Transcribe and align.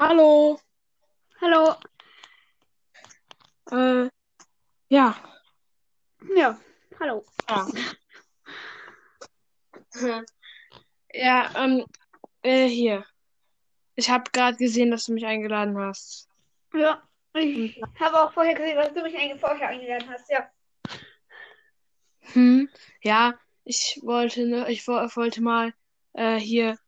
Hallo. 0.00 0.58
Hallo. 1.42 1.74
Äh, 3.70 4.08
ja. 4.88 5.14
Ja, 6.34 6.58
hallo. 6.98 7.22
Ja, 7.46 7.66
ja 11.12 11.50
ähm, 11.54 11.84
äh, 12.40 12.66
hier. 12.66 13.04
Ich 13.94 14.08
habe 14.08 14.30
gerade 14.32 14.56
gesehen, 14.56 14.90
dass 14.90 15.04
du 15.04 15.12
mich 15.12 15.26
eingeladen 15.26 15.76
hast. 15.76 16.30
Ja, 16.72 17.02
ich 17.34 17.78
habe 17.98 18.22
auch 18.22 18.32
vorher 18.32 18.54
gesehen, 18.54 18.76
dass 18.76 18.94
du 18.94 19.02
mich 19.02 19.38
vorher 19.38 19.68
eingeladen 19.68 20.08
hast, 20.08 20.30
ja. 20.30 20.50
Hm, 22.32 22.70
ja, 23.02 23.34
ich 23.64 24.00
wollte, 24.02 24.46
ne, 24.46 24.70
ich 24.72 24.88
wo- 24.88 24.92
wollte 25.14 25.42
mal 25.42 25.74
äh, 26.14 26.36
hier 26.36 26.78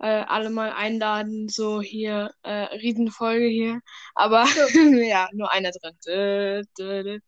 äh, 0.00 0.24
alle 0.26 0.50
mal 0.50 0.72
einladen, 0.72 1.48
so 1.48 1.80
hier, 1.82 2.32
äh, 2.42 2.50
Riesenfolge 2.76 3.46
hier. 3.46 3.80
Aber 4.14 4.44
ja, 5.04 5.28
nur 5.32 5.52
einer 5.52 5.70
drin. 5.70 5.96
Dö, 6.06 6.62
dö, 6.78 7.02
dö. 7.02 7.18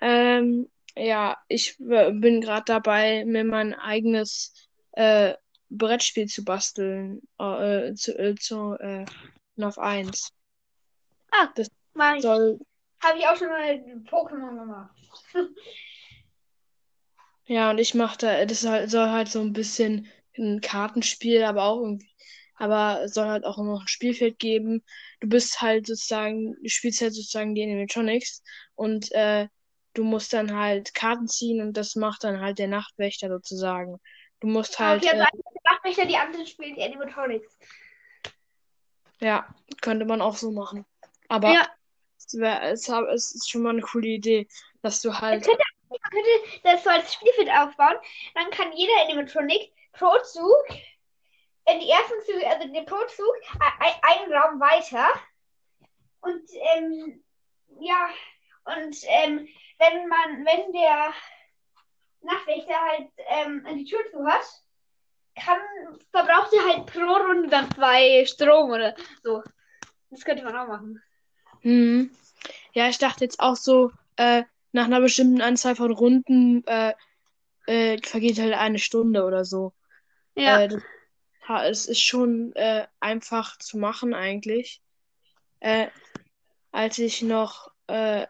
Ähm, 0.00 0.68
ja, 0.96 1.36
ich 1.48 1.78
w- 1.78 2.12
bin 2.12 2.40
gerade 2.40 2.64
dabei, 2.66 3.24
mir 3.24 3.44
mein 3.44 3.74
eigenes 3.74 4.52
äh, 4.92 5.34
Brettspiel 5.70 6.26
zu 6.26 6.44
basteln. 6.44 7.20
Äh, 7.38 7.94
zu, 7.94 8.18
äh, 8.18 8.34
zu 8.36 8.74
äh, 8.78 9.04
auf 9.60 9.78
1. 9.78 10.30
Ah, 11.30 11.48
Das 11.54 11.68
soll, 12.20 12.58
Habe 13.02 13.18
ich 13.18 13.26
auch 13.26 13.36
schon 13.36 13.48
mal 13.48 13.74
Pokémon 14.08 14.58
gemacht. 14.58 14.94
ja, 17.48 17.70
und 17.70 17.78
ich 17.78 17.94
mache 17.94 18.18
da, 18.18 18.46
das 18.46 18.60
soll, 18.62 18.88
soll 18.88 19.10
halt 19.10 19.28
so 19.28 19.40
ein 19.42 19.54
bisschen 19.54 20.08
ein 20.38 20.60
Kartenspiel, 20.62 21.44
aber 21.44 21.64
auch 21.64 21.80
irgendwie, 21.82 22.10
aber 22.56 23.02
es 23.04 23.14
soll 23.14 23.26
halt 23.28 23.44
auch 23.46 23.58
noch 23.58 23.82
ein 23.82 23.88
Spielfeld 23.88 24.38
geben. 24.40 24.84
Du 25.20 25.28
bist 25.28 25.60
halt 25.62 25.86
sozusagen, 25.86 26.54
du 26.62 26.70
spielst 26.70 27.02
halt 27.02 27.14
sozusagen 27.14 27.54
die 27.56 27.64
Animatronics 27.64 28.42
und 28.76 29.12
äh, 29.12 29.48
du 29.94 30.04
musst 30.04 30.32
dann 30.34 30.56
halt 30.56 30.94
Karten 30.94 31.28
ziehen 31.28 31.62
und 31.62 31.76
das 31.76 31.96
macht 31.96 32.24
dann 32.24 32.40
halt 32.40 32.58
der 32.60 32.68
Nachtwächter 32.68 33.28
sozusagen. 33.30 33.98
Du 34.40 34.48
musst 34.48 34.78
Ah, 34.80 34.94
halt, 34.94 34.96
okay, 34.96 35.10
also 35.10 35.22
äh, 35.22 35.26
der 35.54 35.72
Nachtwächter, 35.72 36.06
die 36.06 36.16
anderen 36.16 36.46
spielen 36.46 36.74
die 36.76 36.82
Animatronics. 36.84 37.58
ja, 39.20 39.46
könnte 39.80 40.04
man 40.06 40.20
auch 40.20 40.36
so 40.36 40.50
machen. 40.52 40.84
Aber 41.28 41.54
Ja, 41.54 41.68
es, 42.18 42.34
wär, 42.38 42.62
es, 42.64 42.88
es 42.88 43.34
ist 43.34 43.50
schon 43.50 43.62
mal 43.62 43.70
eine 43.72 43.82
coole 43.82 44.08
Idee, 44.08 44.48
dass 44.82 45.00
du 45.02 45.20
halt, 45.20 45.44
könnte, 45.44 45.62
man 45.90 46.10
könnte 46.10 46.60
das 46.64 46.84
so 46.84 46.90
als 46.90 47.12
Spielfeld 47.14 47.48
aufbauen. 47.50 47.96
Dann 48.34 48.50
kann 48.50 48.72
jeder 48.72 48.92
Animatronic 49.04 49.72
pro 49.92 50.18
Zug 50.24 50.64
in 51.70 51.80
die 51.80 51.90
ersten 51.90 52.20
Züge, 52.24 52.46
also 52.48 52.66
den 52.72 52.86
pro 52.86 53.04
Zug, 53.06 53.34
ein- 53.60 53.86
ein- 53.86 54.00
einen 54.02 54.32
Raum 54.32 54.60
weiter. 54.60 55.08
Und 56.20 56.42
ähm, 56.76 57.22
ja, 57.80 58.08
und 58.64 58.96
ähm, 59.06 59.48
wenn 59.78 60.08
man, 60.08 60.44
wenn 60.44 60.72
der 60.72 61.12
Nachtwächter 62.22 62.74
halt 62.80 63.08
ähm, 63.28 63.66
die 63.76 63.84
Tür 63.84 64.00
zu 64.10 64.24
hat, 64.26 64.44
kann, 65.36 65.58
verbraucht 66.10 66.52
er 66.52 66.64
halt 66.64 66.86
pro 66.86 67.00
Runde 67.00 67.48
dann 67.48 67.70
zwei 67.72 68.24
Strom 68.26 68.70
oder 68.70 68.94
so. 69.22 69.42
Das 70.10 70.24
könnte 70.24 70.42
man 70.42 70.56
auch 70.56 70.66
machen. 70.66 71.02
hm, 71.62 72.10
ja, 72.72 72.88
ich 72.88 72.98
dachte 72.98 73.24
jetzt 73.24 73.38
auch 73.40 73.56
so, 73.56 73.92
äh, 74.16 74.42
nach 74.78 74.86
einer 74.86 75.00
bestimmten 75.00 75.40
Anzahl 75.40 75.74
von 75.74 75.90
Runden 75.90 76.64
äh, 76.68 76.94
äh, 77.66 77.98
vergeht 78.00 78.38
halt 78.38 78.54
eine 78.54 78.78
Stunde 78.78 79.24
oder 79.24 79.44
so. 79.44 79.74
Ja. 80.36 80.62
Äh, 80.62 80.78
das, 81.48 81.86
ist 81.86 82.00
schon 82.00 82.54
äh, 82.54 82.86
einfach 83.00 83.58
zu 83.58 83.76
machen 83.76 84.14
eigentlich. 84.14 84.80
Äh, 85.58 85.88
als 86.70 86.98
ich 86.98 87.22
noch, 87.22 87.72
äh, 87.88 88.26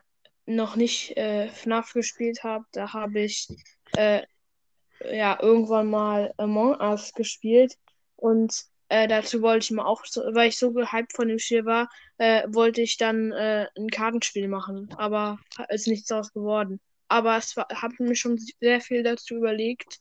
noch 0.46 0.76
nicht 0.76 1.18
FNAF 1.18 1.92
gespielt 1.92 2.42
habe, 2.44 2.64
da 2.72 2.94
habe 2.94 3.20
ich 3.20 3.48
ja 3.96 5.38
irgendwann 5.42 5.90
mal 5.90 6.32
Among 6.38 6.80
Us 6.80 7.12
gespielt 7.12 7.76
und 8.16 8.64
äh, 8.88 9.06
dazu 9.08 9.42
wollte 9.42 9.64
ich 9.64 9.70
mal 9.70 9.84
auch, 9.84 10.04
so, 10.04 10.22
weil 10.32 10.48
ich 10.48 10.58
so 10.58 10.72
gehypt 10.72 11.14
von 11.14 11.28
dem 11.28 11.38
Spiel 11.38 11.64
war, 11.64 11.88
äh, 12.18 12.44
wollte 12.48 12.80
ich 12.80 12.96
dann 12.96 13.32
äh, 13.32 13.68
ein 13.76 13.88
Kartenspiel 13.88 14.48
machen, 14.48 14.88
aber 14.96 15.38
ist 15.68 15.86
nichts 15.86 16.08
daraus 16.08 16.32
geworden. 16.32 16.80
Aber 17.08 17.36
es 17.36 17.56
habe 17.56 17.94
mir 17.98 18.16
schon 18.16 18.38
sehr 18.60 18.80
viel 18.80 19.02
dazu 19.02 19.36
überlegt 19.36 20.00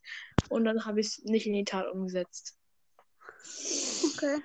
und 0.49 0.65
dann 0.65 0.85
habe 0.85 0.99
ich 0.99 1.07
es 1.07 1.23
nicht 1.23 1.47
in 1.47 1.53
die 1.53 1.65
Tat 1.65 1.89
umgesetzt. 1.91 2.57
Okay. 4.15 4.41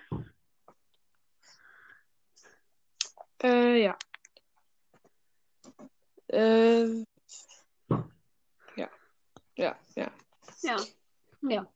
Äh, 3.43 3.83
ja. 3.83 3.99
Äh, 6.29 7.05
ja. 8.77 8.91
Ja, 9.57 9.77
ja. 9.97 10.13
Ja. 10.63 10.77
Ja. 11.43 11.67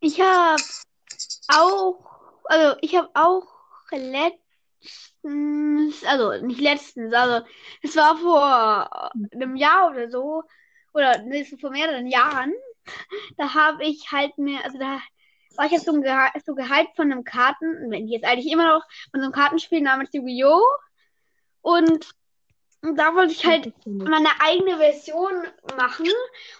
Ich 0.00 0.20
habe 0.20 0.62
auch, 1.48 1.98
also 2.44 2.76
ich 2.80 2.96
habe 2.96 3.10
auch 3.14 3.46
letztens, 3.90 4.42
also 6.04 6.44
nicht 6.44 6.60
letztens, 6.60 7.12
also 7.12 7.46
es 7.82 7.96
war 7.96 8.16
vor 8.16 9.10
einem 9.32 9.56
Jahr 9.56 9.90
oder 9.90 10.10
so, 10.10 10.42
oder 10.94 11.18
nee, 11.22 11.44
vor 11.44 11.70
mehreren 11.70 12.06
Jahren, 12.06 12.54
da 13.36 13.52
habe 13.52 13.84
ich 13.84 14.10
halt 14.10 14.38
mir, 14.38 14.64
also 14.64 14.78
da 14.78 15.00
war 15.56 15.66
ich 15.66 15.72
jetzt 15.72 15.84
so, 15.84 15.92
gehy 15.92 16.30
so 16.46 16.54
gehypt 16.54 16.96
von 16.96 17.12
einem 17.12 17.24
Karten, 17.24 17.90
wenn 17.90 18.06
die 18.06 18.14
jetzt 18.14 18.24
eigentlich 18.24 18.50
immer 18.50 18.68
noch, 18.68 18.84
von 19.10 19.20
so 19.20 19.24
einem 19.24 19.32
Kartenspiel 19.32 19.82
namens 19.82 20.08
Yu-Gi-Oh! 20.12 20.64
Und, 21.62 22.08
und 22.80 22.96
da 22.96 23.14
wollte 23.14 23.32
ich 23.32 23.44
halt 23.44 23.74
meine 23.84 24.30
eigene 24.40 24.78
Version 24.78 25.46
machen 25.76 26.08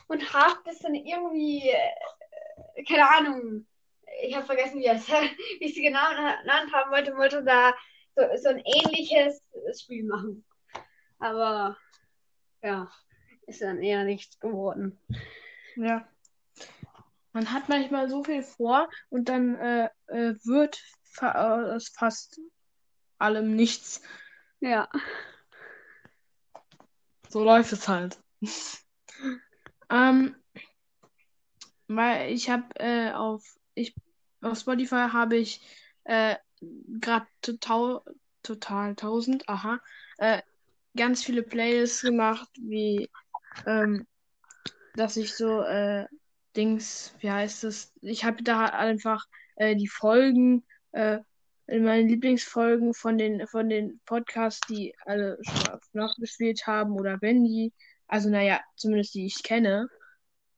und 0.08 0.34
habe 0.34 0.58
das 0.66 0.80
dann 0.80 0.94
irgendwie, 0.94 1.72
keine 2.86 3.08
Ahnung, 3.08 3.66
ich 4.22 4.34
habe 4.34 4.46
vergessen, 4.46 4.80
wie, 4.80 4.84
das, 4.84 5.08
wie 5.58 5.64
ich 5.64 5.74
sie 5.74 5.82
genau 5.82 6.08
genannt 6.10 6.72
haben 6.72 6.90
wollte, 6.90 7.16
wollte 7.16 7.42
da 7.44 7.74
so, 8.16 8.22
so 8.42 8.48
ein 8.48 8.62
ähnliches 8.64 9.42
Spiel 9.80 10.04
machen. 10.04 10.44
Aber 11.18 11.76
ja, 12.62 12.90
ist 13.46 13.62
dann 13.62 13.82
eher 13.82 14.04
nichts 14.04 14.38
geworden. 14.38 14.98
Ja. 15.76 16.08
Man 17.32 17.52
hat 17.52 17.68
manchmal 17.68 18.08
so 18.08 18.24
viel 18.24 18.42
vor 18.42 18.88
und 19.08 19.28
dann 19.28 19.54
äh, 19.56 19.88
äh, 20.08 20.34
wird 20.44 20.82
fa 21.04 21.70
äh, 21.70 21.76
es 21.76 21.88
fast 21.88 22.40
allem 23.18 23.54
nichts. 23.54 24.02
Ja. 24.60 24.88
So 27.28 27.44
läuft 27.44 27.72
es 27.72 27.86
halt. 27.86 28.18
ähm, 29.90 30.34
weil 31.96 32.32
ich 32.32 32.48
habe 32.48 32.64
äh, 32.76 33.10
auf 33.12 33.56
auf 34.42 34.58
Spotify 34.58 35.08
habe 35.12 35.36
ich 35.36 35.60
äh, 36.04 36.36
gerade 36.60 37.26
total 37.42 38.00
total 38.42 38.94
tausend, 38.94 39.48
aha, 39.48 39.80
äh, 40.18 40.40
ganz 40.96 41.22
viele 41.24 41.42
Playlists 41.42 42.02
gemacht, 42.02 42.48
wie 42.58 43.10
ähm, 43.66 44.06
dass 44.94 45.16
ich 45.16 45.34
so 45.34 45.62
äh, 45.62 46.06
Dings, 46.56 47.14
wie 47.20 47.30
heißt 47.30 47.64
es? 47.64 47.92
Ich 48.02 48.24
habe 48.24 48.42
da 48.42 48.66
einfach 48.66 49.24
äh, 49.56 49.76
die 49.76 49.88
Folgen, 49.88 50.64
äh, 50.92 51.18
meine 51.66 52.02
Lieblingsfolgen 52.02 52.94
von 52.94 53.18
den 53.18 53.46
von 53.46 53.68
den 53.68 54.00
Podcasts, 54.06 54.60
die 54.68 54.94
alle 55.04 55.38
schon 55.42 55.74
auf 55.74 55.82
FNAF 55.92 56.12
gespielt 56.18 56.66
haben 56.66 56.92
oder 56.92 57.18
wenn 57.20 57.44
die, 57.44 57.72
also 58.06 58.30
naja, 58.30 58.60
zumindest 58.76 59.14
die 59.14 59.26
ich 59.26 59.42
kenne 59.42 59.88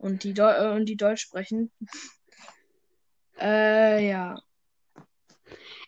und 0.02 0.24
die 0.24 0.34
Deu 0.34 0.50
äh, 0.50 0.74
und 0.74 0.86
die 0.86 0.96
Deutsch 0.96 1.22
sprechen. 1.22 1.70
Äh, 3.40 4.08
ja. 4.08 4.36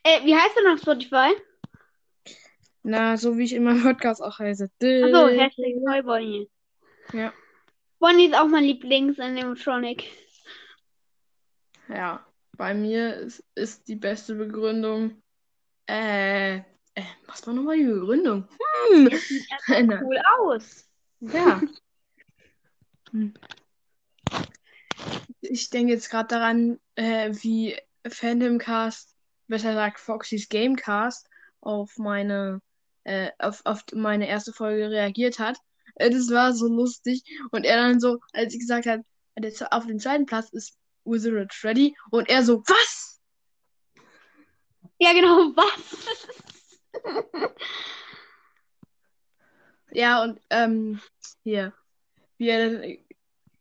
Äh, 0.04 0.24
wie 0.24 0.34
heißt 0.34 0.56
denn 0.56 0.72
auf 0.72 0.80
Spotify? 0.80 1.34
Na, 2.82 3.16
so 3.16 3.36
wie 3.36 3.44
ich 3.44 3.52
in 3.54 3.64
meinem 3.64 3.82
Podcast 3.82 4.22
auch 4.22 4.38
heiße. 4.38 4.64
Achso, 4.64 5.28
Hashtag 5.28 5.74
Neu 5.82 6.02
Bonnie. 6.02 6.50
Ja. 7.12 7.32
Bonnie 7.98 8.26
ist 8.26 8.34
auch 8.34 8.46
mein 8.46 8.64
Lieblings-Animatronic. 8.64 10.04
Ja. 11.88 12.24
Bei 12.56 12.72
mir 12.72 13.16
ist, 13.16 13.44
ist 13.56 13.88
die 13.88 13.96
beste 13.96 14.36
Begründung. 14.36 15.22
Äh, 15.88 16.58
äh, 16.58 16.62
was 17.26 17.46
war 17.46 17.54
nochmal 17.54 17.78
die 17.78 17.84
Begründung? 17.84 18.46
Hm. 18.90 19.08
Er 19.08 19.18
sieht 19.18 19.48
cool 20.02 20.18
aus. 20.38 20.88
ja. 21.20 21.60
Hm. 23.10 23.32
Ich 25.54 25.70
denke 25.70 25.92
jetzt 25.92 26.10
gerade 26.10 26.26
daran, 26.26 26.80
äh, 26.96 27.30
wie 27.30 27.78
Fandomcast, 28.08 29.14
besser 29.46 29.68
gesagt 29.68 30.00
Foxys 30.00 30.48
Gamecast, 30.48 31.28
auf 31.60 31.96
meine, 31.96 32.60
äh, 33.04 33.30
auf, 33.38 33.60
auf 33.64 33.84
meine 33.92 34.26
erste 34.26 34.52
Folge 34.52 34.90
reagiert 34.90 35.38
hat. 35.38 35.56
Äh, 35.94 36.10
das 36.10 36.28
war 36.30 36.54
so 36.54 36.66
lustig. 36.66 37.22
Und 37.52 37.64
er 37.64 37.76
dann 37.76 38.00
so, 38.00 38.18
als 38.32 38.52
ich 38.52 38.58
gesagt 38.58 38.86
habe, 38.86 39.04
der, 39.38 39.52
auf 39.72 39.86
dem 39.86 40.00
zweiten 40.00 40.26
Platz 40.26 40.48
ist 40.50 40.76
Wizard 41.04 41.54
Freddy. 41.54 41.96
Und 42.10 42.28
er 42.28 42.42
so, 42.42 42.64
was? 42.66 43.20
Ja, 44.98 45.12
genau, 45.12 45.36
was? 45.54 46.78
Ja, 49.92 50.24
und 50.24 50.40
ähm, 50.50 51.00
hier, 51.44 51.72
wie 52.38 52.48
er 52.48 52.72
dann 52.72 52.98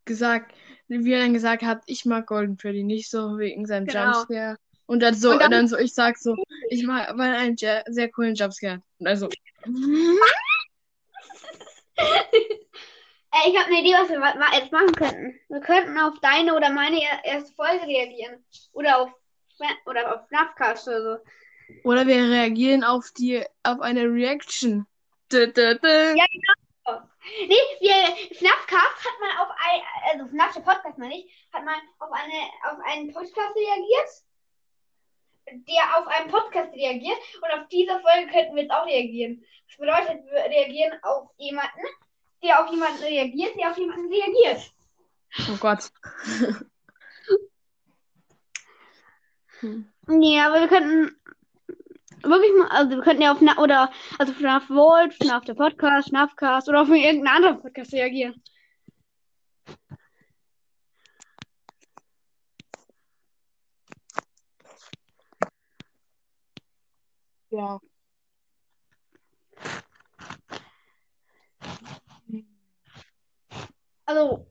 gesagt, 0.05 0.55
wie 1.03 1.13
er 1.13 1.19
dann 1.21 1.33
gesagt 1.33 1.63
hat, 1.63 1.81
ich 1.85 2.05
mag 2.05 2.27
Golden 2.27 2.57
Freddy 2.57 2.83
nicht 2.83 3.09
so 3.09 3.37
wegen 3.37 3.65
seinem 3.65 3.85
Genau. 3.87 4.11
Jumpscare. 4.13 4.57
Und 4.85 4.99
dann 5.01 5.15
so, 5.15 5.31
Und 5.31 5.39
dann- 5.39 5.45
und 5.45 5.51
dann 5.51 5.67
so, 5.67 5.77
ich 5.77 5.93
sag 5.93 6.17
so, 6.17 6.35
ich 6.69 6.83
mag 6.85 7.09
aber 7.09 7.23
einen 7.23 7.55
ja- 7.57 7.83
sehr 7.87 8.09
coolen 8.11 8.35
Jumpscare. 8.35 8.81
Und 8.99 9.07
also, 9.07 9.29
Ey, 13.35 13.51
ich 13.51 13.57
habe 13.57 13.67
eine 13.67 13.79
Idee, 13.81 13.93
was 13.93 14.09
wir 14.09 14.59
jetzt 14.59 14.71
machen 14.71 14.91
könnten. 14.93 15.39
Wir 15.49 15.59
könnten 15.61 15.97
auf 15.97 16.13
deine 16.21 16.55
oder 16.55 16.69
meine 16.71 17.01
er- 17.01 17.25
erste 17.25 17.53
Folge 17.55 17.85
reagieren. 17.87 18.43
Oder 18.73 18.99
auf, 18.99 19.09
oder 19.85 20.13
auf 20.15 20.27
Snapcast 20.27 20.87
oder 20.87 21.01
so. 21.03 21.17
oder 21.83 22.05
wir 22.05 22.17
reagieren 22.29 22.83
auf 22.83 23.11
die, 23.17 23.43
auf 23.63 23.79
eine 23.81 24.03
Reaction. 24.03 24.85
Dö, 25.31 25.47
dö, 25.51 25.75
dö. 25.79 26.15
Ja. 26.15 26.25
Nee, 26.85 27.55
wir, 27.79 28.35
Snapcast 28.35 29.05
hat 29.05 29.19
mal 29.21 29.43
auf 29.43 29.49
ein, 29.51 29.81
also 30.11 30.29
Snap 30.29 30.53
der 30.53 30.61
Podcast 30.61 30.97
meine 30.97 31.17
ich, 31.17 31.47
hat 31.53 31.63
mal 31.63 31.75
auf 31.99 32.11
eine, 32.11 32.33
auf 32.69 32.79
einen 32.85 33.13
Podcast 33.13 33.55
reagiert. 33.55 34.09
Der 35.67 35.97
auf 35.97 36.07
einen 36.07 36.29
Podcast 36.29 36.73
reagiert. 36.73 37.17
Und 37.41 37.51
auf 37.59 37.67
diese 37.69 37.99
Folge 37.99 38.31
könnten 38.31 38.55
wir 38.55 38.63
jetzt 38.63 38.73
auch 38.73 38.85
reagieren. 38.85 39.43
Das 39.67 39.77
bedeutet, 39.77 40.25
wir 40.25 40.43
reagieren 40.43 40.97
auf 41.03 41.29
jemanden, 41.37 41.81
der 42.41 42.63
auf 42.63 42.69
jemanden 42.71 43.03
reagiert, 43.03 43.55
der 43.57 43.71
auf 43.71 43.77
jemanden 43.77 44.11
reagiert. 44.11 44.71
Oh 45.49 45.57
Gott. 45.59 45.91
Nee, 50.07 50.41
aber 50.41 50.59
wir 50.59 50.67
könnten 50.67 51.15
wirklich 52.29 52.51
mal, 52.57 52.67
also 52.69 52.91
wir 52.91 53.01
könnten 53.01 53.21
ja 53.21 53.31
auf, 53.31 53.41
Na 53.41 53.57
oder, 53.57 53.91
also 54.19 54.33
FNAF 54.33 54.67
Vault, 54.67 55.13
FNAF 55.15 55.45
der 55.45 55.53
Podcast, 55.55 56.09
FNAFcast 56.09 56.69
oder 56.69 56.81
auf 56.81 56.89
irgendeinen 56.89 57.27
anderen 57.27 57.61
Podcast 57.61 57.93
reagieren. 57.93 58.41
Ja. 67.51 67.79
Also, 74.05 74.47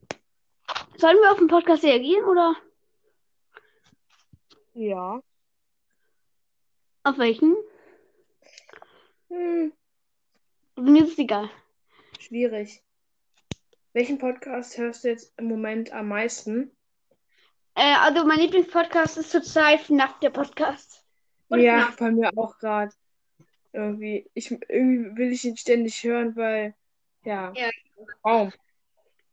sollen 0.96 1.16
wir 1.18 1.32
auf 1.32 1.38
den 1.38 1.48
Podcast 1.48 1.84
reagieren 1.84 2.24
oder 2.24 2.56
Ja. 4.74 5.22
Auf 7.04 7.18
welchen? 7.18 7.56
Hm, 9.28 9.72
Mir 10.76 11.04
ist 11.04 11.12
es 11.12 11.18
egal. 11.18 11.50
schwierig. 12.20 12.82
Welchen 13.94 14.18
Podcast 14.18 14.78
hörst 14.78 15.04
du 15.04 15.08
jetzt 15.08 15.34
im 15.38 15.46
Moment 15.46 15.92
am 15.92 16.08
meisten? 16.08 16.70
Äh, 17.74 17.94
also 17.96 18.24
mein 18.24 18.38
Lieblingspodcast 18.38 19.18
ist 19.18 19.30
zurzeit 19.30 19.80
FNAF 19.80 20.18
der 20.20 20.30
Podcast. 20.30 21.04
Und 21.48 21.60
ja, 21.60 21.92
bei 21.98 22.10
mir 22.10 22.30
auch 22.36 22.58
gerade. 22.58 22.92
Irgendwie, 23.74 24.30
ich, 24.34 24.50
irgendwie 24.50 25.16
will 25.16 25.32
ich 25.32 25.44
ihn 25.44 25.56
ständig 25.56 26.02
hören, 26.04 26.36
weil, 26.36 26.74
ja, 27.24 27.52
Ja. 27.54 28.50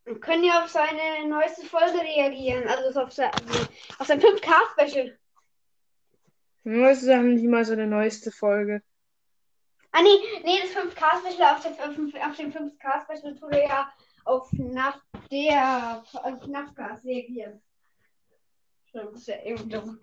Wir 0.05 0.19
können 0.19 0.43
ja 0.43 0.63
auf 0.63 0.69
seine 0.69 1.27
neueste 1.27 1.65
Folge 1.65 1.99
reagieren. 1.99 2.67
Also 2.67 3.01
auf 3.01 3.11
sein, 3.11 3.29
auf 3.99 4.07
sein 4.07 4.19
5K-Special. 4.19 5.18
Neueste 6.69 7.15
haben 7.15 7.33
nicht 7.33 7.45
mal 7.45 7.65
so 7.65 7.73
eine 7.73 7.87
neueste 7.87 8.31
Folge. 8.31 8.81
Ah, 9.91 10.01
nee, 10.03 10.19
nee, 10.43 10.59
das 10.61 10.71
5K-Special 10.71 11.55
auf, 11.55 11.65
auf, 11.65 11.95
dem 12.37 12.51
5K-Special 12.51 13.35
tut 13.35 13.51
er 13.53 13.67
ja 13.67 13.93
auf 14.25 14.51
nach 14.53 15.01
der. 15.31 16.03
Stimmt, 18.87 19.13
Das 19.13 19.21
ist 19.21 19.27
ja 19.27 19.35
irgendwie 19.43 19.69
dumm. 19.69 19.99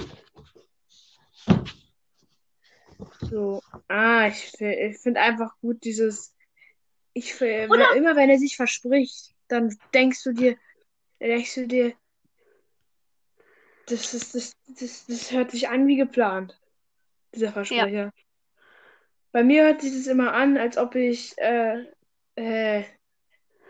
So, 3.21 3.63
ah, 3.89 4.27
ich, 4.29 4.61
ich 4.61 4.99
finde 4.99 5.21
einfach 5.21 5.57
gut 5.61 5.85
dieses, 5.85 6.35
ich, 7.13 7.41
Oder- 7.41 7.95
immer 7.95 8.17
wenn 8.17 8.31
er 8.31 8.39
sich 8.39 8.57
verspricht, 8.57 9.35
dann 9.49 9.77
denkst 9.95 10.23
du 10.25 10.33
dir, 10.33 10.57
denkst 11.21 11.55
du 11.55 11.67
dir, 11.67 11.95
das 13.87 14.15
ist, 14.15 14.35
das, 14.35 14.57
das, 14.79 15.07
das 15.07 15.33
hört 15.33 15.51
sich 15.51 15.69
an 15.69 15.87
wie 15.87 15.97
geplant, 15.97 16.59
dieser 17.35 17.53
Versprecher. 17.53 18.13
Bei 19.33 19.45
mir 19.45 19.65
hört 19.65 19.83
sich 19.83 19.93
das 19.93 20.07
immer 20.07 20.33
an, 20.33 20.57
als 20.57 20.79
ob 20.79 20.95
ich, 20.95 21.37
äh, 21.39 21.85
äh, 22.37 22.85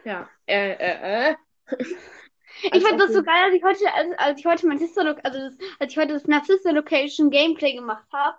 ja, 0.05 0.29
äh, 0.47 0.73
äh, 0.73 1.31
äh. 1.31 1.35
Ich 2.73 2.83
fand 2.83 2.99
das 3.01 3.13
so 3.13 3.23
geil, 3.23 3.45
als 3.45 3.55
ich 3.55 3.63
heute, 3.63 3.93
als, 3.93 4.19
als 4.19 4.41
ich 4.41 4.47
heute 4.47 4.67
mein 4.67 4.79
Sister, 4.79 5.17
also 5.23 5.39
das, 5.39 5.59
als 5.79 5.93
ich 5.93 5.99
heute 5.99 6.15
das 6.15 6.27
Narcissa 6.27 6.71
Location 6.71 7.31
Gameplay 7.31 7.75
gemacht 7.75 8.07
habe, 8.13 8.39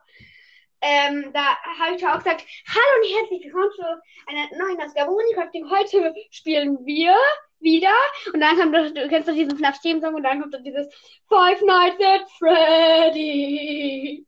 ähm, 0.82 1.32
da 1.34 1.58
habe 1.80 1.96
ich 1.96 2.06
auch 2.06 2.18
gesagt, 2.20 2.46
hallo 2.68 3.02
und 3.02 3.08
herzlich 3.16 3.44
willkommen 3.46 3.72
zu 3.76 3.84
einer 4.28 4.48
neuen 4.58 4.80
Ausgabe 4.82 5.12
Unicrafting. 5.12 5.70
Heute 5.70 6.14
spielen 6.32 6.78
wir 6.86 7.16
wieder. 7.60 7.94
Und 8.34 8.40
dann 8.42 8.56
kommt 8.58 8.76
das, 8.76 8.94
du 8.94 9.08
kennst 9.08 9.28
doch 9.28 9.34
diesen 9.34 9.58
FNAF 9.58 9.80
Theme-Song 9.82 10.14
und 10.16 10.24
dann 10.24 10.40
kommt 10.42 10.54
dann 10.54 10.64
dieses 10.64 10.88
Five 11.28 11.62
Nights 11.62 11.98
at 12.04 12.30
Freddy's. 12.38 14.28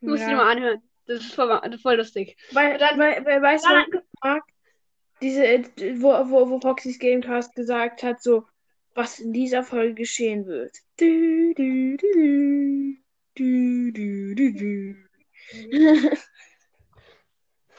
Musst 0.00 0.22
du 0.22 0.26
dir 0.26 0.32
Ja. 0.32 0.36
mal 0.38 0.50
anhören. 0.52 0.82
Das 1.06 1.20
ist 1.20 1.34
voll, 1.34 1.60
voll 1.82 1.96
lustig. 1.96 2.36
Weil, 2.52 2.78
dann- 2.78 2.98
weil, 2.98 3.24
weil, 3.24 3.42
weißt 3.42 3.64
du, 3.66 3.70
Ja, 3.70 3.84
was 3.90 4.02
ich 4.02 4.20
mag? 4.22 4.42
Diese, 5.20 5.44
äh, 5.44 5.64
wo, 6.00 6.12
wo, 6.30 6.48
wo 6.50 6.60
Foxys 6.60 6.98
Gamecast 6.98 7.54
gesagt 7.54 8.02
hat, 8.02 8.22
so, 8.22 8.46
was 8.94 9.18
in 9.18 9.32
dieser 9.32 9.62
Folge 9.64 9.94
geschehen 9.94 10.46
wird. 10.46 10.74
Du, 10.98 11.52
du, 11.54 11.96
du, 11.96 12.94
du, 13.40 13.90
du, 13.92 14.34
du, 14.34 14.52
du. 14.52 14.94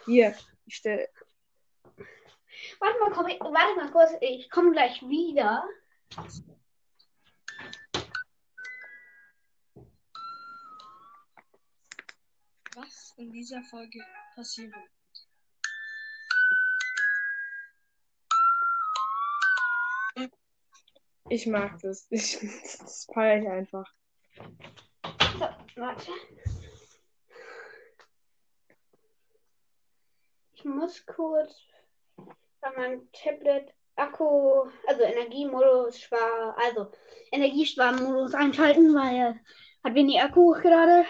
Hier, 0.05 0.35
ich 0.65 0.75
stell, 0.75 1.07
Warte 2.79 2.99
mal, 2.99 3.11
komm, 3.11 3.27
ich, 3.27 3.39
warte 3.39 3.75
mal 3.75 3.91
kurz, 3.91 4.11
ich 4.21 4.49
komme 4.49 4.71
gleich 4.71 5.01
wieder. 5.03 5.63
was 12.73 13.13
in 13.17 13.31
dieser 13.31 13.61
Folge 13.63 13.99
passieren 14.33 14.73
wird. 20.15 20.31
Ich 21.29 21.45
mag 21.47 21.79
das. 21.81 22.07
Ich, 22.11 22.39
das 22.79 23.05
feiere 23.13 23.41
ich 23.41 23.49
einfach. 23.49 23.93
So, 25.39 25.47
warte. 25.75 26.11
Ich 30.53 30.65
muss 30.65 31.05
kurz 31.05 31.55
bei 32.59 32.71
meinem 32.75 33.11
Tablet 33.11 33.73
Akku, 33.95 34.69
also 34.87 35.03
Energiemodus 35.03 35.99
spar, 35.99 36.55
also 36.57 36.91
Energiesparmodus 37.31 38.33
einschalten, 38.33 38.93
weil 38.93 39.39
hat 39.83 39.95
wenig 39.95 40.21
Akku 40.21 40.51
gerade. 40.51 41.05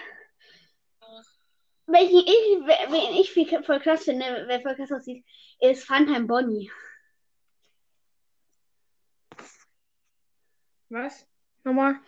Welchen 1.86 2.20
ich, 2.20 2.66
wen 2.90 3.20
ich 3.20 3.32
viel, 3.32 3.62
voll 3.64 3.80
krass 3.80 4.04
finde, 4.04 4.44
wer 4.46 4.60
voll 4.60 4.76
krass 4.76 4.92
aussieht, 4.92 5.24
ist 5.60 5.84
Funtime 5.84 6.26
Bonnie. 6.26 6.70
Was? 10.88 11.26
Nochmal? 11.64 12.00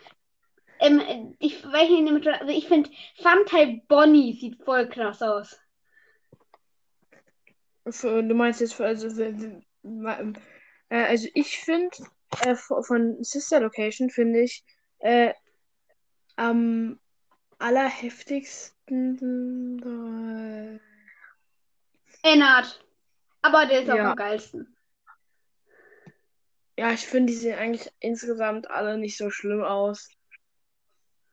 Ähm, 0.85 1.35
ich, 1.39 1.65
nehme 1.65 2.19
ich, 2.21 2.29
also 2.29 2.53
ich 2.53 2.69
finde 2.69 2.91
Funtime 3.17 3.81
Bonnie 3.89 4.39
sieht 4.39 4.63
voll 4.63 4.87
krass 4.89 5.23
aus. 5.23 5.59
Du 7.85 8.35
meinst 8.35 8.61
jetzt, 8.61 8.79
also, 8.81 9.09
ma- 9.83 10.21
äh, 10.91 11.05
also 11.05 11.27
ich 11.35 11.59
finde, 11.59 11.97
äh, 12.41 12.55
von 12.55 13.25
Sister 13.25 13.59
Location 13.61 14.11
finde 14.11 14.43
ich 14.43 14.63
äh, 14.99 15.33
am 16.37 17.01
allerheftigsten. 17.59 19.81
Äh, 19.83 20.79
Ennard. 22.31 22.85
Aber 23.43 23.67
der 23.67 23.83
ist 23.83 23.91
auch 23.91 23.97
Ja. 23.97 24.11
am 24.11 24.17
geilsten. 24.17 24.77
ja, 26.77 26.93
ich 26.93 27.07
finde, 27.07 27.33
die 27.33 27.39
sehen 27.39 27.59
eigentlich 27.59 27.91
insgesamt 28.01 28.71
alle 28.71 28.99
nicht 28.99 29.17
so 29.17 29.31
schlimm 29.31 29.63
aus. 29.63 30.11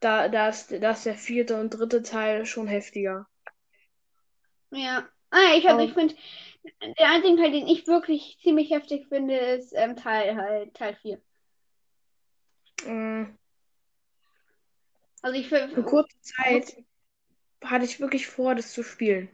Da, 0.02 0.28
da, 0.28 0.48
ist, 0.48 0.72
da 0.72 0.90
ist 0.90 1.06
der 1.06 1.14
vierte 1.14 1.60
und 1.60 1.70
dritte 1.70 2.02
Teil 2.02 2.44
schon 2.44 2.66
heftiger. 2.66 3.26
Ja. 4.70 5.08
Ah, 5.30 5.54
ich, 5.56 5.64
Oh. 5.66 5.78
ich 5.78 5.92
finde, 5.92 6.14
der 6.98 7.10
einzige 7.10 7.36
Teil, 7.36 7.52
den 7.52 7.66
ich 7.68 7.86
wirklich 7.86 8.38
ziemlich 8.42 8.70
heftig 8.70 9.06
finde, 9.08 9.36
ist 9.36 9.72
ähm, 9.74 9.96
Teil 9.96 10.36
halt, 10.36 10.74
Teil 10.74 10.96
4. 10.96 11.20
Äh, 12.84 13.26
Also 15.22 15.38
ich 15.38 15.48
für 15.48 15.76
will. 15.76 15.84
kurze 15.84 16.20
Zeit 16.20 16.76
hatte 17.62 17.84
ich 17.84 18.00
wirklich 18.00 18.26
vor, 18.26 18.54
das 18.56 18.72
zu 18.72 18.82
spielen. 18.82 19.28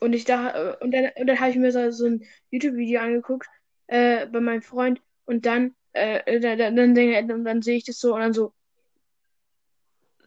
Und 0.00 0.12
ich 0.14 0.24
da, 0.24 0.74
und 0.80 0.92
dann, 0.92 1.10
und 1.18 1.26
dann 1.26 1.40
habe 1.40 1.50
ich 1.50 1.56
mir 1.56 1.72
so, 1.72 1.90
so 1.90 2.06
ein 2.06 2.24
YouTube-Video 2.50 3.00
angeguckt, 3.00 3.48
äh, 3.88 4.26
bei 4.26 4.40
meinem 4.40 4.62
Freund 4.62 5.02
und 5.26 5.44
dann, 5.46 5.74
äh, 5.92 6.40
dann, 6.40 6.58
dann, 6.58 6.94
dann, 6.94 7.28
dann, 7.28 7.44
dann 7.44 7.62
sehe 7.62 7.76
ich 7.76 7.84
das 7.84 7.98
so 7.98 8.14
und 8.14 8.20
dann 8.20 8.32
so, 8.32 8.52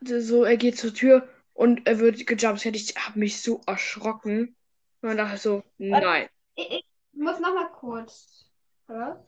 so, 0.01 0.43
er 0.43 0.58
geht 0.58 0.77
zur 0.77 0.93
Tür 0.93 1.27
und 1.53 1.88
er 1.88 2.00
wird 2.00 2.25
gejumpscared. 2.25 2.75
Ich 2.75 2.96
habe 2.98 3.20
mich 3.20 3.41
so 3.41 3.62
erschrocken. 3.65 4.55
Und 5.01 5.10
dann 5.10 5.17
dachte 5.17 5.36
ich 5.36 5.41
so, 5.41 5.63
nein, 5.77 6.29
Ich, 6.55 6.70
ich 6.70 6.86
muss 7.13 7.39
noch 7.39 7.53
mal 7.53 7.72
kurz. 7.72 8.50
Oder? 8.88 9.25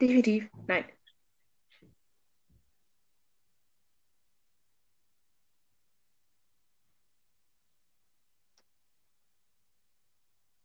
definitiv, 0.00 0.48
nein. 0.66 0.84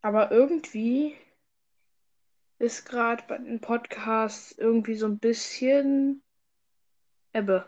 Aber 0.02 0.32
irgendwie 0.32 1.16
ist 2.60 2.86
gerade 2.86 3.24
bei 3.28 3.38
den 3.38 3.62
Podcasts 3.62 4.52
irgendwie 4.58 4.96
so 4.96 5.08
ein 5.08 5.18
bisschen 5.18 6.22
Ebbe. 7.34 7.66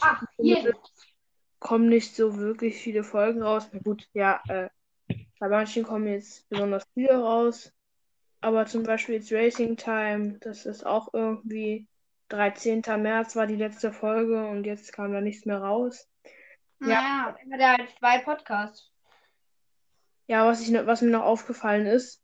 Ah, 0.00 0.20
hier. 0.38 0.74
Kommen 1.58 1.88
nicht 1.88 2.14
so 2.14 2.38
wirklich 2.38 2.76
viele 2.76 3.04
Folgen 3.04 3.42
raus. 3.42 3.68
Na 3.72 3.80
gut, 3.80 4.08
ja, 4.12 4.40
äh, 4.48 4.68
bei 5.38 5.48
manchen 5.48 5.84
kommen 5.84 6.06
jetzt 6.06 6.48
besonders 6.48 6.86
viele 6.94 7.16
raus. 7.18 7.72
Aber 8.40 8.66
zum 8.66 8.84
Beispiel 8.84 9.16
jetzt 9.16 9.32
Racing 9.32 9.76
Time, 9.76 10.38
das 10.40 10.66
ist 10.66 10.86
auch 10.86 11.12
irgendwie 11.12 11.86
13. 12.28 12.82
März 12.98 13.36
war 13.36 13.46
die 13.46 13.56
letzte 13.56 13.92
Folge 13.92 14.46
und 14.46 14.64
jetzt 14.64 14.92
kam 14.92 15.12
da 15.12 15.20
nichts 15.20 15.44
mehr 15.44 15.58
raus. 15.58 16.08
Ja, 16.80 17.36
dann 17.40 17.52
hat 17.52 17.60
er 17.60 17.76
halt 17.78 17.90
zwei 17.98 18.18
Podcasts. 18.18 18.92
Ja, 20.28 20.44
was 20.46 20.60
ich, 20.60 20.72
was 20.72 21.02
mir 21.02 21.10
noch 21.10 21.24
aufgefallen 21.24 21.86
ist, 21.86 22.22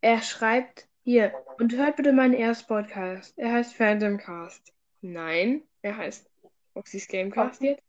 er 0.00 0.20
schreibt 0.22 0.88
hier 1.04 1.32
und 1.58 1.74
hört 1.74 1.96
bitte 1.96 2.12
meinen 2.12 2.34
ersten 2.34 2.66
Podcast. 2.66 3.36
Er 3.38 3.52
heißt 3.52 3.74
Phantomcast. 3.74 4.72
Nein, 5.00 5.62
er 5.82 5.96
heißt 5.96 6.28
Foxy's 6.74 7.08
Gamecast 7.08 7.62
jetzt. 7.62 7.82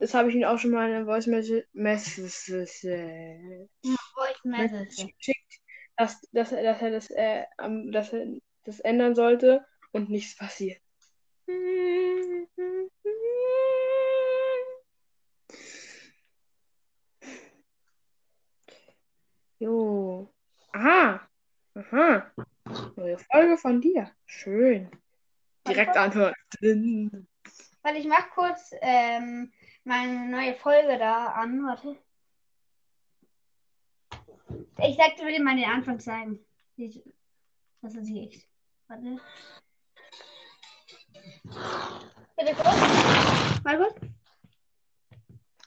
Das 0.00 0.12
habe 0.14 0.28
ich 0.30 0.34
ihm 0.36 0.44
auch 0.44 0.58
schon 0.58 0.70
mal 0.72 0.86
in 0.88 0.94
der 0.94 1.04
Voice 1.06 1.26
Message 1.26 1.64
geschickt, 5.16 5.60
dass, 5.96 6.20
dass, 6.32 6.52
er- 6.52 6.62
dass 6.62 6.82
er 6.82 6.90
das, 6.90 7.10
äh, 7.10 7.44
dass 7.92 8.12
er 8.12 8.26
das 8.64 8.80
ändern 8.80 9.14
sollte 9.14 9.64
und 9.92 10.10
nichts 10.10 10.36
passiert. 10.36 10.80
Jo. 19.58 20.32
Aha. 20.72 21.20
Aha. 21.74 22.32
Neue 22.96 23.18
Folge 23.18 23.56
von 23.58 23.80
dir. 23.80 24.10
Schön. 24.26 24.90
Direkt 25.66 25.96
anhören. 25.96 26.34
Weil 27.82 27.96
ich 27.96 28.06
mach 28.06 28.30
kurz 28.30 28.72
ähm, 28.80 29.52
meine 29.84 30.28
neue 30.30 30.54
Folge 30.54 30.98
da 30.98 31.26
an. 31.28 31.62
Warte. 31.64 31.96
Ich 34.82 34.96
sag 34.96 35.16
dir 35.16 35.26
bitte 35.26 35.42
mal 35.42 35.56
den 35.56 35.64
Anfang 35.70 35.98
zeigen. 35.98 36.38
Wie- 36.76 37.02
Was 37.80 37.94
er 37.94 38.04
sieht. 38.04 38.46
Warte. 38.86 39.18
Bitte 42.36 42.54
kurz. 42.54 43.64
Warte 43.64 43.78
kurz. 43.78 43.94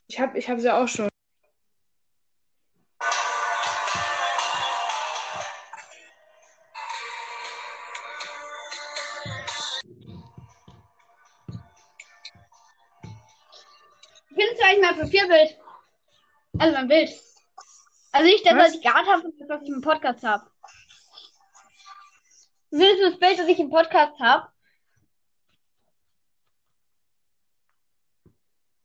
Ich 0.08 0.20
habe 0.20 0.38
ich 0.38 0.50
hab 0.50 0.60
sie 0.60 0.74
auch 0.74 0.88
schon. 0.88 1.11
Profilbild? 15.32 15.58
Also 16.60 16.74
mein 16.76 16.88
Bild. 16.88 17.10
Also 18.12 18.28
nicht 18.28 18.46
das, 18.46 18.56
Was? 18.56 18.68
was 18.68 18.76
ich 18.76 18.82
gehabt 18.82 19.08
habe, 19.08 19.22
sondern 19.22 19.40
das, 19.40 19.50
was 19.50 19.62
ich 19.64 19.70
im 19.70 19.82
Podcast 19.82 20.24
habe. 20.24 20.52
Findest 22.70 23.00
du 23.00 23.10
das 23.10 23.20
Bild, 23.20 23.40
das 23.40 23.48
ich 23.48 23.60
im 23.60 23.70
Podcast 23.70 24.20
habe? 24.20 24.52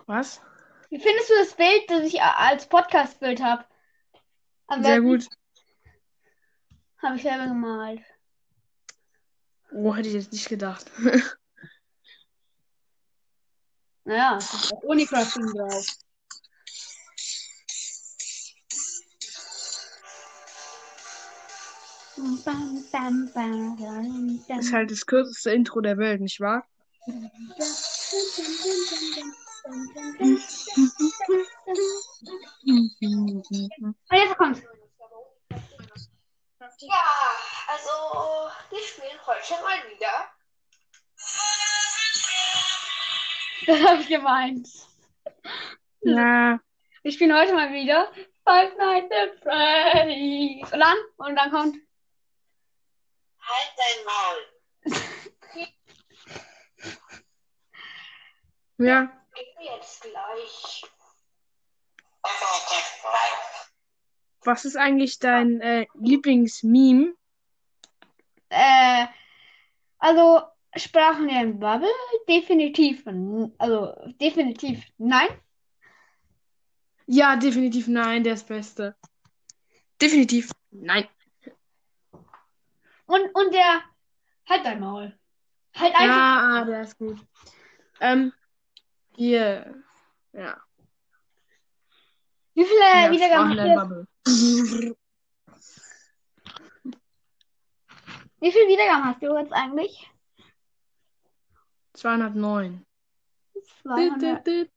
Was? 0.07 0.41
Wie 0.91 1.01
findest 1.01 1.31
du 1.31 1.35
das 1.35 1.55
Bild, 1.55 1.91
das 1.91 2.05
ich 2.05 2.23
als 2.23 2.69
Podcast-Bild 2.69 3.43
habe? 3.43 3.65
Sehr 4.81 5.01
gut. 5.01 5.27
Habe 7.03 7.17
ich 7.17 7.23
selber 7.23 7.47
gemalt. 7.47 8.03
Oh, 9.73 9.95
hätte 9.95 10.09
ich 10.09 10.15
jetzt 10.15 10.33
nicht 10.33 10.49
gedacht. 10.49 10.91
Naja, 14.07 14.39
Unicrafting 14.83 15.47
drauf. 15.53 15.85
Ist 24.59 24.73
halt 24.73 24.91
das 24.91 25.05
kürzeste 25.07 25.51
Intro 25.51 25.81
der 25.81 25.99
Welt, 25.99 26.21
nicht 26.21 26.41
wahr? 26.41 26.67
Und 27.07 27.31
jetzt 34.11 34.37
kommt's. 34.37 34.63
Ja, 36.79 37.03
also 37.69 37.91
wir 38.71 38.83
spielen 38.83 39.19
heute 39.27 39.63
mal 39.63 39.79
wieder. 39.91 40.31
Das 43.67 43.83
habe 43.83 44.01
ich 44.01 44.07
gemeint. 44.07 44.69
Ja. 46.03 46.61
Wir 47.03 47.13
spielen 47.13 47.35
heute 47.37 47.53
mal 47.53 47.73
wieder 47.73 48.13
Five 48.45 48.77
Nights 48.79 49.11
at 49.11 49.43
Freddy's. 49.43 50.73
Und 50.73 50.79
dann? 50.79 50.97
Und 51.17 51.35
dann 51.35 51.51
kommt. 51.51 51.77
Halt 53.47 53.73
dein 53.77 54.05
Maul. 54.05 54.41
Ja. 58.79 59.11
Wir 59.33 59.65
jetzt 59.75 60.03
gleich. 60.03 60.83
Was 64.45 64.65
ist 64.65 64.77
eigentlich 64.77 65.19
dein 65.19 65.61
äh, 65.61 65.87
Lieblingsmeme? 65.95 67.15
Äh, 68.51 69.07
also 69.99 70.43
Sprachenlernen 70.77 71.59
Bubble? 71.59 71.89
Definitiv. 72.29 73.05
Also 73.59 73.95
definitiv 74.21 74.85
nein. 74.99 75.29
Ja, 77.07 77.37
definitiv 77.37 77.89
nein, 77.89 78.25
der 78.25 78.35
ist 78.35 78.47
Beste. 78.47 78.95
Definitiv 80.01 80.51
nein. 80.71 81.09
Und, 83.07 83.35
und 83.35 83.55
der. 83.55 83.83
Halt 84.49 84.65
dein 84.65 84.81
Maul. 84.81 85.19
Halt 85.75 85.95
einfach. 85.95 86.07
Ja, 86.07 86.61
ah, 86.61 86.65
der 86.65 86.83
ist 86.83 86.99
gut. 86.99 87.19
Ähm, 88.01 88.33
hier. 89.17 89.83
Ja. 90.33 90.61
Wie 92.55 92.65
viele 92.65 92.81
ja 92.81 93.11
Wiedergaben 93.11 93.61
hast 93.61 93.91
du. 93.91 94.97
Wie 98.41 98.53
viele 98.53 98.69
Wiedergaben 98.69 99.05
hast 99.05 99.23
du 99.23 99.37
jetzt 99.37 99.53
eigentlich? 99.53 100.11
209. 101.95 102.87
200. 103.83 104.69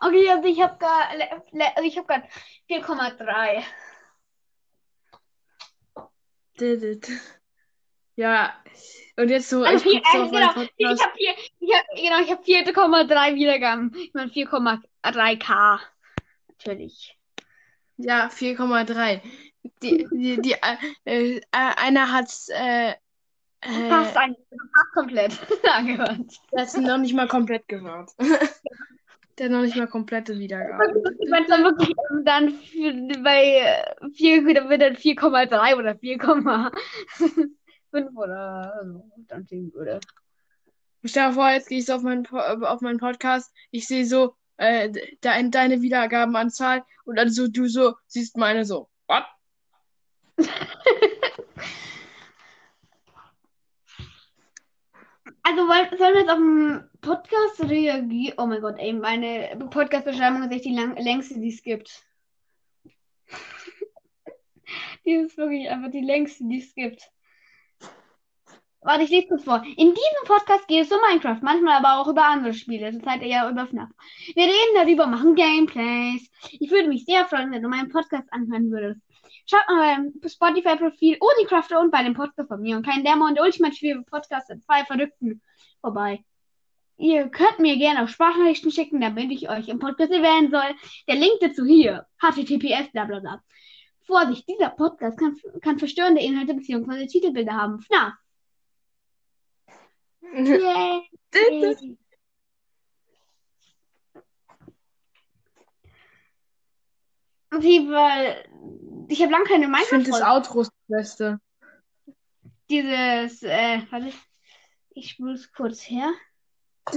Okay, 0.00 0.28
also 0.30 0.48
ich 0.48 0.60
habe 0.60 0.78
gar, 0.78 1.10
also 1.10 1.86
ich 1.86 1.96
habe 1.96 2.06
gerade 2.06 2.28
4,3. 2.68 3.62
Ja, 8.16 8.52
und 9.16 9.28
jetzt 9.28 9.48
so, 9.48 9.62
Also 9.64 9.84
ich 9.88 10.02
vier, 10.08 10.22
äh, 10.22 10.28
genau, 10.28 10.40
ich 10.40 10.46
habe 10.46 10.68
ich 10.76 11.00
hab, 11.02 11.14
genau, 11.94 12.20
ich 12.20 12.30
habe 12.30 12.42
4,3 12.42 13.34
Wiedergaben. 13.34 13.92
Ich 13.96 14.14
meine 14.14 14.30
4,3k. 14.30 15.80
Natürlich. 16.48 17.16
Ja, 17.98 18.28
4,3. 18.28 19.20
Die, 19.82 20.08
die, 20.10 20.40
die, 20.40 20.52
äh, 21.04 21.36
äh, 21.36 21.40
einer 21.50 22.12
hat's, 22.12 22.48
äh, 22.48 22.94
Fast 23.64 24.16
äh, 24.16 24.18
ein, 24.18 24.36
fast 24.50 24.92
komplett 24.92 25.38
angehört. 25.72 26.18
der 26.52 26.62
hat's 26.62 26.76
noch 26.76 26.98
nicht 26.98 27.14
mal 27.14 27.28
komplett 27.28 27.68
gehört. 27.68 28.10
Der 29.38 29.46
hat 29.46 29.52
noch 29.52 29.62
nicht 29.62 29.76
mal 29.76 29.86
komplette 29.88 30.38
Wiedergaben. 30.38 31.02
Ich 31.18 31.30
meine 31.30 31.46
dann 31.46 31.64
wirklich 31.64 31.88
ähm, 32.10 32.22
dann 32.22 32.50
für, 32.50 32.92
bei 33.22 33.82
4, 34.12 34.54
dann 34.54 34.68
wird 34.68 34.82
dann 34.82 34.94
4,3 34.96 35.76
oder 35.76 35.94
4,5 37.92 38.16
oder 38.16 38.80
so 38.84 39.04
dann 39.28 39.46
stehen 39.46 39.72
würde. 39.72 40.00
Stell 41.04 41.28
dir 41.28 41.34
vor, 41.34 41.50
jetzt 41.50 41.68
gehe 41.68 41.78
ich 41.78 41.86
so 41.86 41.94
auf 41.94 42.02
meinen, 42.02 42.24
äh, 42.26 42.66
auf 42.66 42.80
meinen 42.80 42.98
Podcast, 42.98 43.52
ich 43.70 43.86
sehe 43.86 44.06
so 44.06 44.34
äh, 44.56 44.90
de 44.90 45.50
deine 45.50 45.82
Wiedergabenanzahl 45.82 46.84
und 47.04 47.16
dann 47.16 47.30
so 47.30 47.48
du 47.48 47.68
so 47.68 47.94
siehst 48.06 48.36
meine 48.36 48.64
so. 48.64 48.88
Was? 49.06 49.24
Also 55.44 55.66
wollen, 55.66 55.98
sollen 55.98 56.14
wir 56.14 56.20
jetzt 56.20 56.30
auf 56.30 56.38
den 56.38 56.88
Podcast 57.00 57.60
reagieren? 57.68 58.34
Oh 58.38 58.46
mein 58.46 58.60
Gott, 58.60 58.78
ey, 58.78 58.92
meine 58.92 59.56
Podcast-Beschreibung 59.70 60.44
ist 60.44 60.52
echt 60.52 60.64
die 60.64 60.74
lang, 60.74 60.96
längste, 60.96 61.40
die 61.40 61.48
es 61.48 61.60
gibt. 61.62 62.04
die 65.04 65.14
ist 65.14 65.36
wirklich 65.36 65.68
einfach 65.68 65.90
die 65.90 66.00
längste, 66.00 66.44
die 66.44 66.60
es 66.60 66.72
gibt. 66.74 67.10
Warte, 68.84 69.04
ich 69.04 69.10
lese 69.10 69.28
kurz 69.28 69.44
vor. 69.44 69.62
In 69.64 69.94
diesem 69.94 70.24
Podcast 70.26 70.66
geht 70.66 70.84
es 70.84 70.90
um 70.90 70.98
Minecraft, 71.08 71.38
manchmal 71.40 71.76
aber 71.76 72.00
auch 72.00 72.08
über 72.08 72.24
andere 72.24 72.52
Spiele, 72.52 72.90
zurzeit 72.90 73.22
eher 73.22 73.48
über 73.48 73.68
FNAF. 73.68 73.90
Wir 74.34 74.44
reden 74.44 74.74
darüber, 74.74 75.06
machen 75.06 75.36
Gameplays. 75.36 76.28
Ich 76.50 76.68
würde 76.68 76.88
mich 76.88 77.04
sehr 77.04 77.24
freuen, 77.26 77.52
wenn 77.52 77.62
du 77.62 77.68
meinen 77.68 77.90
Podcast 77.90 78.26
anhören 78.32 78.72
würdest. 78.72 79.00
Schaut 79.46 79.68
mal 79.68 79.96
beim 79.96 80.12
Spotify-Profil 80.28 81.16
Odi 81.20 81.46
Crafter 81.46 81.78
und 81.78 81.92
bei 81.92 82.02
dem 82.02 82.14
Podcast 82.14 82.48
von 82.48 82.60
mir 82.60 82.76
und 82.76 82.84
kein 82.84 83.04
Demo 83.04 83.26
und 83.26 83.36
der 83.36 83.44
ultimative 83.44 84.02
Podcast 84.02 84.50
der 84.50 84.58
zwei 84.58 84.84
Verrückten 84.84 85.40
vorbei. 85.80 86.24
Ihr 86.98 87.28
könnt 87.28 87.60
mir 87.60 87.76
gerne 87.76 88.02
auch 88.02 88.08
Sprachnachrichten 88.08 88.72
schicken, 88.72 89.00
damit 89.00 89.30
ich 89.30 89.48
euch 89.48 89.68
im 89.68 89.78
Podcast 89.78 90.10
erwähnen 90.10 90.50
soll. 90.50 90.74
Der 91.06 91.14
Link 91.14 91.34
dazu 91.40 91.64
hier. 91.64 92.06
https 92.18 92.90
bla. 92.90 93.42
Vorsicht, 94.04 94.48
dieser 94.48 94.70
Podcast 94.70 95.16
kann, 95.18 95.36
kann 95.60 95.78
verstörende 95.78 96.20
Inhalte 96.20 96.54
bzw. 96.54 97.06
Titelbilder 97.06 97.52
haben. 97.52 97.78
FNAF. 97.78 98.14
Yay. 100.22 101.08
Okay, 107.54 107.86
weil 107.90 108.48
ich 109.08 109.20
habe 109.20 109.32
lange 109.32 109.44
keine 109.44 109.66
Ich 109.66 109.88
finde 109.88 110.10
das. 110.10 110.22
Outro 110.22 110.60
das 110.60 110.70
Beste. 110.88 111.40
Dieses, 112.70 113.42
äh, 113.42 113.82
warte, 113.90 114.12
ich 114.90 115.10
spule 115.10 115.34
es 115.34 115.52
kurz 115.52 115.82
her. 115.82 116.10
Ah, 116.86 116.92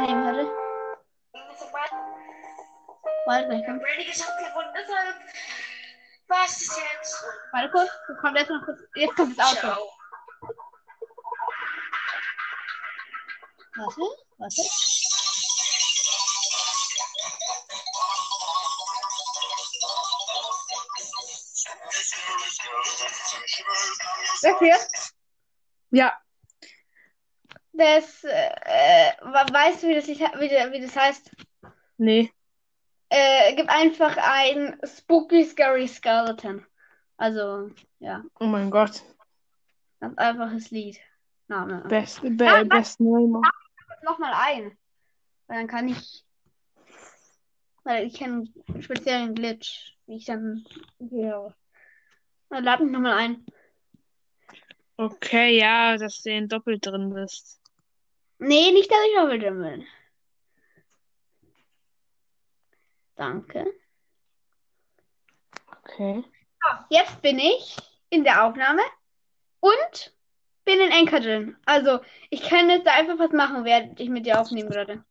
nee, 0.00 0.12
warte. 0.12 0.50
Warte, 3.26 3.46
gleich 3.48 3.64
kommt. 3.64 3.82
Es 6.30 6.58
das 6.68 6.78
jetzt. 6.78 7.24
Warte 7.52 7.70
kurz, 7.70 7.90
jetzt 8.08 8.20
kommt 8.20 8.38
jetzt 8.38 8.50
noch 8.50 8.64
kurz. 8.64 8.78
Jetzt 8.94 9.16
kommt 9.16 9.38
das 9.38 9.46
Auto. 9.46 9.60
Ciao. 9.60 9.90
Warte, 13.76 14.00
warte. 14.38 14.62
Das 24.42 24.58
hier, 24.58 24.78
Ja, 25.90 26.12
das, 27.72 28.24
äh, 28.24 29.12
wa- 29.22 29.46
weißt 29.52 29.82
du, 29.82 29.88
wie 29.88 29.94
das, 29.94 30.06
wie, 30.06 30.18
wie 30.72 30.80
das 30.80 30.96
heißt? 30.96 31.30
nee. 31.98 32.32
Äh, 33.10 33.54
gib 33.56 33.68
einfach 33.68 34.16
ein 34.16 34.78
Spooky 34.84 35.44
Scary 35.44 35.88
Skeleton. 35.88 36.64
Also, 37.16 37.70
ja, 37.98 38.22
Oh 38.38 38.46
mein 38.46 38.70
Gott. 38.70 39.02
ganz 40.00 40.16
einfaches 40.16 40.70
Lied. 40.70 40.98
Name. 41.48 41.82
Best, 41.88 42.22
be, 42.22 42.48
Ah, 42.48 42.62
best 42.62 43.00
Name. 43.00 43.42
Nochmal 44.04 44.32
ein. 44.34 44.78
Weil 45.48 45.58
dann 45.58 45.66
kann 45.66 45.88
ich. 45.88 46.24
Weil 47.82 48.06
ich 48.06 48.14
kenne 48.14 48.44
einen 48.68 48.82
speziellen 48.82 49.34
Glitch, 49.34 49.96
wie 50.06 50.16
ich 50.16 50.24
dann. 50.26 50.64
Ja. 50.98 51.52
Dann 52.48 52.64
lad 52.64 52.80
mich 52.80 52.92
nochmal 52.92 53.14
ein. 53.18 53.44
Okay, 54.96 55.58
ja, 55.58 55.96
dass 55.96 56.22
du 56.22 56.30
in 56.30 56.48
doppelt 56.48 56.86
drin 56.86 57.12
bist. 57.12 57.60
Nee, 58.38 58.70
nicht, 58.70 58.90
dass 58.90 58.98
ich 59.08 59.16
noch 59.16 59.30
wieder 59.32 59.50
bin. 59.50 59.86
Danke. 63.20 63.66
Okay. 65.84 66.24
Ah, 66.64 66.86
Jetzt 66.88 67.20
bin 67.20 67.38
ich 67.38 67.76
in 68.08 68.24
der 68.24 68.46
Aufnahme 68.46 68.80
und 69.60 70.16
bin 70.64 70.80
in 70.80 70.90
Anchor 70.90 71.20
drin. 71.20 71.54
Also, 71.66 72.00
ich 72.30 72.40
kann 72.40 72.70
jetzt 72.70 72.86
da 72.86 72.92
einfach 72.94 73.18
was 73.18 73.32
machen, 73.32 73.66
während 73.66 74.00
ich 74.00 74.08
mit 74.08 74.24
dir 74.24 74.40
aufnehmen 74.40 74.70
würde. 74.74 75.04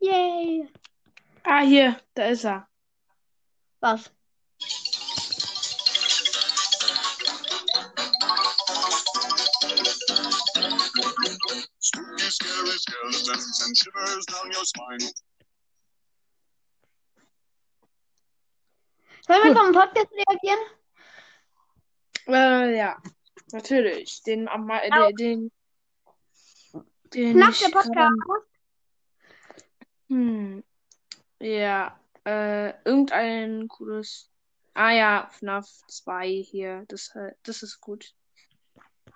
Yay. 0.00 0.66
Ah, 1.44 1.60
hier, 1.60 2.00
da 2.14 2.24
ist 2.24 2.44
er. 2.44 2.66
Was? 3.80 4.10
Skeletons 13.12 13.62
and 13.66 13.76
shivers 13.76 14.26
down 14.26 14.46
your 14.52 14.64
spine. 14.64 15.10
Sollen 19.26 19.42
wir 19.42 19.48
jetzt 19.50 19.58
auf 19.58 19.66
den 19.66 19.74
Podcast 19.74 20.12
reagieren? 20.12 20.58
Äh, 22.28 22.76
ja, 22.76 23.02
natürlich. 23.52 24.22
Den, 24.22 24.48
am 24.48 24.66
mei- 24.66 24.90
Au. 24.92 25.10
den, 25.12 25.16
den, 25.16 25.50
den 27.12 27.38
Nach 27.38 27.56
der 27.56 27.68
Podcast. 27.68 27.96
am- 27.98 28.22
Hm. 30.08 30.64
Ja, 31.40 31.98
äh, 32.24 32.70
irgendein 32.84 33.66
cooles. 33.66 34.30
Ah 34.74 34.90
ja, 34.92 35.28
FNAF 35.32 35.66
2 35.88 36.28
hier. 36.28 36.84
Das, 36.88 37.12
äh, 37.16 37.32
das 37.42 37.62
ist 37.64 37.80
gut. 37.80 38.14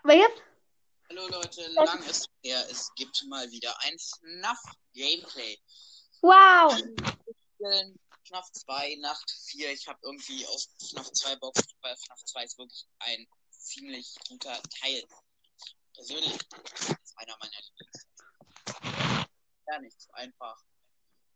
Welches? 0.03 0.31
Hallo 1.11 1.27
Leute, 1.27 1.67
lang 1.73 2.01
ist 2.05 2.31
her. 2.45 2.65
Es 2.71 2.95
gibt 2.95 3.25
mal 3.27 3.51
wieder 3.51 3.77
ein 3.81 3.99
FNAF-Gameplay. 3.99 5.59
Wow. 6.21 6.79
Spielen 7.57 7.99
FNAF 8.29 8.53
2, 8.53 8.95
Nacht 9.01 9.29
4. 9.47 9.73
Ich 9.73 9.89
habe 9.89 9.99
irgendwie 10.03 10.47
auf 10.47 10.63
FNAF 10.89 11.11
2 11.11 11.35
Bock, 11.37 11.57
weil 11.81 11.97
FNAF 11.97 12.25
2 12.27 12.45
ist 12.45 12.59
wirklich 12.59 12.87
ein 13.01 13.27
ziemlich 13.51 14.15
guter 14.29 14.63
Teil. 14.81 15.05
Persönlich 15.95 16.33
ist 16.33 17.19
einer 17.19 17.37
meiner 17.41 17.61
Lieblings. 17.61 18.07
Ja, 19.67 19.81
nicht 19.81 20.01
so 20.01 20.13
einfach. 20.13 20.63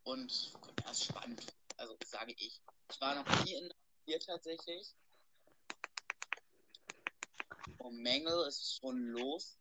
Und 0.04 0.52
ist 0.88 1.04
spannend. 1.06 1.52
Also 1.78 1.96
sage 2.06 2.32
ich. 2.38 2.60
Ich 2.92 3.00
war 3.00 3.16
noch 3.16 3.44
nie 3.44 3.54
in 3.54 3.66
Nacht 3.66 3.80
4 4.04 4.20
tatsächlich. 4.20 4.94
Um 7.78 7.96
Mängel 7.96 8.46
ist 8.46 8.76
schon 8.78 9.08
los. 9.08 9.58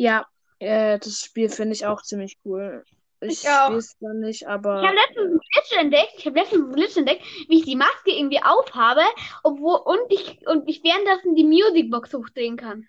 Ja, 0.00 0.26
äh, 0.60 0.98
das 0.98 1.20
Spiel 1.20 1.50
finde 1.50 1.74
ich 1.74 1.84
auch 1.84 2.00
ziemlich 2.00 2.38
cool. 2.46 2.82
Ich 3.20 3.44
Ich 3.44 3.44
es 3.44 3.98
zwar 3.98 4.14
nicht, 4.14 4.48
aber 4.48 4.80
Ich 4.80 4.88
habe 4.88 4.96
letztens 4.96 5.26
einen 5.26 5.40
Glitch 5.40 5.78
entdeckt. 5.78 6.14
Ich 6.16 6.26
habe 6.26 6.38
letztens 6.38 6.62
einen 6.62 6.72
Glitch 6.72 6.96
entdeckt, 6.96 7.22
wie 7.48 7.58
ich 7.58 7.64
die 7.66 7.76
Maske 7.76 8.10
irgendwie 8.10 8.42
aufhabe, 8.42 9.02
obwohl 9.42 9.76
und 9.76 10.10
ich 10.10 10.46
und 10.46 10.66
ich 10.70 10.82
währenddessen 10.82 11.34
die 11.34 11.44
Musicbox 11.44 12.14
hochdrehen 12.14 12.56
kann. 12.56 12.88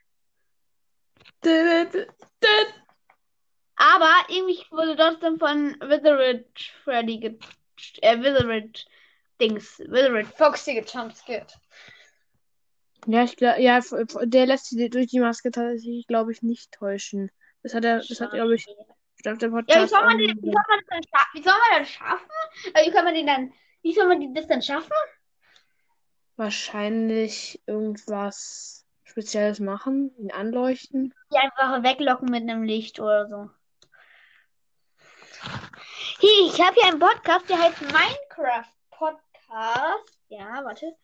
Aber 3.76 4.13
irgendwie 4.30 4.63
wurde 4.71 4.95
trotzdem 4.95 5.38
von 5.38 5.76
Withered 5.82 6.47
Freddy 6.86 7.17
ge 7.17 7.39
äh, 8.02 8.17
Withered 8.21 8.86
Dings, 9.41 9.80
Withered 9.80 10.28
Foxy 10.28 10.76
gejumpscared. 10.76 11.58
Ja, 13.08 13.24
ich 13.24 13.36
glaube, 13.36 13.62
ja, 13.62 13.80
der 14.24 14.46
lässt 14.46 14.70
sich 14.70 14.90
durch 14.90 15.08
die 15.08 15.20
Maske 15.20 15.52
tatsächlich, 15.52 16.08
glaube 16.08 16.32
ich, 16.32 16.42
nicht 16.42 16.72
täuschen. 16.72 17.32
Das 17.64 17.74
hat 17.74 17.86
er, 17.86 18.00
das 18.00 18.22
hat, 18.22 18.32
glaube 18.32 18.56
ich, 18.56 18.68
glaube, 19.22 19.38
der 19.38 19.50
Ja, 19.50 19.56
wie 19.56 19.62
Podcast. 19.62 19.90
soll 19.90 20.06
man 20.06 20.18
den, 20.18 20.38
wie 20.42 20.52
soll 20.52 20.64
man 20.68 20.80
das 20.80 20.88
dann 20.90 21.04
scha 21.04 21.28
wie 21.34 21.44
soll 21.44 21.54
man 21.54 21.80
das 21.80 21.90
schaffen? 21.90 22.30
Äh, 22.74 22.86
wie 22.86 22.92
kann 22.92 23.06
man 23.06 23.14
den 23.14 23.28
dann, 23.28 23.54
wie 23.82 23.94
soll 23.94 24.08
man 24.08 24.34
das 24.34 24.48
dann 24.48 24.62
schaffen? 24.62 24.92
Wahrscheinlich 26.36 27.62
irgendwas 27.68 28.86
Spezielles 29.04 29.60
machen, 29.60 30.16
ihn 30.18 30.32
anleuchten. 30.32 31.14
Die 31.32 31.38
einfach 31.38 31.84
weglocken 31.84 32.30
mit 32.30 32.44
einem 32.44 32.64
Licht 32.64 33.00
oder 33.00 33.28
so. 33.28 33.50
Hier, 36.20 36.48
ich 36.48 36.62
habe 36.62 36.76
hier 36.76 36.92
einen 36.92 37.00
Podcast, 37.00 37.50
der 37.50 37.60
heißt 37.60 37.82
Minecraft 37.82 38.72
Podcast. 38.92 40.18
Ja, 40.30 40.64
warte. 40.64 40.96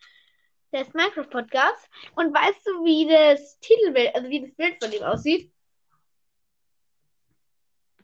Der 0.71 0.82
ist 0.82 0.93
Minecraft-Podcast. 0.93 1.89
Und 2.15 2.34
weißt 2.34 2.65
du, 2.67 2.84
wie 2.84 3.08
das 3.08 3.58
Titelbild, 3.60 4.13
also 4.15 4.30
wie 4.30 4.41
das 4.41 4.56
Bild 4.56 4.84
von 4.84 4.91
ihm 4.91 5.03
aussieht? 5.03 5.51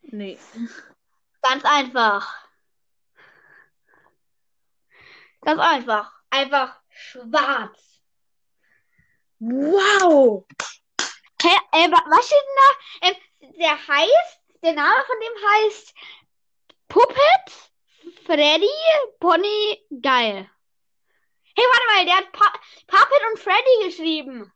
Nee. 0.04 0.38
Ganz 1.41 1.65
einfach. 1.65 2.47
Ganz 5.41 5.60
einfach. 5.60 6.13
Einfach 6.30 6.80
schwarz. 6.89 8.02
Wow! 9.39 10.45
Hä, 11.41 11.49
äh, 11.73 11.91
wa- 11.91 12.06
was 12.10 12.26
steht 12.26 12.39
denn 12.39 12.60
da? 12.62 13.08
Ähm, 13.08 13.54
der 13.60 13.88
heißt, 13.88 14.39
der 14.63 14.73
Name 14.73 15.04
von 15.06 15.15
dem 15.19 15.49
heißt 15.49 15.93
Puppet 16.88 17.71
Freddy 18.26 18.69
Pony 19.19 19.86
Geil. 20.02 20.49
Hey, 21.55 21.65
warte 21.65 21.85
mal, 21.87 22.05
der 22.05 22.17
hat 22.17 22.31
pa 22.31 22.51
Puppet 22.87 23.21
und 23.31 23.39
Freddy 23.39 23.85
geschrieben. 23.85 24.51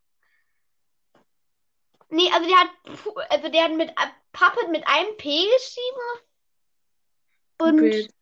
Nee, 2.10 2.30
also 2.34 2.48
der 2.48 2.58
hat, 2.58 3.32
also 3.32 3.50
der 3.50 3.64
hat 3.64 3.74
mit 3.74 3.90
äh, 3.90 4.08
Puppet 4.32 4.70
mit 4.70 4.88
einem 4.88 5.16
P 5.18 5.46
geschrieben. 5.58 6.22
Und 7.60 7.78
Puppet. 7.78 8.14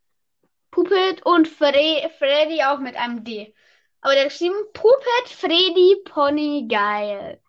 Puppet 0.72 1.26
und 1.26 1.48
Fre 1.48 2.12
Freddy 2.18 2.64
auch 2.64 2.80
mit 2.80 2.96
einem 2.96 3.24
D. 3.24 3.54
Aber 4.02 4.14
der 4.14 4.26
hat 4.26 4.32
geschrieben 4.32 4.58
Puppet 4.74 5.30
Freddy 5.30 6.02
Pony 6.06 6.68
Geil. 6.70 7.42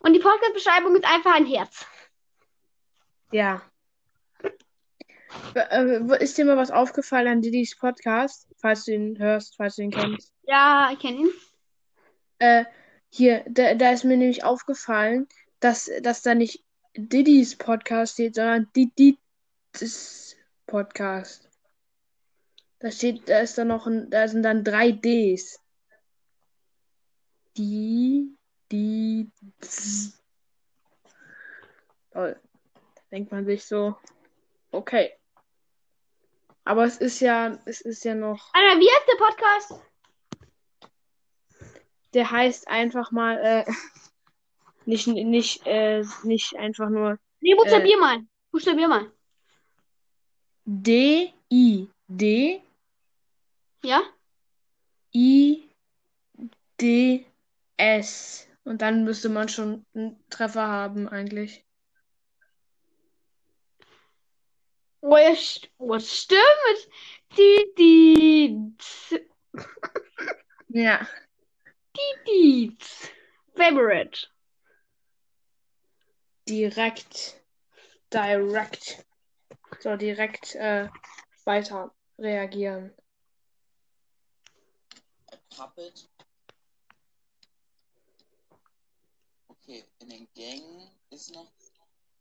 Und 0.00 0.14
die 0.14 0.18
Podcast-Beschreibung 0.18 0.96
ist 0.96 1.04
einfach 1.04 1.34
ein 1.34 1.46
Herz. 1.46 1.86
Ja. 3.32 3.62
Äh, 5.54 6.22
Ist 6.22 6.38
dir 6.38 6.44
mal 6.44 6.56
was 6.56 6.70
aufgefallen 6.70 7.28
an 7.28 7.42
Didis 7.42 7.76
Podcast? 7.78 8.49
Falls 8.60 8.84
du 8.84 8.92
ihn 8.92 9.18
hörst, 9.18 9.56
falls 9.56 9.76
du 9.76 9.82
ihn 9.82 9.90
kennst. 9.90 10.34
Ja, 10.42 10.90
ich 10.92 10.98
kenne 10.98 11.20
ihn. 11.20 11.30
Äh, 12.38 12.64
hier, 13.08 13.44
da, 13.48 13.74
da 13.74 13.92
ist 13.92 14.04
mir 14.04 14.16
nämlich 14.16 14.44
aufgefallen, 14.44 15.28
dass, 15.60 15.90
dass 16.02 16.22
da 16.22 16.34
nicht 16.34 16.64
Didis 16.96 17.56
Podcast 17.56 18.14
steht, 18.14 18.34
sondern 18.34 18.68
Didis 18.76 20.36
Podcast. 20.66 21.48
Da 22.80 22.90
steht, 22.90 23.28
da 23.28 23.40
ist 23.40 23.58
dann 23.58 23.68
noch 23.68 23.86
ein, 23.86 24.10
da 24.10 24.26
sind 24.26 24.42
dann 24.42 24.64
drei 24.64 24.92
Ds. 24.92 25.60
Die, 27.56 28.36
die. 28.72 29.30
Toll. 32.10 32.40
Da 32.94 33.02
denkt 33.12 33.32
man 33.32 33.44
sich 33.44 33.64
so, 33.64 33.96
okay. 34.70 35.19
Aber 36.64 36.84
es 36.84 36.98
ist 36.98 37.20
ja, 37.20 37.58
es 37.64 37.80
ist 37.80 38.04
ja 38.04 38.14
noch, 38.14 38.50
Alter, 38.52 38.80
wie 38.80 38.88
heißt 38.88 39.08
der 39.08 39.24
Podcast? 39.24 39.90
der 42.14 42.30
heißt 42.30 42.68
einfach 42.68 43.10
mal, 43.10 43.38
äh, 43.38 43.64
nicht, 44.84 45.06
nicht, 45.06 45.66
äh, 45.66 46.04
nicht 46.24 46.56
einfach 46.56 46.88
nur 46.88 47.18
Nee, 47.40 47.54
buchstabier 47.54 47.98
mal. 47.98 48.18
Buchstabier 48.50 48.88
mal. 48.88 49.10
D, 50.64 51.32
I, 51.50 51.88
D, 52.06 52.60
Ja? 53.82 54.02
I, 55.14 55.70
D, 56.80 57.24
S. 57.76 58.46
Und 58.64 58.82
dann 58.82 59.04
müsste 59.04 59.30
man 59.30 59.48
schon 59.48 59.84
einen 59.94 60.22
Treffer 60.28 60.68
haben, 60.68 61.08
eigentlich. 61.08 61.64
Was, 65.02 65.60
was 65.78 66.08
stimmt? 66.22 66.88
Die, 67.36 67.72
die, 67.78 68.74
Ja. 70.68 71.08
die, 72.26 72.76
Favorite. 73.54 74.28
Direkt. 76.48 77.40
Direkt. 78.12 79.04
So, 79.80 79.96
direkt 79.96 80.54
äh, 80.56 80.88
weiter 81.44 81.94
reagieren. 82.18 82.92
Puppet. 85.56 86.08
Okay, 89.48 89.84
in 90.00 90.08
den 90.08 90.28
Gängen 90.34 90.90
ist 91.10 91.32
noch. 91.34 91.50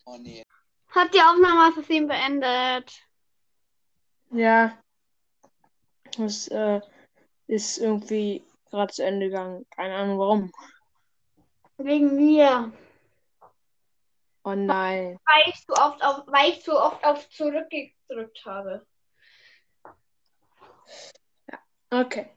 Oh 0.06 0.18
nee. 0.18 0.44
Hat 0.90 1.14
die 1.14 1.22
Aufnahme 1.22 1.68
aus 1.68 1.74
Versehen 1.76 2.08
beendet. 2.08 2.92
Ja. 4.32 4.78
Das 6.18 6.48
äh, 6.48 6.82
ist 7.48 7.78
irgendwie 7.78 8.44
gerade 8.70 8.94
zu 8.94 9.04
Ende 9.04 9.28
gegangen. 9.28 9.66
Keine 9.70 9.96
Ahnung 9.96 10.20
warum. 10.20 10.52
Wegen 11.78 12.16
mir. 12.16 12.72
Oh 14.44 14.56
nein. 14.56 15.20
Weil 15.26 15.54
ich 15.54 15.66
zu 15.66 15.74
oft 15.74 16.04
auf, 16.04 16.24
weil 16.28 16.50
ich 16.50 16.64
zu 16.64 16.78
oft 16.78 17.04
auf 17.04 17.30
zurück 17.30 17.70
gedrückt 17.70 18.44
habe. 18.46 18.86
Okay. 21.92 22.30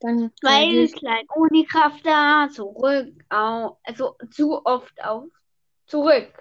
Dann 0.00 0.32
Weil 0.40 0.88
klein 0.88 1.26
ohne 1.34 1.64
Kraft 1.64 2.06
da, 2.06 2.48
zurück, 2.50 3.12
au, 3.28 3.78
also 3.82 4.16
zu 4.30 4.64
oft 4.64 5.04
auf, 5.04 5.24
zurück. 5.86 6.32